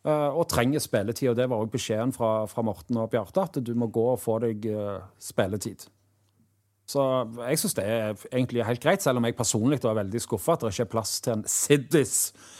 [0.05, 1.31] eh, og trenger spilletid.
[1.31, 4.21] Og det var òg beskjeden fra, fra Morten og Bjarte, at du må gå og
[4.21, 5.87] få deg eh, spilletid.
[6.89, 7.03] Så
[7.45, 10.63] jeg syns det er egentlig helt greit, selv om jeg personlig var veldig skuffa at
[10.63, 12.15] det ikke er plass til en Siddis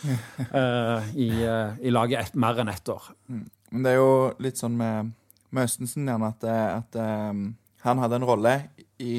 [0.05, 3.07] uh, i, uh, i laget et, mer enn ett år.
[3.26, 4.11] Men det er jo
[4.45, 5.09] litt sånn med,
[5.49, 6.99] med Østensen gjerne at, eh, at
[7.34, 7.41] um,
[7.82, 8.53] han hadde en rolle
[9.01, 9.15] i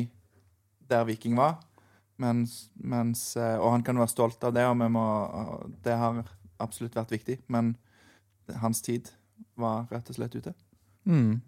[0.87, 1.59] der Viking var.
[2.21, 5.05] Mens, mens, eh, og han kan være stolt av det, og vi må,
[5.85, 6.19] det har
[6.61, 7.39] absolutt vært viktig.
[7.49, 7.75] Men
[8.61, 9.09] hans tid
[9.57, 10.53] var rett og slett ute.
[11.09, 11.41] Mm.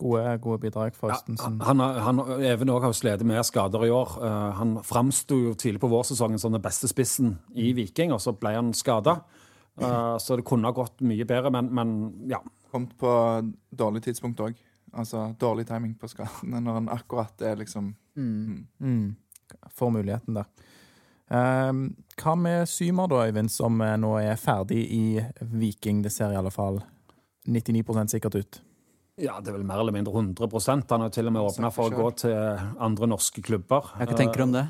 [0.00, 1.60] Gode, gode bidrag Ja, Østensen.
[1.62, 4.16] han, har- han, Even også har slitt med skader i år.
[4.26, 8.32] Eh, han framsto jo tidlig på vårsesongen som den beste spissen i Viking, og så
[8.34, 9.20] ble han skada.
[9.78, 11.92] så det kunne ha gått mye bedre, men, men
[12.28, 12.40] ja.
[12.72, 14.56] Kommet på dårlig tidspunkt òg.
[14.92, 19.14] Altså dårlig timing på skadene når han akkurat er liksom Mm.
[19.76, 20.46] Får muligheten der.
[21.30, 21.82] Ehm,
[22.16, 25.02] hva med Symer, da, Øyvind, som eh, nå er ferdig i
[25.40, 26.00] Viking?
[26.04, 26.80] Det ser i alle fall
[27.48, 28.60] 99% sikkert ut.
[29.18, 31.90] Ja, det er vel mer eller mindre 100 Han har til og med åpna for
[31.90, 32.36] å gå til
[32.78, 33.90] andre norske klubber.
[33.98, 34.66] Hva tenker du om det?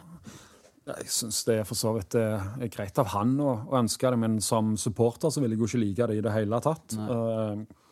[0.89, 3.77] Eh, Jeg syns det er for så vidt eh, er greit av han å, å
[3.83, 6.61] ønske det, men som supporter så vil jeg jo ikke like det i det hele
[6.65, 6.97] tatt.
[6.97, 7.85] Eh, eh,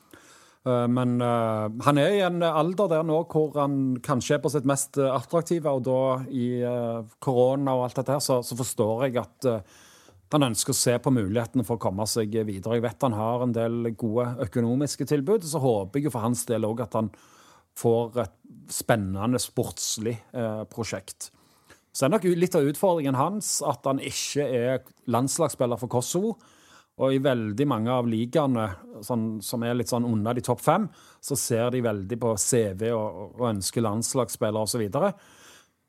[0.90, 4.66] men uh, han er i en alder der nå hvor han kanskje er på sitt
[4.66, 9.06] mest eh, attraktive, og da i uh, korona og alt dette her, så, så forstår
[9.06, 9.76] jeg at uh,
[10.34, 12.78] han ønsker å se på mulighetene for å komme seg videre.
[12.80, 15.47] Jeg vet han har en del gode økonomiske tilbud.
[15.47, 17.12] Så håper jeg jo for hans del òg at han
[17.78, 18.36] får et
[18.72, 21.30] spennende sportslig eh, prosjekt.
[21.94, 24.82] Så er nok litt av utfordringen hans at han ikke er
[25.12, 26.34] landslagsspiller for Kosovo.
[26.97, 28.70] Og i veldig mange av ligaene
[29.05, 30.86] sånn, som er litt sånn under de topp fem,
[31.20, 34.86] så ser de veldig på CV og, og ønsker landslagsspillere osv.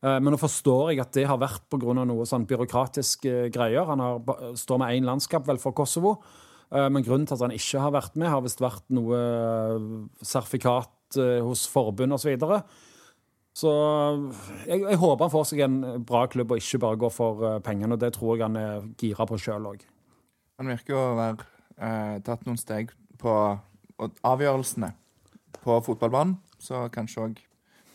[0.05, 1.95] Eh, men nå forstår jeg at det har vært pga.
[1.97, 3.87] noe sånn byråkratiske greier.
[3.89, 4.19] Han har,
[4.59, 6.17] står med én landskamp vel for Kosovo,
[6.71, 9.89] eh, men grunnen til at han ikke har vært med, har visst vært noe eh,
[10.21, 12.25] sertifikat hos forbund osv.
[12.25, 12.57] Så, videre.
[13.55, 13.71] så
[14.67, 17.95] jeg, jeg, håper han får seg en bra klubb og ikke bare går for pengene.
[17.95, 19.85] og Det tror jeg han er gira på sjøl òg.
[20.57, 21.45] Han virker jo å være
[21.77, 23.33] eh, tatt noen steg på
[24.25, 24.89] avgjørelsene
[25.61, 27.43] på fotballbanen, så kanskje òg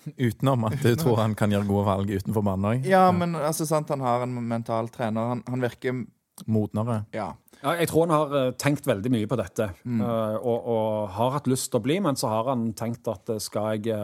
[0.27, 2.89] Utenom at du tror han kan gjøre gode valg utenfor banen òg?
[2.91, 5.31] Ja, men altså, sant, han har en mental trener.
[5.31, 6.03] Han, han virker
[6.51, 7.05] Modnere?
[7.15, 7.29] Ja.
[7.61, 7.75] ja.
[7.79, 10.01] Jeg tror han har uh, tenkt veldig mye på dette, mm.
[10.03, 13.31] uh, og, og, har hatt lyst til å bli, men så har han tenkt at
[13.31, 13.99] uh, skal jeg,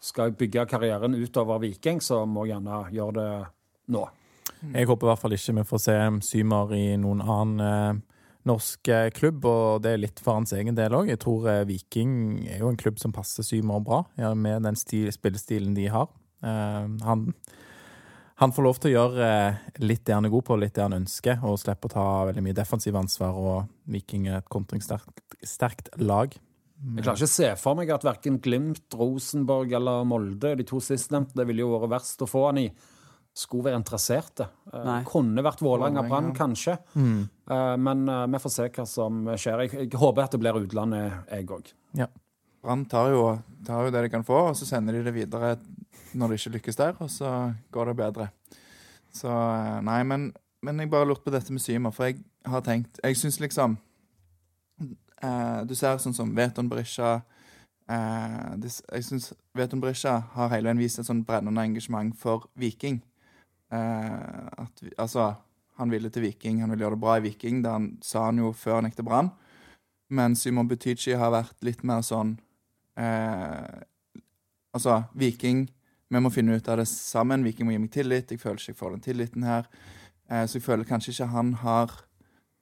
[0.00, 3.28] skal jeg bygge karrieren utover Viking, så må jeg gjerne gjøre det
[3.92, 4.06] nå.
[4.72, 5.96] Jeg håper i hvert fall ikke vi får se
[6.30, 8.02] Symer i noen annen
[8.48, 11.10] norsk eh, klubb, og det er litt for hans egen del òg.
[11.12, 14.78] Jeg tror eh, Viking er jo en klubb som passer Symer bra, ja, med den
[14.78, 16.10] stil, spillestilen de har.
[16.44, 17.26] Eh, han,
[18.42, 19.28] han, får lov til å gjøre
[19.84, 22.44] litt det han er god på, litt det han ønsker, og slipper å ta veldig
[22.44, 23.38] mye defensiv ansvar.
[23.40, 26.36] Og Viking er et kontringssterkt lag.
[26.84, 30.82] Jeg klarer ikke å se for meg at verken Glimt, Rosenborg eller Molde, de to
[30.84, 32.66] sistnevnte, det ville jo vært verst å få han i
[33.34, 34.46] skulle være interesserte.
[34.70, 35.00] Eh, Nei.
[35.08, 36.76] Kunne vært Vålerenga Brann, kanskje.
[36.94, 37.24] Mm.
[37.50, 39.64] Uh, men uh, vi får se hva som skjer.
[39.64, 41.72] Jeg, jeg håper at det blir utlandet, jeg òg.
[41.98, 42.08] Ja.
[42.64, 43.12] Brann tar,
[43.66, 45.56] tar, jo det de kan få, og så sender de det videre
[46.14, 47.30] når det ikke lykkes der, og så
[47.74, 48.28] går det bedre.
[49.14, 49.30] Så
[49.84, 50.30] Nei, men,
[50.64, 53.76] men jeg bare lurte på dette med Symer, for jeg har tenkt Jeg syns liksom
[55.68, 57.20] Du ser sånn som Veton Berisha
[57.86, 63.02] jeg syns Veton Berisha har hele veien vist et sånn brennende engasjement for Viking.
[63.74, 65.32] Eh, at, altså,
[65.80, 67.62] han ville til Viking, han ville gjøre det bra i Viking.
[67.64, 69.32] Det han, sa han jo før han gikk til Brann.
[70.14, 72.36] Men Simon Butichi har vært litt mer sånn
[73.00, 73.82] eh,
[74.74, 75.68] Altså, Viking
[76.10, 77.44] Vi må finne ut av det sammen.
[77.46, 78.30] Viking må gi meg tillit.
[78.30, 79.68] Jeg føler ikke jeg får den tilliten her.
[80.30, 81.94] Eh, så jeg føler kanskje ikke han har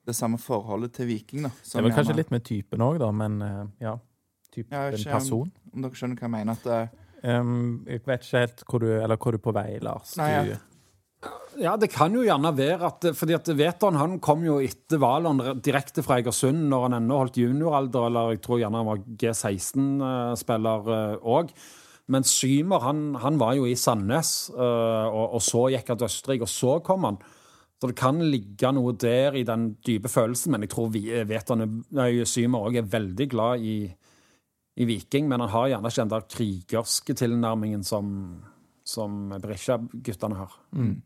[0.07, 1.45] det samme forholdet til Viking.
[1.45, 1.51] da.
[1.63, 3.93] Det er vel kanskje litt med typen òg, da, men uh, ja.
[4.51, 5.47] Typen ja, ikke, person.
[5.47, 6.59] Om, om, dere skjønner hva jeg mener?
[6.59, 6.91] At,
[7.23, 7.53] uh, um,
[7.87, 10.17] jeg vet ikke helt hvor du, eller hvor du er på vei, Lars.
[10.19, 10.59] Nei, ja.
[11.61, 15.41] Ja, det kan jo gjerne være at fordi at Veton han kom jo etter Valon
[15.63, 20.89] direkte fra Egersund når han ennå holdt junioralder, eller jeg tror gjerne han var G16-spiller
[21.21, 21.53] òg.
[22.11, 26.09] Men Symer han, han, var jo i Sandnes, eh, og, og så gikk han til
[26.09, 27.21] Østerrike, og så kom han.
[27.79, 31.63] Så det kan ligge noe der i den dype følelsen, men jeg tror vi, Veton,
[31.95, 35.29] nei, Symer òg er veldig glad i, i, Viking.
[35.31, 38.13] Men han har gjerne ikke den der krigerske tilnærmingen som,
[38.87, 40.61] som Berisha-guttene har.
[40.75, 41.01] Mm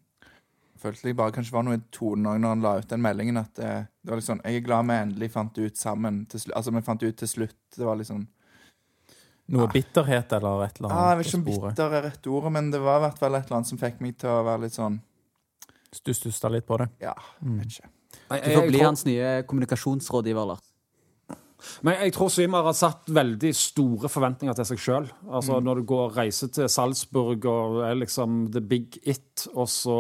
[0.82, 3.40] følte jeg bare kanskje var noe i tonen når han la ut den meldingen.
[3.42, 6.24] At det, det var sånn Jeg er glad vi endelig fant det ut sammen.
[6.32, 7.60] Til, altså, vi fant det ut til slutt.
[7.76, 8.26] Det var liksom
[9.48, 9.72] Noe ja.
[9.72, 11.00] bitterhet eller et eller annet?
[11.00, 13.38] Ja, jeg vet ikke om bitter er rett ordet, men det var i hvert fall
[13.38, 14.98] et eller annet som fikk meg til å være litt sånn
[15.96, 16.90] stussa litt på det?
[17.00, 17.14] Ja.
[17.40, 17.62] Mm.
[17.62, 17.94] Vet ikke.
[18.28, 20.66] Du får bli hans nye kommunikasjonsrådgiver, Lars.
[21.82, 25.08] Men jeg tror Svimar har satt veldig store forventninger til seg sjøl.
[25.26, 25.66] Altså, mm.
[25.66, 29.98] Når du går og reiser til Salzburg og er liksom the big it, og så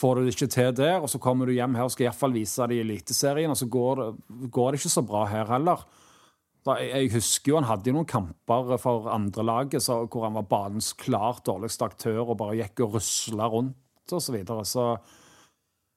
[0.00, 2.34] får du det ikke til der, og så kommer du hjem her og skal iallfall
[2.34, 4.08] vise det i Eliteserien, og så går det,
[4.52, 5.84] går det, ikke så bra her heller.
[6.68, 10.92] Jeg, jeg, husker jo han hadde jo noen kamper for andrelaget hvor han var banens
[10.98, 14.66] klart dårligste aktør og bare gikk og rusla rundt og så videre.
[14.68, 14.84] Så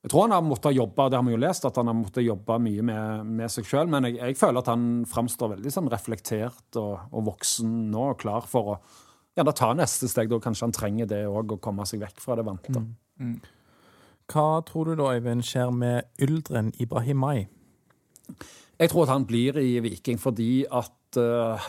[0.03, 2.25] jeg tror han har måttet jobbe det har vi jo lest, at han har måttet
[2.25, 5.91] jobbe mye med, med seg sjøl, men jeg, jeg, føler at han framstår veldig sånn
[5.91, 8.77] reflektert og, og, voksen nå, og klar for å
[9.35, 10.27] ja, ta neste steg.
[10.29, 12.75] Da kanskje han trenger det òg, å komme seg vekk fra det vante.
[12.75, 12.91] Mm.
[13.23, 13.62] Mm.
[14.31, 17.47] Hva tror du da, Øyvind, skjer med Yldren Ibrahimai?
[18.79, 21.65] Jeg tror at han blir i Viking fordi at uh,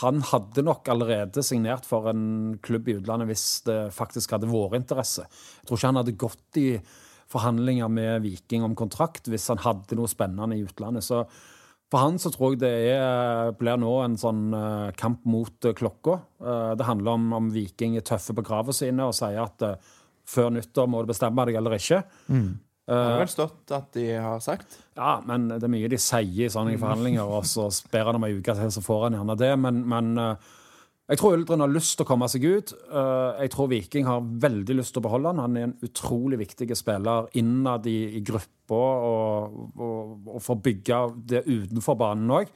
[0.00, 4.78] han hadde nok allerede signert for en klubb i utlandet hvis det faktisk hadde vært
[4.78, 5.26] interesse.
[5.26, 6.68] Jeg tror ikke han hadde gått i
[7.32, 11.04] forhandlinger med Viking om kontrakt hvis han hadde noe spennende i utlandet.
[11.04, 11.24] Så
[11.92, 15.74] for han så tror jeg det er, blir nå en sånn uh, kamp mot uh,
[15.76, 16.20] klokka.
[16.76, 19.68] det handler om om Viking er tøffe på kravene sine og sier at
[20.28, 22.02] før nyttår må du bestemme deg eller ikke.
[22.28, 22.52] Mm.
[22.84, 24.74] Det har vel stått at de har sagt?
[24.92, 28.26] Ja, men det er mye de sier i sånne forhandlinger, og så ber han om
[28.28, 29.48] ei uke til, så får han gjerne det.
[29.56, 30.50] Men, men uh,
[31.08, 32.72] Jeg tror Uldren har lyst til å komme seg ut.
[32.72, 35.42] Eh, Jeg tror Viking har veldig lyst til å beholde han.
[35.44, 40.62] Han er en utrolig viktig spiller innad i, i gruppa og, og, og for å
[40.64, 42.52] bygge det utenfor banen òg.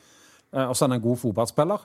[0.52, 1.84] Og så er han en god fotballspiller.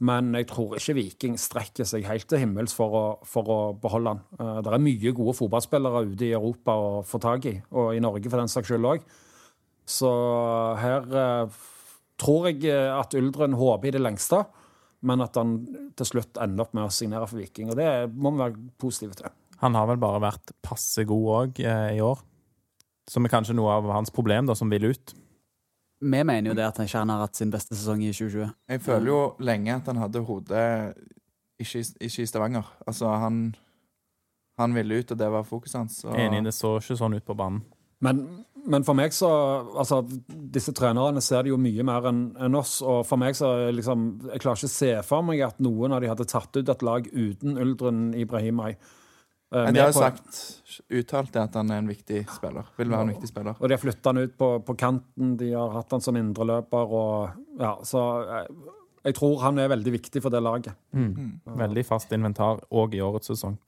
[0.00, 4.14] Men jeg tror ikke Viking strekker seg helt til himmels for å, for å beholde
[4.14, 4.22] han.
[4.38, 8.00] Eh, Det er mye gode fotballspillere ute i Europa å få tak i, og i
[8.00, 9.04] Norge for den saks skyld òg.
[9.90, 10.08] Så
[10.80, 11.60] her eh,
[12.20, 14.40] tror jeg eh, at Uldren håper i det lengste,
[15.04, 15.58] men at han
[15.96, 17.70] til slutt ender opp med å signere for Viking.
[17.72, 19.32] Og det må vi være positive til.
[19.60, 22.20] Han har vel bare vært passe god òg i år.
[23.10, 25.12] Som er kanskje noe av hans problem, da, som vil ut.
[26.00, 28.46] Vi mener jo det at han ikke har hatt sin beste sesong i 2020.
[28.72, 30.94] Jeg føler jo lenge at han hadde hodet
[31.60, 32.64] ikke, i- ikke i Stavanger.
[32.86, 33.54] Altså, han,
[34.58, 36.04] han ville ut, og det var fokuset hans.
[36.04, 37.60] Og, Enig, det så ikke sånn ut på banen.
[38.00, 38.22] Men,
[38.66, 39.28] men for meg så
[39.76, 39.98] Altså,
[40.50, 42.78] disse trenerne ser det jo mye mer enn en oss.
[42.80, 46.00] Og for meg så liksom Jeg klarer ikke å se for meg at noen av
[46.00, 48.72] de hadde tatt ut et lag uten Uldren Ibrahimai.
[49.50, 50.42] Eh, de har jo sagt,
[50.88, 52.68] uttalt det at han er en viktig spiller.
[52.78, 53.56] Vil være en viktig spiller.
[53.58, 56.94] Og de har flytta han ut på, på kanten, de har hatt han som indreløper
[57.00, 58.60] og Ja, så jeg,
[59.10, 60.76] jeg tror han er veldig viktig for det laget.
[60.94, 63.58] Veldig fast inventar òg i årets sesong.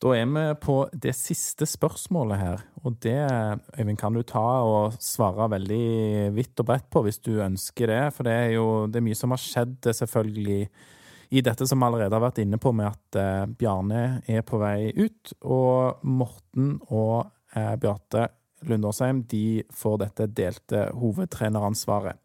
[0.00, 3.18] Da er vi på det siste spørsmålet her, og det
[3.76, 8.04] Øyvind, kan du ta og svare veldig vidt og bredt på hvis du ønsker det.
[8.16, 10.62] For det er jo det er mye som har skjedd, eh, selvfølgelig,
[11.30, 14.58] i dette som vi allerede har vært inne på, med at eh, Bjarne er på
[14.58, 18.26] vei ut, og Morten og eh, Beate
[18.66, 22.18] Lundåsheim de får dette delte hovedtreneransvaret.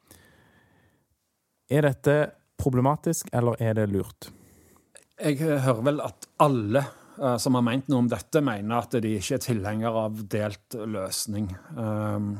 [1.69, 2.15] Er dette
[2.57, 4.29] problematisk, eller er det lurt?
[5.21, 9.15] Jeg hører vel at alle eh, som har ment noe om dette, mener at de
[9.19, 11.51] ikke er tilhengere av delt løsning.
[11.77, 12.33] Um,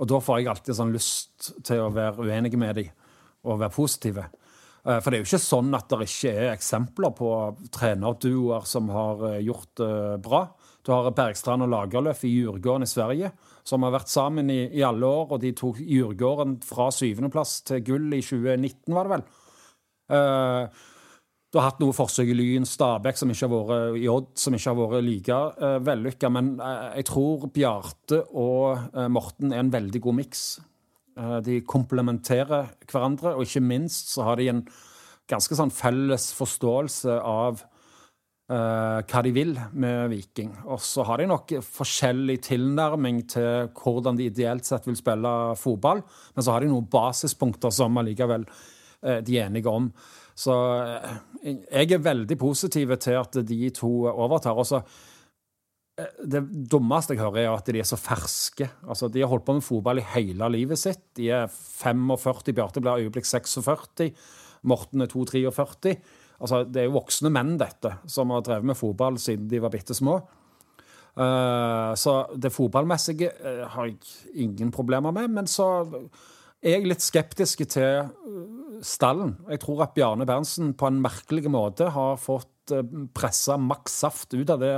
[0.00, 2.92] og da får jeg alltid sånn lyst til å være uenig med dem
[3.48, 4.28] og være positive.
[4.86, 7.30] Eh, for det er jo ikke sånn at det ikke er eksempler på
[7.74, 9.94] trenerduoer som har eh, gjort det
[10.24, 10.44] bra.
[10.86, 13.32] Du har Bergstrand og Lagerlöf i Djurgården i Sverige,
[13.68, 17.84] som har vært sammen i, i alle år, og de tok Djurgården fra syvendeplass til
[17.84, 19.26] gull i 2019, var det vel.
[20.10, 20.88] Uh,
[21.50, 24.54] du har hatt noe forsøk i Lyn, Stabæk, som ikke har vært, i Odd, som
[24.56, 26.30] ikke har vært like uh, vellykka.
[26.32, 30.44] Men uh, jeg tror Bjarte og uh, Morten er en veldig god miks.
[31.18, 34.62] Eh, de komplementerer hverandre, og ikke minst så har de en
[35.30, 37.62] ganske sånn felles forståelse av
[38.50, 40.52] eh, hva de vil med Viking.
[40.70, 46.02] Og så har de nok forskjellig tilnærming til hvordan de ideelt sett vil spille fotball,
[46.34, 49.90] men så har de noen basispunkter som allikevel eh, de er enige om.
[50.40, 50.54] Så
[51.44, 54.56] jeg er veldig positiv til at de to overtar.
[54.56, 55.09] Og så eh,
[55.98, 56.40] det
[56.70, 58.68] dummeste jeg hører, er at de er så ferske.
[58.86, 61.02] Altså, De har holdt på med fotball i hele livet sitt.
[61.16, 64.10] De er 45, Bjarte blir øyeblikk 46.
[64.62, 65.94] Morten er 2-43.
[66.40, 69.72] Altså, det er jo voksne menn, dette, som har drevet med fotball siden de var
[69.72, 70.20] bitte små.
[71.18, 73.98] Uh, så det fotballmessige uh, har jeg
[74.46, 75.28] ingen problemer med.
[75.36, 75.66] Men så
[76.62, 78.08] er jeg litt skeptisk til eh,
[78.84, 79.38] stallen.
[79.48, 82.74] Jeg tror at Bjarne Berntsen på en merkelig måte har fått
[83.16, 84.74] pressa maks saft ut av det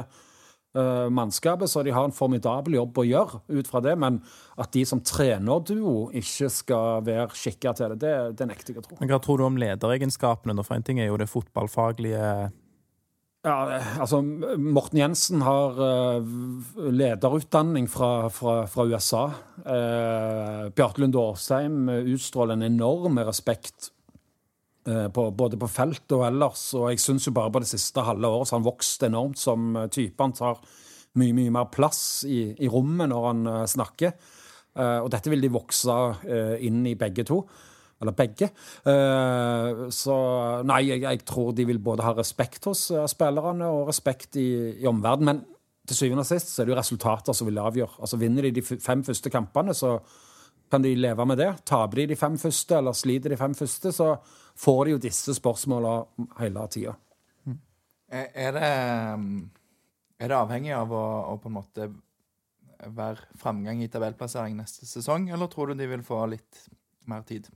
[0.73, 3.93] mannskapet, så de har en formidabel jobb å gjøre ut fra det.
[4.01, 4.23] Men
[4.61, 8.87] at de som trenerduo ikke skal være skikka til det, det, det nekter jeg å
[8.87, 8.99] tro.
[9.01, 10.57] Men Hva tror du om lederegenskapene?
[10.65, 12.27] For en ting er jo det fotballfaglige
[13.43, 13.57] Ja,
[14.01, 16.35] altså, Morten Jensen har eh,
[16.95, 19.25] lederutdanning fra, fra, fra USA.
[19.67, 23.92] Uh, Bjarte Lunde Årsheim utstråler en enorm respekt eh,
[24.85, 26.65] på, både på felt og ellers.
[26.79, 29.41] Og jeg syns jo bare på det siste halve året så har han vokst enormt
[29.41, 30.19] som eh, type.
[30.23, 30.63] Han tar
[31.21, 34.15] mye, mye mer plass i, i rommet når han eh, snakker.
[34.73, 37.43] Eh, og dette vil de vokse eh, inn i begge to.
[38.03, 38.49] Eller begge.
[38.91, 40.17] Eh, så
[40.67, 44.49] nei, jeg, jeg tror de vil både ha respekt hos eh, spillerne og respekt i,
[44.83, 45.45] i omverdenen.
[45.45, 48.01] Men til syvende og sist så er det jo resultater som vil avgjøre.
[48.03, 49.97] Altså Vinner de de fem første kampene, så
[50.73, 51.51] kan de leve med det.
[51.69, 54.15] Taper de de fem første, eller sliter de fem første, så
[54.59, 55.97] får de jo disse spørsmåla
[56.41, 56.95] hele tida.
[58.13, 58.71] Er er det,
[59.15, 59.51] um,
[60.21, 61.89] er det avhengig av å, å på en måte
[62.83, 66.65] være framgang i tabellplassering neste sesong, eller tror du de vil få litt
[67.09, 67.49] mer tid?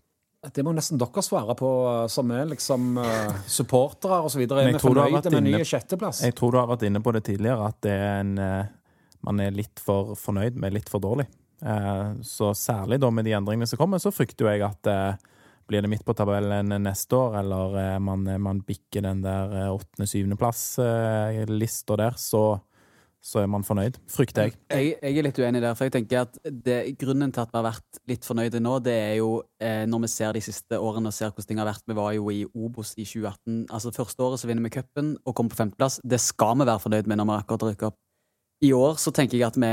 [0.54, 4.44] Det må nesten dere svare på, eh, som er liksom uh, supportere osv.
[4.44, 6.22] Er vi jeg tror du har fornøyde vært med inne- nye sjetteplass?
[6.22, 8.68] Jeg tror du har vært inne på det tidligere, at det er en, eh,
[9.26, 11.26] man er litt for fornøyd med litt for dårlig.
[11.62, 15.16] Eh, Så særlig da med de endringene som kommer, så frykter jo jeg at eh,
[15.66, 19.70] blir det midt på tabellen neste år, eller eh, man, man bikker den der
[20.76, 22.60] åttende-syvendeplass-lista der, så,
[23.22, 23.96] så er man fornøyd.
[24.12, 24.52] Frykter jeg.
[24.70, 27.58] Jeg, jeg er litt uenig der, for jeg tenker at det, grunnen til at vi
[27.58, 31.10] har vært litt fornøyde nå, det er jo eh, når vi ser de siste årene
[31.10, 31.86] og ser hvordan ting har vært.
[31.88, 33.66] Vi var jo i Obos i 2018.
[33.70, 36.00] Altså Første året så vinner vi cupen og kommer på femteplass.
[36.04, 37.98] Det skal vi være fornøyd med når vi akkurat rykker opp.
[38.64, 39.72] I år så tenker jeg at vi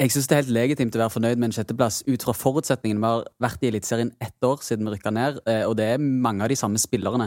[0.00, 3.02] Jeg syns det er helt legitimt å være fornøyd med en sjetteplass ut fra forutsetningen.
[3.02, 6.00] Vi har vært i Eliteserien ett år siden vi rykka ned, eh, og det er
[6.00, 7.26] mange av de samme spillerne.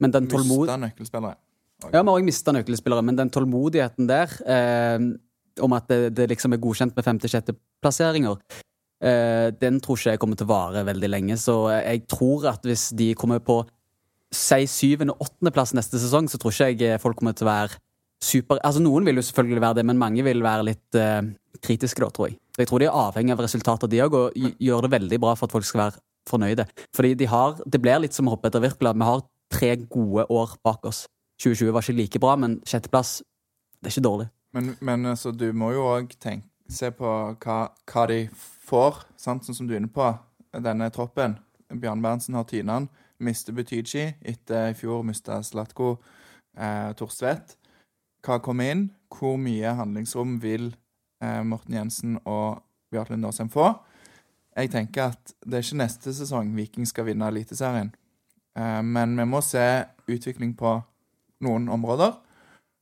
[0.00, 0.64] Men den tålmod...
[0.64, 1.36] Mista nøkkelspillere.
[1.84, 5.04] Ja, vi har òg mista nøkkelspillere, men den tålmodigheten der eh,
[5.60, 8.40] om at det, det, liksom er godkjent med femte-sjetteplasseringer,
[9.04, 11.36] eh, den tror ikke jeg kommer til å vare veldig lenge.
[11.36, 13.60] Så jeg tror at hvis de kommer på
[14.34, 17.83] si syvende- og åttendeplass neste sesong, så tror ikke jeg folk kommer til å være
[18.24, 21.20] super Altså Noen vil jo selvfølgelig være det, men mange vil være litt uh,
[21.64, 22.38] kritiske, da, tror jeg.
[22.58, 25.48] Jeg tror de er avhengig av resultater, de òg, og gjør det veldig bra for
[25.48, 26.66] at folk skal være fornøyde.
[26.96, 28.94] Fordi de har Det blir litt som å hoppe etter Wirkola.
[28.94, 31.04] Vi har tre gode år bak oss.
[31.42, 33.22] 2020 var ikke like bra, men sjetteplass
[33.84, 34.28] det er ikke dårlig.
[34.54, 36.14] Men, men altså, du må jo òg
[36.72, 37.10] se på
[37.44, 37.56] hva,
[37.90, 38.20] hva, de
[38.64, 39.44] får, sant?
[39.44, 40.06] sånn som du er inne på.
[40.54, 41.36] Denne troppen.
[41.68, 42.88] Bjørn Berntsen har Tynan.
[43.18, 45.96] Mister Butichi etter i fjor mista Slatko
[46.56, 47.56] eh, Torstvedt.
[48.24, 48.86] Hva kommer inn?
[49.12, 50.70] Hvor mye handlingsrom vil
[51.22, 53.68] eh, Morten Jensen og Bjarte Lindåsheim få?
[54.54, 57.92] Jeg tenker at det er ikke neste sesong Viking skal vinne Eliteserien.
[58.56, 59.64] Eh, men vi må se
[60.08, 60.76] utvikling på
[61.44, 62.16] noen områder.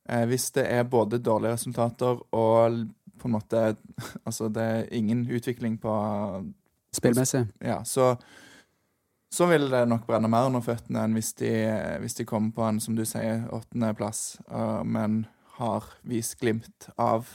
[0.09, 2.83] Eh, hvis det er både dårlige resultater og
[3.19, 3.65] på en måte
[4.27, 5.93] Altså, det er ingen utvikling på
[6.93, 7.47] Spillmessig.
[7.65, 8.15] Ja, så
[9.33, 11.53] så vil det nok brenne mer under føttene enn hvis de,
[12.03, 15.25] hvis de kommer på en, som du sier, åttendeplass, uh, men
[15.59, 17.31] har vist glimt av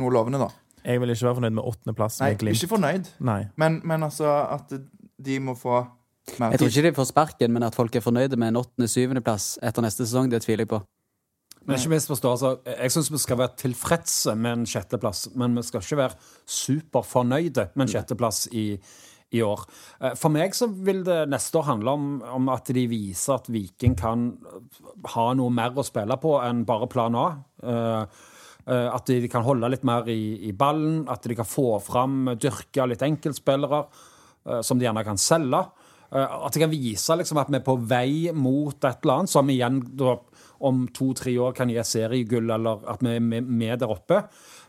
[0.00, 0.48] noe lovende, da.
[0.82, 2.58] Jeg vil ikke være fornøyd med åttendeplass med glimt.
[2.58, 3.42] ikke fornøyd, Nei.
[3.60, 5.84] men, men altså at de må få
[6.38, 9.58] mer Jeg tror ikke de får sparken, men at folk er fornøyde med en åttende-syvendeplass
[9.62, 10.82] etter neste sesong, det tviler jeg på.
[11.62, 15.62] Men ikke misforstå, altså, Jeg syns vi skal være tilfredse med en sjetteplass, men vi
[15.62, 16.16] skal ikke være
[16.46, 18.64] superfornøyde med en sjetteplass i,
[19.32, 19.64] i år.
[20.00, 23.50] Eh, For meg så vil det neste år handle om, om at de viser at
[23.52, 24.30] Viking kan
[25.14, 27.26] ha noe mer å spille på enn bare plan A.
[27.62, 28.02] Eh,
[28.66, 32.34] eh, At de kan holde litt mer i, i ballen, at de kan få fram,
[32.36, 35.64] dyrke litt enkeltspillere eh, som de gjerne kan selge.
[36.12, 39.32] Eh, At de kan vise liksom, at vi er på vei mot et eller annet
[39.32, 39.80] som igjen
[40.62, 44.20] om to-tre år kan gi seriegull, eller at vi er med der oppe.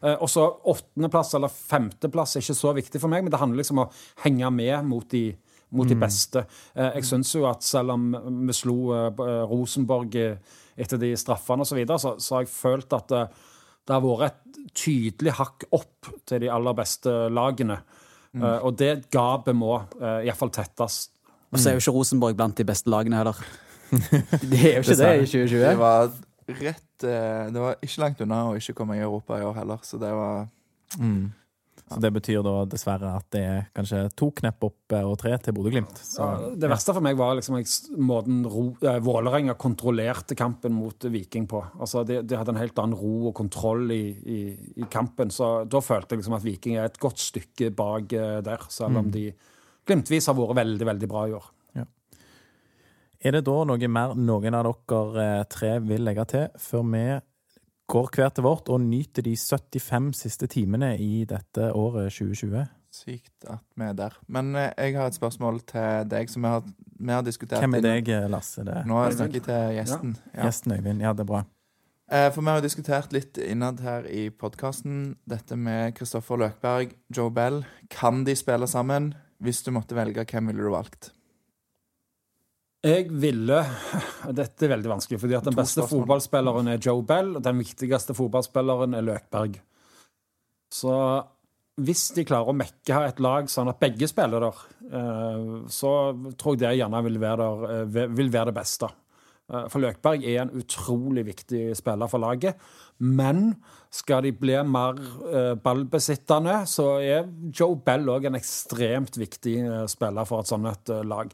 [0.04, 3.62] Eh, Og så åttendeplass eller femteplass er ikke så viktig for meg, men det handler
[3.64, 5.30] liksom om å henge med mot de,
[5.72, 6.46] mot de beste.
[6.76, 8.10] Eh, Jeg syns jo at selv om
[8.48, 10.18] vi slo eh, Rosenborg
[10.76, 14.32] etter de straffene osv., så, videre, så så har jeg følt at det har vært
[14.32, 17.78] et tydelig hakk opp til de aller beste lagene.
[18.34, 18.46] Mm.
[18.66, 21.10] Og det gapet må iallfall tettes.
[21.52, 23.38] Og så er jo ikke Rosenborg blant de beste lagene heller.
[24.50, 25.60] De er jo ikke det i 2020.
[25.68, 26.08] Det var
[26.48, 29.80] rett eh, Det var ikke langt unna å ikke komme i Europa i år heller,
[29.84, 30.48] så det var
[30.99, 31.32] Mm.
[31.90, 35.34] Så det betyr da dessverre at det er kanskje to knepp opp eh, og tre
[35.41, 35.98] til Bodø-Glimt.
[36.18, 37.57] Ja, det verste for meg var liksom
[37.99, 41.64] måten ro- eh, Vålerenga kontrollerte kampen mot Viking på.
[41.80, 44.40] Altså, de, de hadde en helt annen ro og kontroll i, i,
[44.80, 45.30] i kampen.
[45.34, 48.07] Så da følte jeg liksom at Viking er et godt stykke bak
[48.48, 49.28] der, selv om de
[49.86, 51.49] glimtvis har vært veldig, veldig bra i år.
[53.24, 57.04] Er det da noe mer noen av dere eh, tre vil legge til, før vi
[57.94, 62.64] går hver til vårt og nyter de 75 siste timene i dette året 2020?
[62.94, 64.16] sykt at vi er der.
[64.32, 66.70] Men eh, jeg har et spørsmål til deg, som vi har,
[67.00, 68.66] vi har diskutert Hvem er deg, eh, Lasse?
[68.66, 70.16] Det er Nå har jeg snakket til gjesten.
[70.34, 70.45] Ja.
[70.48, 71.04] gjesten Øyvind.
[71.04, 71.41] Ja, det er bra.
[72.12, 76.94] Eh, For vi har jo diskutert litt innad her i podkasten dette med Kristoffer Løkberg,
[77.16, 77.64] Joe Bell.
[77.90, 79.14] Kan de spille sammen?
[79.44, 81.12] Hvis du måtte velge, hvem ville du valgt?
[82.84, 83.62] Jeg ville
[84.40, 88.16] Dette er veldig vanskelig, fordi at den beste fotballspilleren er Joe Bell, og den viktigste
[88.18, 89.56] fotballspilleren er Løkberg.
[90.74, 90.96] Så
[91.82, 94.60] hvis de klarer å mekke et lag sånn at begge spiller der,
[95.00, 95.94] eh, så
[96.38, 98.90] tror jeg det gjerne vil være, der, eh, vil være det beste.
[99.50, 102.56] Eh, For Løkberg er en utrolig viktig spiller for laget.
[103.00, 103.56] Men
[103.90, 104.94] skal de bli mer
[105.56, 111.34] ballbesittende, så er Joe Bell òg en ekstremt viktig spiller for et sånt lag.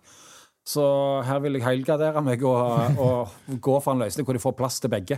[0.70, 0.84] Så
[1.26, 4.78] her vil jeg helgardere meg og, og gå for en løsning hvor de får plass
[4.84, 5.18] til begge.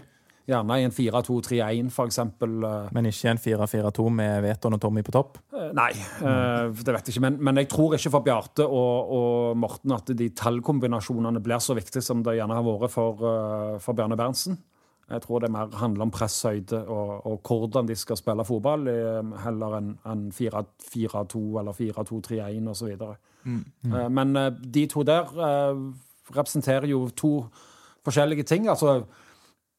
[0.49, 2.55] Gjerne i en 4-2-3-1, for eksempel.
[2.65, 5.37] eh, Men ikke en 4-4-2 med Veton og Tommy på topp?
[5.53, 7.23] Eh, Nei, eh, det vet jeg ikke.
[7.27, 11.75] Men, men jeg tror ikke for Bjarte og, og Morten at de tallkombinasjonene blir så
[11.77, 13.21] viktige som det gjerne har vært for,
[13.83, 14.57] for Bjarne Berntsen.
[15.11, 19.33] Jeg tror det mer handler om presshøyde og, og hvordan de skal spille fotball, eh,
[19.43, 22.93] heller enn en 4-4-2 eller 4-2-3-1 osv.
[22.93, 25.33] Eh, Men eh, de to der
[26.31, 27.33] representerer jo to
[28.05, 28.69] forskjellige ting.
[28.71, 29.01] Altså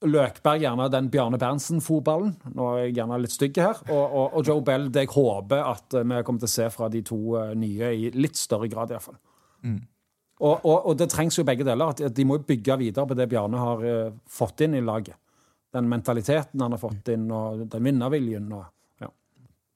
[0.02, 2.34] Løkberg gjerne den Bjarne Berntsen-fotballen.
[2.59, 3.80] Nå er jeg gjerne litt stygg her.
[3.88, 6.90] Og, og, og Joe Bell det jeg håper at vi kommer til å se fra
[6.92, 9.16] de to nye i litt større grad, iallfall.
[9.62, 9.80] Mm.
[10.42, 11.94] Og, og, og det trengs jo begge deler.
[11.94, 13.84] at De må bygge videre på det Bjarne har
[14.26, 15.22] fått inn i laget.
[15.73, 18.53] Den mentaliteten han har fått inn, og den vinnerviljen.
[18.53, 18.69] og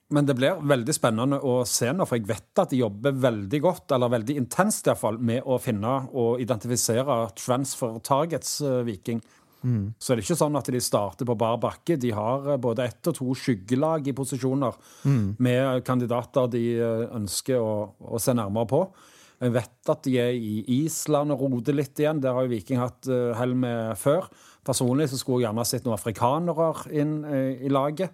[0.09, 3.59] men det blir veldig spennende å se nå, for jeg vet at de jobber veldig
[3.63, 9.19] godt, eller veldig intenst iallfall, med å finne og identifisere transfer targets, uh, Viking.
[9.67, 9.91] Mm.
[9.99, 11.97] Så er ikke sånn at de starter på bar bakke.
[11.99, 15.27] De har uh, både ett og to skyggelag i posisjoner mm.
[15.43, 18.83] med kandidater de uh, ønsker å, å, se nærmere på.
[19.43, 22.23] Jeg vet at de er i Island og roter litt igjen.
[22.23, 23.05] Der har jo Viking hatt
[23.37, 24.31] hell med før.
[24.67, 27.21] Personlig så skulle jeg gjerne sett noen afrikanere inn
[27.63, 28.11] i laget.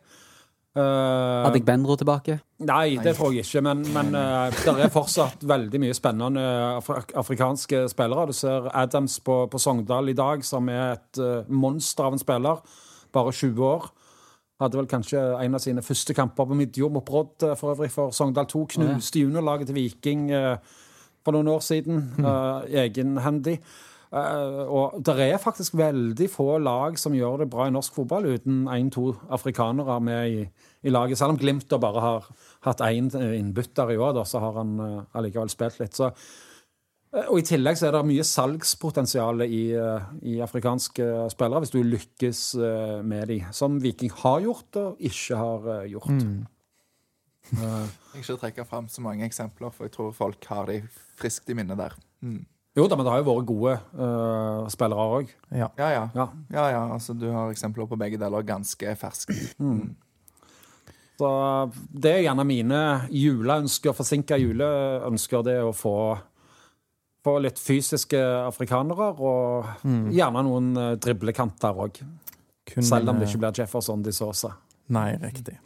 [0.73, 2.39] Uh, Hadde jeg Benro tilbake?
[2.65, 3.61] Nei, det tror jeg ikke.
[3.61, 6.45] Men, men uh, det er fortsatt veldig mye spennende
[6.79, 8.31] afri afrikanske spillere.
[8.31, 12.23] Du ser Adams på, på, Sogndal i dag, som er et uh, monster av en
[12.23, 12.63] spiller.
[13.13, 13.85] Bare 20 år.
[14.63, 18.15] Hadde vel kanskje en av sine første kamper på midtjord mot Brodd for øvrig for
[18.15, 18.65] Sogndal 2.
[18.73, 20.29] Knuste juniorlaget til Viking
[21.25, 21.99] for noen år siden.
[22.17, 22.29] Mm.
[22.85, 23.57] Egenhendig.
[24.13, 28.27] Uh, og det er faktisk veldig få lag som gjør det bra i norsk fotball
[28.29, 30.43] uten én-to afrikanere med i,
[30.85, 31.17] i, laget.
[31.17, 32.27] Selv om Glimt da bare har
[32.67, 35.97] hatt én innbytter i år, da, så har han uh, allikevel spilt litt.
[35.97, 36.11] Så,
[37.23, 39.65] og I tillegg så er det mye salgspotensial i,
[40.29, 42.45] i afrikanske spillere, hvis du lykkes
[43.05, 46.09] med de, som Viking har gjort og ikke har gjort.
[46.09, 46.39] Mm.
[47.53, 50.79] jeg skal ikke trekke fram så mange eksempler, for jeg tror folk har de
[51.21, 51.93] friskt i minne der.
[52.25, 52.41] Mm.
[52.73, 55.33] Jo da, men det har jo vært gode uh, spillere òg.
[55.53, 55.67] Ja.
[55.77, 56.05] Ja, ja.
[56.17, 56.25] ja.
[56.55, 56.81] ja, ja.
[56.95, 59.35] Altså, du har eksempler på begge deler, ganske ferske.
[59.61, 59.93] Mm.
[61.21, 61.29] Så
[61.93, 62.79] det er gjerne mine
[63.13, 65.95] juleønsker, forsinka juleønsker, det å få,
[67.23, 68.17] få litt fysiske
[68.47, 70.07] afrikanere, og mm.
[70.17, 72.01] gjerne noen uh, driblekanter òg.
[72.73, 74.55] Selv om det ikke blir Jefferson de Sosa.
[74.93, 75.59] Nei, riktig.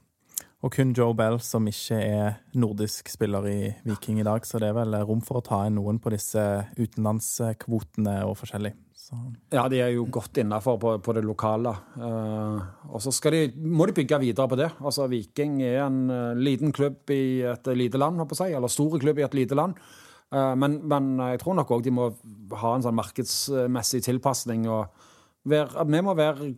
[0.66, 4.72] Og kun Joe Bell som ikke er nordisk spiller i Viking i dag, så det
[4.72, 6.42] er vel rom for å ta inn noen på disse
[6.80, 8.74] utenlandskvotene og forskjellig.
[8.98, 9.16] Så.
[9.54, 11.72] Ja, de er jo godt innafor på, på, det lokale.
[11.96, 12.58] Uh,
[12.90, 13.14] og så
[13.56, 14.72] må de bygge videre på det.
[14.82, 19.22] Altså, Viking er en uh, liten klubb i et lite land, jeg, eller store klubb
[19.22, 19.78] i et lite land.
[20.34, 22.10] Uh, men, men, jeg tror nok òg de må
[22.58, 24.66] ha en sånn markedsmessig tilpasning.
[24.68, 24.90] og
[25.50, 26.52] være, vi må være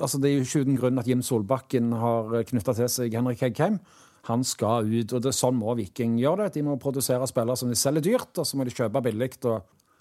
[0.00, 3.42] altså Det er jo ikke uten grunn at Jim Solbakken har knytta til seg Henrik
[3.44, 3.80] Heggheim.
[4.28, 6.58] Han skal ut, og det sånn må Viking gjøre det.
[6.58, 9.30] De må produsere spillere som de selger dyrt, og så må de kjøpe billig.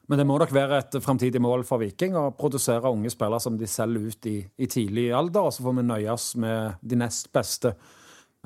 [0.07, 3.59] Men det må nok være et framtidig mål for Viking å produsere unge spillere som
[3.59, 7.31] de selger ut i, i tidlig alder, og så får vi nøyes med de nest
[7.35, 7.75] beste.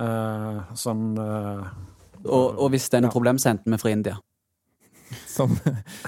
[0.02, 1.68] Uh, sånn uh,
[2.26, 3.18] og, og, hvis det er noe ja.
[3.18, 4.18] problem, så henter vi fra India.
[5.28, 5.54] Som,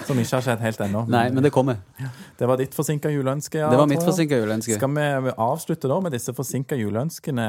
[0.06, 1.04] som, ikke har skjedd helt ennå.
[1.12, 1.78] Nei, men det kommer.
[2.38, 3.58] Det var ditt forsinka juleønske.
[3.60, 4.76] Ja, det var mitt forsinka juleønske.
[4.78, 7.46] Skal vi avslutte da med disse forsinka juleønskene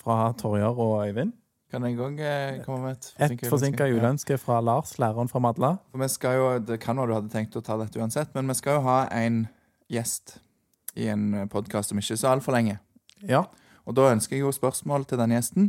[0.00, 1.34] fra Torjar og Øyvind?
[1.72, 5.42] Kan jeg òg eh, komme med et forsinka Et forsinka juleønske fra Lars, læreren fra
[5.42, 5.72] Madla.
[5.90, 8.46] For vi skal jo, Det kan være du hadde tenkt å ta dette uansett, men
[8.48, 9.44] vi skal jo ha en
[9.92, 10.38] gjest
[10.96, 12.78] i en podkast om ikke så altfor lenge.
[13.26, 13.44] Ja.
[13.86, 15.68] Og da ønsker jeg jo spørsmål til den gjesten.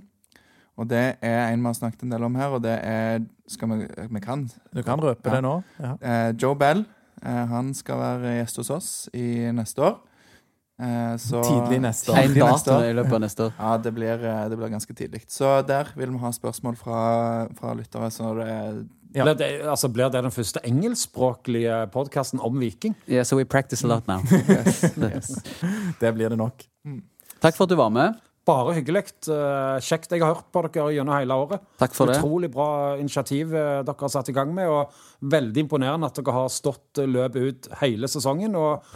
[0.77, 3.71] Og det er en vi har snakket en del om her, og det er skal
[3.71, 4.43] Vi, vi kan
[4.75, 5.35] Du kan røpe ja.
[5.35, 5.55] det nå.
[5.79, 5.93] Ja.
[6.01, 6.83] Eh, Joe Bell
[7.23, 9.97] eh, han skal være gjest hos oss i neste år.
[10.77, 12.19] Eh, så, tidlig neste år.
[12.21, 13.55] En dato i løpet av neste år.
[13.57, 15.23] Ja, det blir, eh, det blir ganske tidlig.
[15.27, 17.01] Så der vil vi ha spørsmål fra,
[17.57, 18.11] fra lyttere.
[18.11, 18.51] Så det
[19.15, 19.23] ja.
[19.23, 22.95] Blir, det, altså, blir det den første engelskspråklige podkasten om Viking?
[23.09, 24.19] Yeah, so we practice a lot now.
[24.49, 25.31] yes, yes.
[26.01, 26.63] Det blir det nok.
[26.85, 27.01] Mm.
[27.41, 28.13] Takk for at du var med.
[28.47, 29.03] Bare hyggelig.
[29.27, 30.13] Eh, kjekt.
[30.13, 31.63] Jeg har hørt på dere gjennom hele året.
[31.81, 32.19] Takk for det.
[32.21, 34.71] Utrolig bra initiativ eh, dere har satt i gang med.
[34.71, 38.55] Og veldig imponerende at dere har stått eh, løpet ut hele sesongen.
[38.55, 38.87] Og.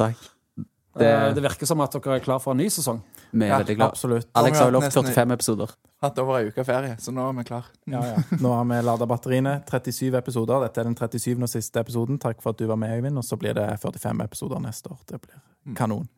[0.92, 1.08] Det,
[1.38, 3.00] det, virker som at dere er klar for en ny sesong.
[3.32, 3.96] Vi er ja, veldig glad.
[3.96, 4.30] Absolutt.
[4.38, 5.74] Alex har jo lovt 45 episoder.
[6.02, 7.68] Hatt over ei uke ferie, så nå er vi klar.
[7.90, 8.24] Ja, ja.
[8.42, 9.60] Nå har vi lada batteriene.
[9.70, 10.66] 37 episoder.
[10.66, 11.36] Dette er den 37.
[11.38, 12.20] og siste episoden.
[12.22, 13.22] Takk for at du var med, Øyvind.
[13.22, 15.00] Og så blir det 45 episoder neste år.
[15.08, 15.76] Det blir mm.
[15.78, 16.10] kanon.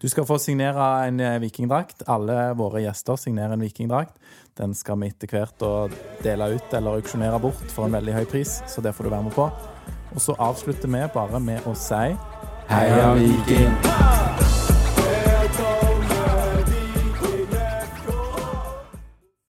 [0.00, 2.04] Du skal få signere en eh, vikingdrakt.
[2.08, 4.16] Alle våre gjester signerer en vikingdrakt.
[4.60, 5.64] Den skal vi etter hvert
[6.24, 9.28] dele ut eller auksjonere bort for en veldig høy pris, så det får du være
[9.28, 9.48] med på.
[10.10, 12.10] Og så avslutter vi bare med å si
[12.70, 14.29] Heia Viking!